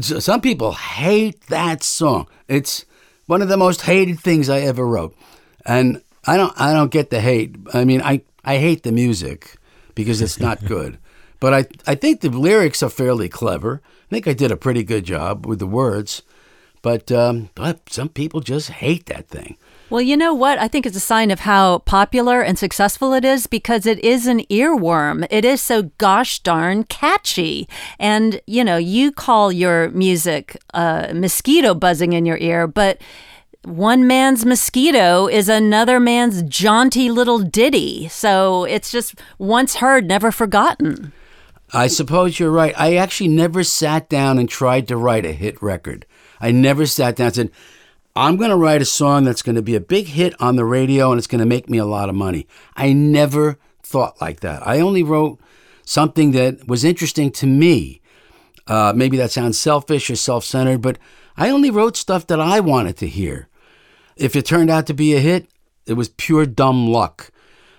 Some 0.01 0.41
people 0.41 0.73
hate 0.73 1.39
that 1.47 1.81
song. 1.81 2.27
It's 2.49 2.83
one 3.25 3.41
of 3.41 3.47
the 3.47 3.55
most 3.55 3.83
hated 3.83 4.19
things 4.19 4.49
I 4.49 4.59
ever 4.59 4.85
wrote. 4.85 5.15
And 5.65 6.01
I 6.27 6.35
don't 6.35 6.51
I 6.59 6.73
don't 6.73 6.91
get 6.91 7.09
the 7.09 7.21
hate. 7.21 7.55
I 7.73 7.85
mean, 7.85 8.01
I, 8.01 8.23
I 8.43 8.57
hate 8.57 8.83
the 8.83 8.91
music 8.91 9.55
because 9.95 10.19
it's 10.19 10.41
not 10.41 10.65
good. 10.65 10.97
But 11.39 11.53
I, 11.53 11.67
I 11.87 11.95
think 11.95 12.19
the 12.19 12.31
lyrics 12.31 12.83
are 12.83 12.89
fairly 12.89 13.29
clever. 13.29 13.81
I 13.85 14.09
think 14.09 14.27
I 14.27 14.33
did 14.33 14.51
a 14.51 14.57
pretty 14.57 14.83
good 14.83 15.05
job 15.05 15.45
with 15.45 15.59
the 15.59 15.67
words. 15.67 16.21
But, 16.81 17.13
um, 17.13 17.49
but 17.55 17.89
some 17.89 18.09
people 18.09 18.41
just 18.41 18.71
hate 18.71 19.05
that 19.05 19.29
thing. 19.29 19.55
Well, 19.89 20.01
you 20.01 20.15
know 20.15 20.35
what? 20.35 20.59
I 20.59 20.67
think 20.67 20.85
it's 20.85 20.95
a 20.95 20.99
sign 20.99 21.31
of 21.31 21.39
how 21.39 21.79
popular 21.79 22.41
and 22.41 22.59
successful 22.59 23.13
it 23.13 23.25
is 23.25 23.47
because 23.47 23.87
it 23.87 23.97
is 23.99 24.27
an 24.27 24.41
earworm. 24.41 25.25
It 25.31 25.43
is 25.43 25.61
so 25.61 25.83
gosh 25.97 26.39
darn 26.39 26.83
catchy. 26.83 27.67
And, 27.97 28.39
you 28.45 28.63
know, 28.63 28.77
you 28.77 29.11
call 29.11 29.51
your 29.51 29.89
music 29.89 30.61
uh, 30.75 31.07
mosquito 31.15 31.73
buzzing 31.73 32.13
in 32.13 32.27
your 32.27 32.37
ear, 32.37 32.67
but 32.67 33.01
one 33.63 34.05
man's 34.05 34.45
mosquito 34.45 35.27
is 35.27 35.49
another 35.49 35.99
man's 35.99 36.43
jaunty 36.43 37.09
little 37.09 37.39
ditty. 37.39 38.07
So 38.09 38.65
it's 38.65 38.91
just 38.91 39.15
once 39.39 39.77
heard, 39.77 40.07
never 40.07 40.31
forgotten. 40.31 41.13
I 41.73 41.87
suppose 41.87 42.39
you're 42.39 42.51
right. 42.51 42.73
I 42.77 42.95
actually 42.95 43.29
never 43.29 43.63
sat 43.63 44.07
down 44.07 44.37
and 44.37 44.47
tried 44.47 44.87
to 44.87 44.97
write 44.97 45.25
a 45.25 45.33
hit 45.33 45.61
record. 45.63 46.05
I 46.39 46.51
never 46.51 46.85
sat 46.85 47.15
down 47.15 47.27
and 47.27 47.35
said, 47.35 47.51
I'm 48.19 48.35
going 48.35 48.49
to 48.49 48.57
write 48.57 48.81
a 48.81 48.85
song 48.85 49.23
that's 49.23 49.41
going 49.41 49.55
to 49.55 49.61
be 49.61 49.75
a 49.75 49.79
big 49.79 50.07
hit 50.07 50.33
on 50.41 50.57
the 50.57 50.65
radio 50.65 51.09
and 51.11 51.17
it's 51.17 51.25
going 51.25 51.39
to 51.39 51.45
make 51.45 51.69
me 51.69 51.77
a 51.77 51.85
lot 51.85 52.09
of 52.09 52.15
money. 52.15 52.47
I 52.75 52.91
never 52.91 53.57
thought 53.81 54.19
like 54.19 54.41
that. 54.41 54.67
I 54.67 54.81
only 54.81 55.03
wrote 55.03 55.39
something 55.85 56.31
that 56.31 56.67
was 56.67 56.83
interesting 56.83 57.31
to 57.31 57.47
me. 57.47 58.01
Uh, 58.67 58.91
maybe 58.93 59.15
that 59.15 59.31
sounds 59.31 59.57
selfish 59.57 60.09
or 60.09 60.17
self 60.17 60.43
centered, 60.43 60.81
but 60.81 60.97
I 61.37 61.49
only 61.49 61.71
wrote 61.71 61.95
stuff 61.95 62.27
that 62.27 62.41
I 62.41 62.59
wanted 62.59 62.97
to 62.97 63.07
hear. 63.07 63.47
If 64.17 64.35
it 64.35 64.45
turned 64.45 64.69
out 64.69 64.85
to 64.87 64.93
be 64.93 65.15
a 65.15 65.21
hit, 65.21 65.47
it 65.85 65.93
was 65.93 66.09
pure 66.09 66.45
dumb 66.45 66.89
luck. 66.89 67.31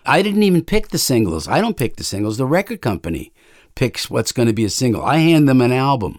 I 0.07 0.22
didn't 0.22 0.42
even 0.42 0.64
pick 0.64 0.88
the 0.88 0.96
singles. 0.96 1.48
I 1.48 1.61
don't 1.61 1.76
pick 1.76 1.96
the 1.96 2.03
singles. 2.03 2.38
The 2.38 2.46
record 2.46 2.81
company 2.81 3.31
picks 3.74 4.09
what's 4.09 4.33
going 4.33 4.48
to 4.48 4.55
be 4.55 4.64
a 4.64 4.70
single. 4.70 5.05
I 5.05 5.18
hand 5.18 5.46
them 5.46 5.61
an 5.61 5.70
album 5.70 6.18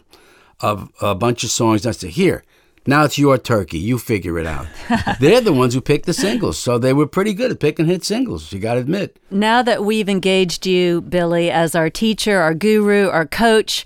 of 0.60 0.92
a 1.02 1.16
bunch 1.16 1.44
of 1.44 1.50
songs. 1.50 1.88
I 1.88 1.92
say, 1.92 2.10
here, 2.10 2.44
now 2.88 3.04
it's 3.04 3.18
your 3.18 3.38
turkey. 3.38 3.78
You 3.78 3.98
figure 3.98 4.40
it 4.40 4.46
out. 4.48 4.68
They're 5.20 5.42
the 5.42 5.54
ones 5.54 5.74
who 5.74 5.82
pick 5.82 6.06
the 6.06 6.14
singles. 6.14 6.58
So 6.58 6.78
they 6.78 6.94
were 6.94 7.08
pretty 7.08 7.34
good 7.34 7.52
at 7.52 7.60
picking 7.60 7.86
hit 7.86 8.04
singles, 8.04 8.52
you 8.52 8.60
got 8.60 8.76
to 8.76 8.80
admit. 8.82 9.20
Now 9.30 9.62
that 9.62 9.84
we've 9.84 10.10
engaged 10.10 10.66
you, 10.66 11.02
Billy, 11.02 11.52
as 11.52 11.76
our 11.76 11.90
teacher, 11.90 12.40
our 12.40 12.54
guru, 12.54 13.08
our 13.10 13.26
coach, 13.26 13.86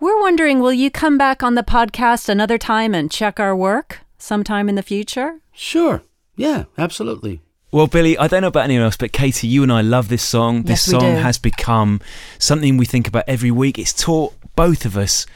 we're 0.00 0.20
wondering 0.20 0.60
will 0.60 0.72
you 0.72 0.90
come 0.90 1.16
back 1.16 1.42
on 1.42 1.54
the 1.54 1.62
podcast 1.62 2.28
another 2.28 2.58
time 2.58 2.94
and 2.94 3.10
check 3.10 3.40
our 3.40 3.56
work 3.56 4.00
sometime 4.18 4.68
in 4.68 4.74
the 4.74 4.82
future? 4.82 5.40
Sure. 5.52 6.02
Yeah, 6.36 6.64
absolutely. 6.76 7.40
Well, 7.72 7.86
Billy, 7.88 8.16
I 8.16 8.28
don't 8.28 8.42
know 8.42 8.48
about 8.48 8.64
anyone 8.64 8.84
else, 8.84 8.96
but 8.96 9.12
Katie, 9.12 9.48
you 9.48 9.62
and 9.62 9.72
I 9.72 9.80
love 9.80 10.08
this 10.08 10.22
song. 10.22 10.62
This 10.62 10.86
Yes, 10.86 10.88
we 10.94 11.00
song 11.00 11.14
do. 11.16 11.20
has 11.22 11.38
become 11.38 12.00
something 12.38 12.76
we 12.76 12.84
think 12.86 13.08
about 13.08 13.24
every 13.26 13.50
week. 13.50 13.78
It's 13.78 13.92
taught 13.92 14.34
both 14.54 14.84
of 14.84 14.96
us 14.96 15.26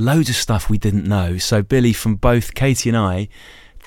loads 0.00 0.28
of 0.28 0.34
stuff 0.34 0.68
we 0.68 0.78
didn't 0.78 1.04
know. 1.04 1.38
So, 1.38 1.62
Billy, 1.62 1.92
from 1.92 2.16
both 2.16 2.54
Katie 2.54 2.88
and 2.88 2.98
I, 2.98 3.28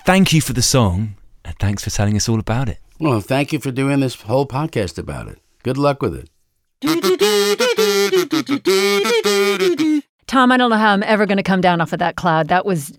thank 0.06 0.32
you 0.32 0.42
for 0.42 0.54
the 0.54 0.62
song 0.62 1.16
and 1.44 1.56
thanks 1.60 1.84
for 1.84 1.90
telling 1.90 2.16
us 2.16 2.30
all 2.30 2.40
about 2.40 2.70
it. 2.70 2.78
Well, 3.00 3.20
thank 3.20 3.52
you 3.52 3.60
for 3.60 3.72
doing 3.72 4.00
this 4.00 4.22
whole 4.22 4.48
podcast 4.48 4.98
about 4.98 5.28
it. 5.28 5.40
Good 5.64 5.78
luck 5.78 6.02
with 6.02 6.16
it. 6.16 6.30
Tom, 10.28 10.52
I 10.52 10.58
don't 10.58 10.70
know 10.70 10.78
how 10.78 10.94
I'm 10.94 11.04
ever 11.04 11.26
going 11.26 11.38
to 11.38 11.44
come 11.44 11.62
down 11.62 11.82
off 11.82 11.94
of 11.94 12.00
that 12.00 12.16
cloud. 12.16 12.48
That 12.48 12.66
was 12.66 12.98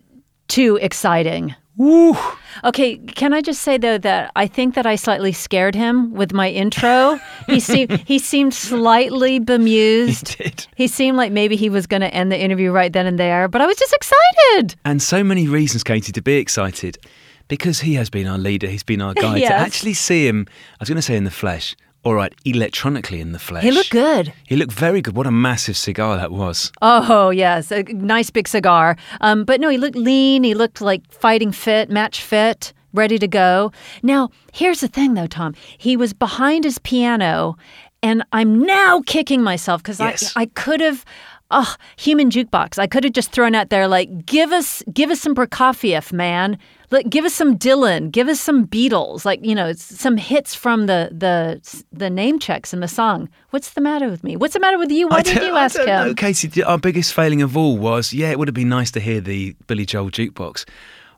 too 0.48 0.76
exciting. 0.82 1.54
Woo! 1.76 2.16
Okay, 2.62 2.98
can 2.98 3.32
I 3.34 3.40
just 3.40 3.62
say 3.62 3.78
though 3.78 3.98
that 3.98 4.30
I 4.36 4.46
think 4.46 4.76
that 4.76 4.86
I 4.86 4.94
slightly 4.94 5.32
scared 5.32 5.74
him 5.74 6.12
with 6.14 6.32
my 6.32 6.48
intro. 6.48 7.18
he 7.46 7.58
seemed 7.58 7.98
he 8.06 8.18
seemed 8.18 8.54
slightly 8.54 9.40
bemused. 9.40 10.34
He 10.34 10.44
did. 10.44 10.66
He 10.76 10.86
seemed 10.86 11.16
like 11.16 11.32
maybe 11.32 11.56
he 11.56 11.68
was 11.68 11.86
going 11.86 12.02
to 12.02 12.14
end 12.14 12.30
the 12.30 12.40
interview 12.40 12.70
right 12.70 12.92
then 12.92 13.06
and 13.06 13.18
there, 13.18 13.48
but 13.48 13.60
I 13.60 13.66
was 13.66 13.76
just 13.76 13.92
excited. 13.92 14.76
And 14.84 15.02
so 15.02 15.24
many 15.24 15.48
reasons, 15.48 15.82
Katie, 15.82 16.12
to 16.12 16.22
be 16.22 16.34
excited. 16.34 16.98
Because 17.46 17.80
he 17.80 17.92
has 17.94 18.08
been 18.08 18.26
our 18.26 18.38
leader, 18.38 18.68
he's 18.68 18.82
been 18.82 19.02
our 19.02 19.12
guide. 19.12 19.40
To 19.40 19.44
actually 19.52 19.92
see 19.92 20.26
him, 20.26 20.46
I 20.48 20.76
was 20.80 20.88
going 20.88 20.96
to 20.96 21.02
say 21.02 21.14
in 21.14 21.24
the 21.24 21.30
flesh, 21.30 21.76
all 22.04 22.14
right, 22.14 22.34
electronically 22.44 23.20
in 23.20 23.32
the 23.32 23.38
flesh. 23.38 23.64
He 23.64 23.70
looked 23.70 23.90
good. 23.90 24.32
He 24.46 24.56
looked 24.56 24.72
very 24.72 25.00
good. 25.00 25.16
What 25.16 25.26
a 25.26 25.30
massive 25.30 25.76
cigar 25.76 26.16
that 26.16 26.30
was. 26.32 26.70
Oh 26.82 27.30
yes, 27.30 27.70
a 27.72 27.82
nice 27.84 28.30
big 28.30 28.46
cigar. 28.48 28.96
Um, 29.20 29.44
but 29.44 29.60
no, 29.60 29.68
he 29.68 29.78
looked 29.78 29.96
lean. 29.96 30.44
He 30.44 30.54
looked 30.54 30.80
like 30.80 31.02
fighting 31.12 31.52
fit, 31.52 31.90
match 31.90 32.22
fit, 32.22 32.72
ready 32.92 33.18
to 33.18 33.26
go. 33.28 33.72
Now, 34.02 34.30
here's 34.52 34.80
the 34.80 34.88
thing, 34.88 35.14
though, 35.14 35.26
Tom. 35.26 35.54
He 35.78 35.96
was 35.96 36.12
behind 36.12 36.64
his 36.64 36.78
piano, 36.78 37.56
and 38.02 38.22
I'm 38.32 38.60
now 38.64 39.02
kicking 39.06 39.42
myself 39.42 39.82
because 39.82 39.98
Yes. 40.00 40.32
I 40.36 40.42
I 40.42 40.46
could 40.46 40.80
have. 40.80 41.04
Oh, 41.50 41.74
human 41.96 42.30
jukebox. 42.30 42.78
I 42.78 42.86
could 42.86 43.04
have 43.04 43.12
just 43.12 43.30
thrown 43.30 43.54
out 43.54 43.68
there 43.68 43.86
like, 43.86 44.24
give 44.26 44.50
us, 44.50 44.82
give 44.92 45.10
us 45.10 45.20
some 45.20 45.34
Prokofiev, 45.34 46.10
man. 46.12 46.58
Like, 46.94 47.10
give 47.10 47.24
us 47.24 47.34
some 47.34 47.58
Dylan. 47.58 48.10
Give 48.10 48.28
us 48.28 48.40
some 48.40 48.66
Beatles. 48.66 49.24
Like, 49.24 49.44
you 49.44 49.54
know, 49.54 49.72
some 49.74 50.16
hits 50.16 50.54
from 50.54 50.86
the 50.86 51.10
the 51.12 51.60
the 51.92 52.08
name 52.08 52.38
checks 52.38 52.72
in 52.72 52.80
the 52.80 52.88
song. 52.88 53.28
What's 53.50 53.70
the 53.72 53.80
matter 53.80 54.08
with 54.08 54.22
me? 54.24 54.36
What's 54.36 54.54
the 54.54 54.60
matter 54.60 54.78
with 54.78 54.90
you? 54.90 55.08
Why 55.08 55.22
did 55.22 55.42
you 55.42 55.56
ask 55.56 55.78
I 55.78 55.82
him? 55.82 56.08
know, 56.08 56.14
Katie. 56.14 56.62
Our 56.62 56.78
biggest 56.78 57.12
failing 57.12 57.42
of 57.42 57.56
all 57.56 57.76
was, 57.76 58.12
yeah, 58.12 58.30
it 58.30 58.38
would 58.38 58.48
have 58.48 58.54
been 58.54 58.68
nice 58.68 58.90
to 58.92 59.00
hear 59.00 59.20
the 59.20 59.56
Billy 59.66 59.84
Joel 59.84 60.10
jukebox. 60.10 60.64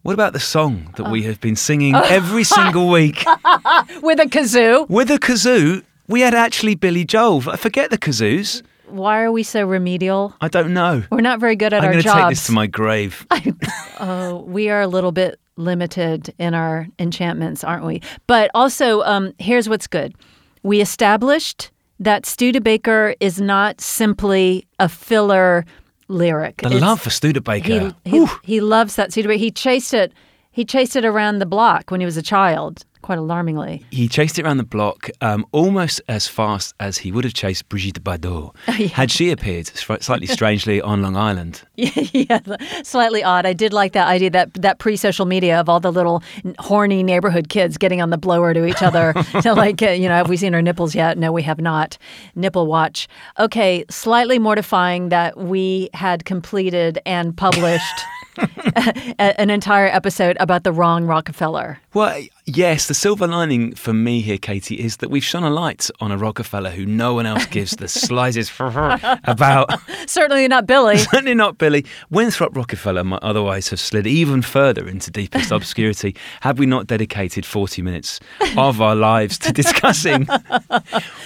What 0.02 0.14
about 0.14 0.32
the 0.32 0.40
song 0.40 0.92
that 0.96 1.06
Oh. 1.08 1.10
we 1.10 1.24
have 1.24 1.40
been 1.40 1.56
singing 1.56 1.94
every 1.94 2.44
single 2.58 2.88
week 2.88 3.24
With 4.02 4.20
a 4.20 4.26
kazoo. 4.36 4.88
with 4.88 5.10
a 5.10 5.18
kazoo? 5.18 5.82
We 6.08 6.20
had 6.20 6.32
actually 6.34 6.74
Billy 6.76 7.04
Joel. 7.04 7.42
I 7.50 7.56
Forget 7.56 7.90
the 7.90 7.98
kazoos. 7.98 8.62
Why 8.88 9.20
are 9.24 9.32
we 9.32 9.42
so 9.42 9.66
remedial? 9.66 10.32
I 10.40 10.46
don't 10.48 10.72
know. 10.72 11.02
We're 11.10 11.20
not 11.22 11.40
very 11.40 11.56
good 11.56 11.72
at 11.72 11.80
I'm 11.82 11.86
our 11.86 11.92
going 11.92 12.02
to 12.04 12.08
jobs. 12.08 12.20
take 12.20 12.28
this 12.30 12.46
to 12.46 12.52
my 12.52 12.68
grave. 12.68 13.26
oh, 14.00 14.44
we 14.46 14.68
are 14.68 14.80
a 14.80 14.86
little 14.86 15.10
bit 15.10 15.40
limited 15.56 16.32
in 16.38 16.54
our 16.54 16.86
enchantments, 16.98 17.64
aren't 17.64 17.84
we? 17.84 18.00
But 18.26 18.50
also, 18.54 19.02
um, 19.02 19.32
here's 19.38 19.68
what's 19.68 19.86
good: 19.86 20.14
we 20.62 20.80
established 20.80 21.70
that 21.98 22.26
Studebaker 22.26 23.14
is 23.20 23.40
not 23.40 23.80
simply 23.80 24.66
a 24.78 24.88
filler 24.88 25.64
lyric. 26.08 26.58
The 26.58 26.66
It's- 26.66 26.82
love 26.82 27.00
for 27.00 27.10
Studebaker. 27.10 27.94
He, 28.04 28.10
he, 28.20 28.26
he 28.44 28.60
loves 28.60 28.96
that 28.96 29.12
Studebaker. 29.12 29.38
He 29.38 29.50
chased 29.50 29.94
it. 29.94 30.12
He 30.50 30.64
chased 30.64 30.96
it 30.96 31.04
around 31.04 31.38
the 31.38 31.46
block 31.46 31.90
when 31.90 32.00
he 32.00 32.06
was 32.06 32.16
a 32.16 32.22
child, 32.22 32.84
quite 33.06 33.18
alarmingly. 33.18 33.84
He 33.92 34.08
chased 34.08 34.36
it 34.36 34.44
around 34.44 34.56
the 34.56 34.64
block 34.64 35.08
um, 35.20 35.46
almost 35.52 36.00
as 36.08 36.26
fast 36.26 36.74
as 36.80 36.98
he 36.98 37.12
would 37.12 37.22
have 37.22 37.34
chased 37.34 37.68
Brigitte 37.68 38.02
Bardot 38.02 38.56
had 38.66 39.12
she 39.12 39.30
appeared 39.30 39.68
slightly 39.68 40.26
strangely 40.38 40.80
on 40.82 41.02
Long 41.02 41.16
Island. 41.16 41.62
yeah, 41.76 42.40
slightly 42.82 43.22
odd. 43.22 43.46
I 43.46 43.52
did 43.52 43.72
like 43.72 43.92
that 43.92 44.08
idea 44.08 44.30
that 44.30 44.54
that 44.54 44.80
pre-social 44.80 45.24
media 45.24 45.60
of 45.60 45.68
all 45.68 45.78
the 45.78 45.92
little 45.92 46.20
horny 46.58 47.04
neighborhood 47.04 47.48
kids 47.48 47.78
getting 47.78 48.02
on 48.02 48.10
the 48.10 48.18
blower 48.18 48.52
to 48.52 48.66
each 48.66 48.82
other 48.82 49.12
to 49.42 49.54
like, 49.54 49.80
uh, 49.82 49.90
you 49.90 50.08
know, 50.08 50.16
have 50.16 50.28
we 50.28 50.36
seen 50.36 50.52
her 50.52 50.60
nipples 50.60 50.96
yet? 50.96 51.16
No, 51.16 51.30
we 51.30 51.44
have 51.44 51.60
not. 51.60 51.98
Nipple 52.34 52.66
watch. 52.66 53.06
Okay, 53.38 53.84
slightly 53.88 54.40
mortifying 54.40 55.10
that 55.10 55.38
we 55.38 55.90
had 55.94 56.24
completed 56.24 56.98
and 57.06 57.36
published 57.36 58.00
an 59.18 59.50
entire 59.50 59.86
episode 59.86 60.36
about 60.40 60.64
the 60.64 60.72
wrong 60.72 61.04
Rockefeller. 61.06 61.78
Well, 61.94 62.22
yes, 62.44 62.88
the 62.88 62.94
silver 62.94 63.26
lining 63.26 63.74
for 63.74 63.92
me 63.92 64.20
here, 64.20 64.38
Katie, 64.38 64.78
is 64.78 64.98
that 64.98 65.10
we've 65.10 65.24
shone 65.24 65.44
a 65.44 65.50
light 65.50 65.88
on 66.00 66.12
a 66.12 66.18
Rockefeller 66.18 66.70
who 66.70 66.84
no 66.84 67.14
one 67.14 67.26
else 67.26 67.46
gives 67.46 67.76
the 67.76 67.88
slightest 68.06 68.52
about. 68.60 69.70
Certainly 70.06 70.48
not 70.48 70.66
Billy. 70.66 70.98
Certainly 70.98 71.34
not 71.34 71.58
Billy. 71.58 71.84
Winthrop 72.10 72.56
Rockefeller 72.56 73.04
might 73.04 73.22
otherwise 73.22 73.68
have 73.70 73.80
slid 73.80 74.06
even 74.06 74.42
further 74.42 74.86
into 74.86 75.10
deepest 75.10 75.50
obscurity 75.50 76.14
had 76.40 76.58
we 76.58 76.66
not 76.66 76.86
dedicated 76.86 77.46
40 77.46 77.82
minutes 77.82 78.20
of 78.56 78.80
our 78.80 78.94
lives 78.94 79.38
to 79.38 79.52
discussing 79.52 80.26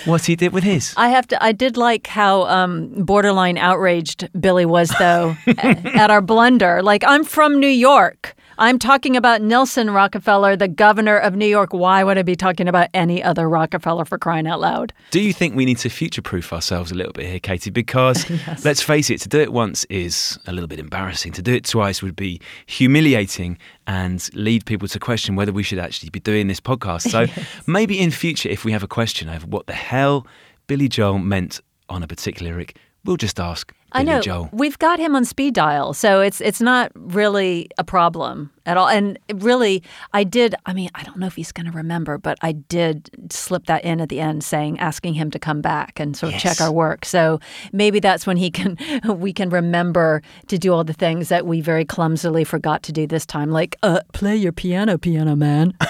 what 0.04 0.24
he 0.24 0.36
did 0.36 0.52
with 0.52 0.64
his. 0.64 0.94
I 0.96 1.08
have 1.08 1.26
to. 1.28 1.42
I 1.42 1.52
did 1.52 1.76
like 1.76 2.06
how 2.06 2.44
um, 2.44 2.88
borderline 3.04 3.58
outraged 3.58 4.28
Billy 4.40 4.66
was, 4.66 4.90
though, 4.98 5.36
at, 5.46 5.84
at 5.86 6.10
our 6.10 6.20
blunder. 6.20 6.82
Like, 6.82 6.99
I'm 7.06 7.24
from 7.24 7.58
New 7.58 7.68
York. 7.68 8.34
I'm 8.58 8.78
talking 8.78 9.16
about 9.16 9.40
Nelson 9.40 9.90
Rockefeller, 9.90 10.54
the 10.54 10.68
governor 10.68 11.16
of 11.16 11.34
New 11.34 11.46
York. 11.46 11.72
Why 11.72 12.04
would 12.04 12.18
I 12.18 12.22
be 12.22 12.36
talking 12.36 12.68
about 12.68 12.88
any 12.92 13.22
other 13.22 13.48
Rockefeller 13.48 14.04
for 14.04 14.18
crying 14.18 14.46
out 14.46 14.60
loud? 14.60 14.92
Do 15.10 15.20
you 15.20 15.32
think 15.32 15.54
we 15.54 15.64
need 15.64 15.78
to 15.78 15.88
future 15.88 16.20
proof 16.20 16.52
ourselves 16.52 16.90
a 16.90 16.94
little 16.94 17.14
bit 17.14 17.24
here, 17.24 17.40
Katie? 17.40 17.70
Because 17.70 18.28
let's 18.64 18.82
face 18.82 19.08
it, 19.08 19.18
to 19.22 19.30
do 19.30 19.40
it 19.40 19.52
once 19.52 19.84
is 19.84 20.38
a 20.46 20.52
little 20.52 20.68
bit 20.68 20.78
embarrassing. 20.78 21.32
To 21.32 21.42
do 21.42 21.54
it 21.54 21.64
twice 21.64 22.02
would 22.02 22.16
be 22.16 22.38
humiliating 22.66 23.56
and 23.86 24.28
lead 24.34 24.66
people 24.66 24.88
to 24.88 24.98
question 24.98 25.36
whether 25.36 25.52
we 25.52 25.62
should 25.62 25.78
actually 25.78 26.10
be 26.10 26.20
doing 26.20 26.46
this 26.48 26.60
podcast. 26.60 27.10
So 27.10 27.26
maybe 27.66 27.98
in 27.98 28.10
future, 28.10 28.50
if 28.50 28.66
we 28.66 28.72
have 28.72 28.82
a 28.82 28.88
question 28.88 29.30
over 29.30 29.46
what 29.46 29.66
the 29.68 29.72
hell 29.72 30.26
Billy 30.66 30.88
Joel 30.88 31.18
meant 31.18 31.60
on 31.88 32.02
a 32.02 32.06
particular 32.06 32.52
lyric, 32.52 32.76
we'll 33.06 33.16
just 33.16 33.40
ask 33.40 33.72
Billy 33.92 34.02
I 34.02 34.14
know 34.14 34.20
Joel. 34.20 34.48
we've 34.52 34.78
got 34.78 34.98
him 34.98 35.16
on 35.16 35.24
speed 35.24 35.54
dial, 35.54 35.92
so 35.94 36.20
it's 36.20 36.40
it's 36.40 36.60
not 36.60 36.92
really 36.94 37.68
a 37.78 37.84
problem 37.84 38.50
at 38.66 38.76
all. 38.76 38.88
And 38.88 39.18
really, 39.34 39.82
I 40.12 40.24
did. 40.24 40.54
I 40.66 40.72
mean, 40.72 40.90
I 40.94 41.02
don't 41.02 41.18
know 41.18 41.26
if 41.26 41.36
he's 41.36 41.52
going 41.52 41.66
to 41.66 41.72
remember, 41.72 42.18
but 42.18 42.38
I 42.42 42.52
did 42.52 43.10
slip 43.32 43.66
that 43.66 43.84
in 43.84 44.00
at 44.00 44.08
the 44.08 44.20
end, 44.20 44.44
saying 44.44 44.78
asking 44.78 45.14
him 45.14 45.30
to 45.30 45.38
come 45.38 45.60
back 45.60 46.00
and 46.00 46.16
sort 46.16 46.34
of 46.34 46.40
check 46.40 46.60
our 46.60 46.72
work. 46.72 47.04
So 47.04 47.40
maybe 47.72 48.00
that's 48.00 48.26
when 48.26 48.36
he 48.36 48.50
can 48.50 48.76
we 49.04 49.32
can 49.32 49.50
remember 49.50 50.22
to 50.48 50.58
do 50.58 50.72
all 50.72 50.84
the 50.84 50.92
things 50.92 51.28
that 51.28 51.46
we 51.46 51.60
very 51.60 51.84
clumsily 51.84 52.44
forgot 52.44 52.82
to 52.84 52.92
do 52.92 53.06
this 53.06 53.26
time, 53.26 53.50
like 53.50 53.76
uh, 53.82 54.00
play 54.12 54.36
your 54.36 54.52
piano, 54.52 54.98
piano 54.98 55.36
man. 55.36 55.74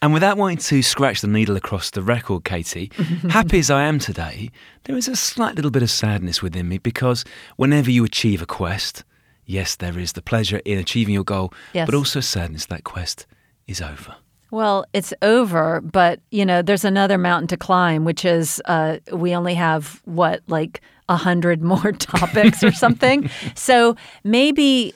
And 0.00 0.12
without 0.12 0.36
wanting 0.36 0.58
to 0.58 0.82
scratch 0.82 1.22
the 1.22 1.26
needle 1.26 1.56
across 1.56 1.90
the 1.90 2.02
record, 2.02 2.44
Katie, 2.44 2.92
happy 3.30 3.58
as 3.58 3.70
I 3.70 3.82
am 3.84 3.98
today, 3.98 4.50
there 4.84 4.96
is 4.96 5.08
a 5.08 5.16
slight 5.16 5.56
little 5.56 5.72
bit 5.72 5.82
of 5.82 5.90
sadness 5.90 6.40
within 6.40 6.68
me 6.68 6.78
because 6.78 7.24
whenever 7.56 7.90
you 7.90 8.04
achieve 8.04 8.40
a 8.40 8.46
quest, 8.46 9.02
yes, 9.48 9.74
there 9.74 9.98
is 9.98 10.12
the 10.12 10.22
pleasure 10.22 10.60
in 10.64 10.78
achieving 10.78 11.14
your 11.14 11.24
goal, 11.24 11.52
Yes. 11.72 11.86
but 11.86 11.94
also 11.96 12.20
sadness 12.20 12.66
that 12.66 12.84
quest 12.84 13.26
is 13.66 13.80
over. 13.82 14.14
Well, 14.50 14.84
it's 14.94 15.12
over, 15.20 15.80
but 15.82 16.20
you 16.30 16.46
know, 16.46 16.62
there's 16.62 16.84
another 16.84 17.18
mountain 17.18 17.48
to 17.48 17.56
climb, 17.56 18.04
which 18.04 18.24
is 18.24 18.62
uh, 18.66 18.98
we 19.12 19.34
only 19.34 19.54
have 19.54 20.00
what 20.04 20.40
like 20.46 20.80
a 21.10 21.16
hundred 21.16 21.62
more 21.72 21.92
topics 21.92 22.62
or 22.62 22.72
something. 22.72 23.28
so 23.54 23.94
maybe 24.24 24.94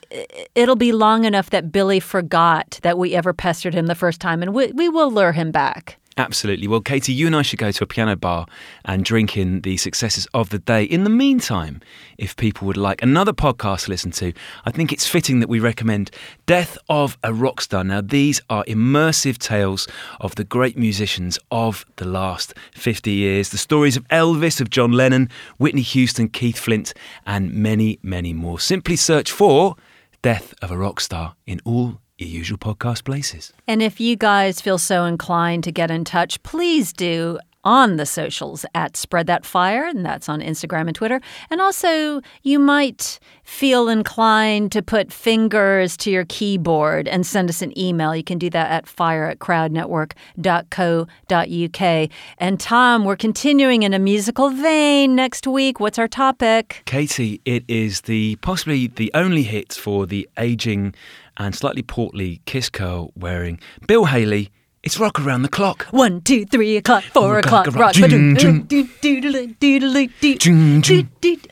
it'll 0.54 0.76
be 0.76 0.92
long 0.92 1.24
enough 1.24 1.50
that 1.50 1.70
Billy 1.72 2.00
forgot 2.00 2.78
that 2.82 2.96
we 2.96 3.14
ever 3.14 3.32
pestered 3.34 3.74
him 3.74 3.86
the 3.88 3.94
first 3.94 4.20
time, 4.20 4.42
and 4.42 4.54
we, 4.54 4.68
we 4.72 4.88
will 4.88 5.10
lure 5.10 5.32
him 5.32 5.50
back. 5.50 5.98
Absolutely. 6.18 6.68
Well, 6.68 6.82
Katie, 6.82 7.12
you 7.12 7.26
and 7.26 7.34
I 7.34 7.40
should 7.40 7.58
go 7.58 7.70
to 7.70 7.84
a 7.84 7.86
piano 7.86 8.16
bar 8.16 8.46
and 8.84 9.02
drink 9.02 9.36
in 9.36 9.62
the 9.62 9.78
successes 9.78 10.26
of 10.34 10.50
the 10.50 10.58
day. 10.58 10.84
In 10.84 11.04
the 11.04 11.10
meantime, 11.10 11.80
if 12.18 12.36
people 12.36 12.66
would 12.66 12.76
like 12.76 13.02
another 13.02 13.32
podcast 13.32 13.84
to 13.84 13.90
listen 13.90 14.10
to, 14.12 14.34
I 14.66 14.70
think 14.70 14.92
it's 14.92 15.08
fitting 15.08 15.40
that 15.40 15.48
we 15.48 15.58
recommend 15.58 16.10
Death 16.44 16.76
of 16.90 17.16
a 17.22 17.32
Rock 17.32 17.62
Star. 17.62 17.82
Now, 17.82 18.02
these 18.02 18.42
are 18.50 18.62
immersive 18.64 19.38
tales 19.38 19.88
of 20.20 20.34
the 20.34 20.44
great 20.44 20.76
musicians 20.76 21.38
of 21.50 21.86
the 21.96 22.06
last 22.06 22.52
50 22.72 23.10
years. 23.10 23.48
The 23.48 23.58
stories 23.58 23.96
of 23.96 24.06
Elvis, 24.08 24.60
of 24.60 24.68
John 24.68 24.92
Lennon, 24.92 25.30
Whitney 25.56 25.82
Houston, 25.82 26.28
Keith 26.28 26.58
Flint, 26.58 26.92
and 27.24 27.54
many, 27.54 27.98
many 28.02 28.34
more. 28.34 28.60
Simply 28.60 28.96
search 28.96 29.32
for 29.32 29.76
Death 30.20 30.52
of 30.60 30.70
a 30.70 30.76
Rock 30.76 31.00
Star 31.00 31.36
in 31.46 31.60
all 31.64 32.00
your 32.22 32.38
usual 32.38 32.58
podcast 32.58 33.04
places. 33.04 33.52
And 33.66 33.82
if 33.82 34.00
you 34.00 34.16
guys 34.16 34.60
feel 34.60 34.78
so 34.78 35.04
inclined 35.04 35.64
to 35.64 35.72
get 35.72 35.90
in 35.90 36.04
touch, 36.04 36.42
please 36.42 36.92
do 36.92 37.38
on 37.64 37.96
the 37.96 38.06
socials 38.06 38.64
at 38.74 38.96
Spread 38.96 39.28
That 39.28 39.46
Fire, 39.46 39.84
and 39.84 40.04
that's 40.04 40.28
on 40.28 40.40
Instagram 40.40 40.88
and 40.88 40.96
Twitter. 40.96 41.20
And 41.50 41.60
also, 41.60 42.20
you 42.42 42.58
might 42.58 43.20
feel 43.44 43.88
inclined 43.88 44.72
to 44.72 44.82
put 44.82 45.12
fingers 45.12 45.96
to 45.98 46.10
your 46.10 46.24
keyboard 46.24 47.06
and 47.06 47.24
send 47.26 47.48
us 47.48 47.62
an 47.62 47.78
email. 47.78 48.16
You 48.16 48.24
can 48.24 48.38
do 48.38 48.50
that 48.50 48.70
at 48.70 48.88
fire 48.88 49.26
at 49.26 49.38
crowdnetwork.co.uk. 49.38 52.10
And 52.38 52.60
Tom, 52.60 53.04
we're 53.04 53.16
continuing 53.16 53.82
in 53.82 53.92
a 53.94 53.98
musical 53.98 54.50
vein 54.50 55.14
next 55.14 55.46
week. 55.46 55.80
What's 55.80 55.98
our 55.98 56.08
topic? 56.08 56.82
Katie, 56.86 57.40
it 57.44 57.64
is 57.68 58.00
the 58.02 58.36
possibly 58.36 58.86
the 58.88 59.10
only 59.14 59.44
hit 59.44 59.72
for 59.72 60.06
the 60.06 60.28
aging 60.38 60.94
and 61.36 61.54
slightly 61.54 61.82
portly 61.82 62.40
kiss 62.46 62.68
curl 62.68 63.12
wearing 63.16 63.58
Bill 63.86 64.06
Haley. 64.06 64.50
It's 64.82 64.98
rock 64.98 65.20
around 65.20 65.42
the 65.42 65.48
clock. 65.48 65.84
One, 65.92 66.20
two, 66.22 66.44
three 66.44 66.76
o'clock, 66.76 67.04
four 67.04 67.38
o'clock, 67.38 67.66
rock. 67.74 67.94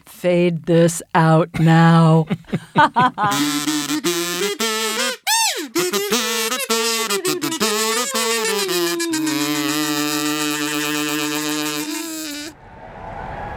Fade 0.07 0.65
this 0.67 1.03
out 1.15 1.49
now. 1.61 2.27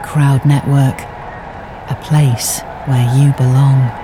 Crowd 0.04 0.46
Network, 0.46 1.00
a 1.90 1.98
place 2.04 2.60
where 2.86 3.12
you 3.18 3.32
belong. 3.32 4.03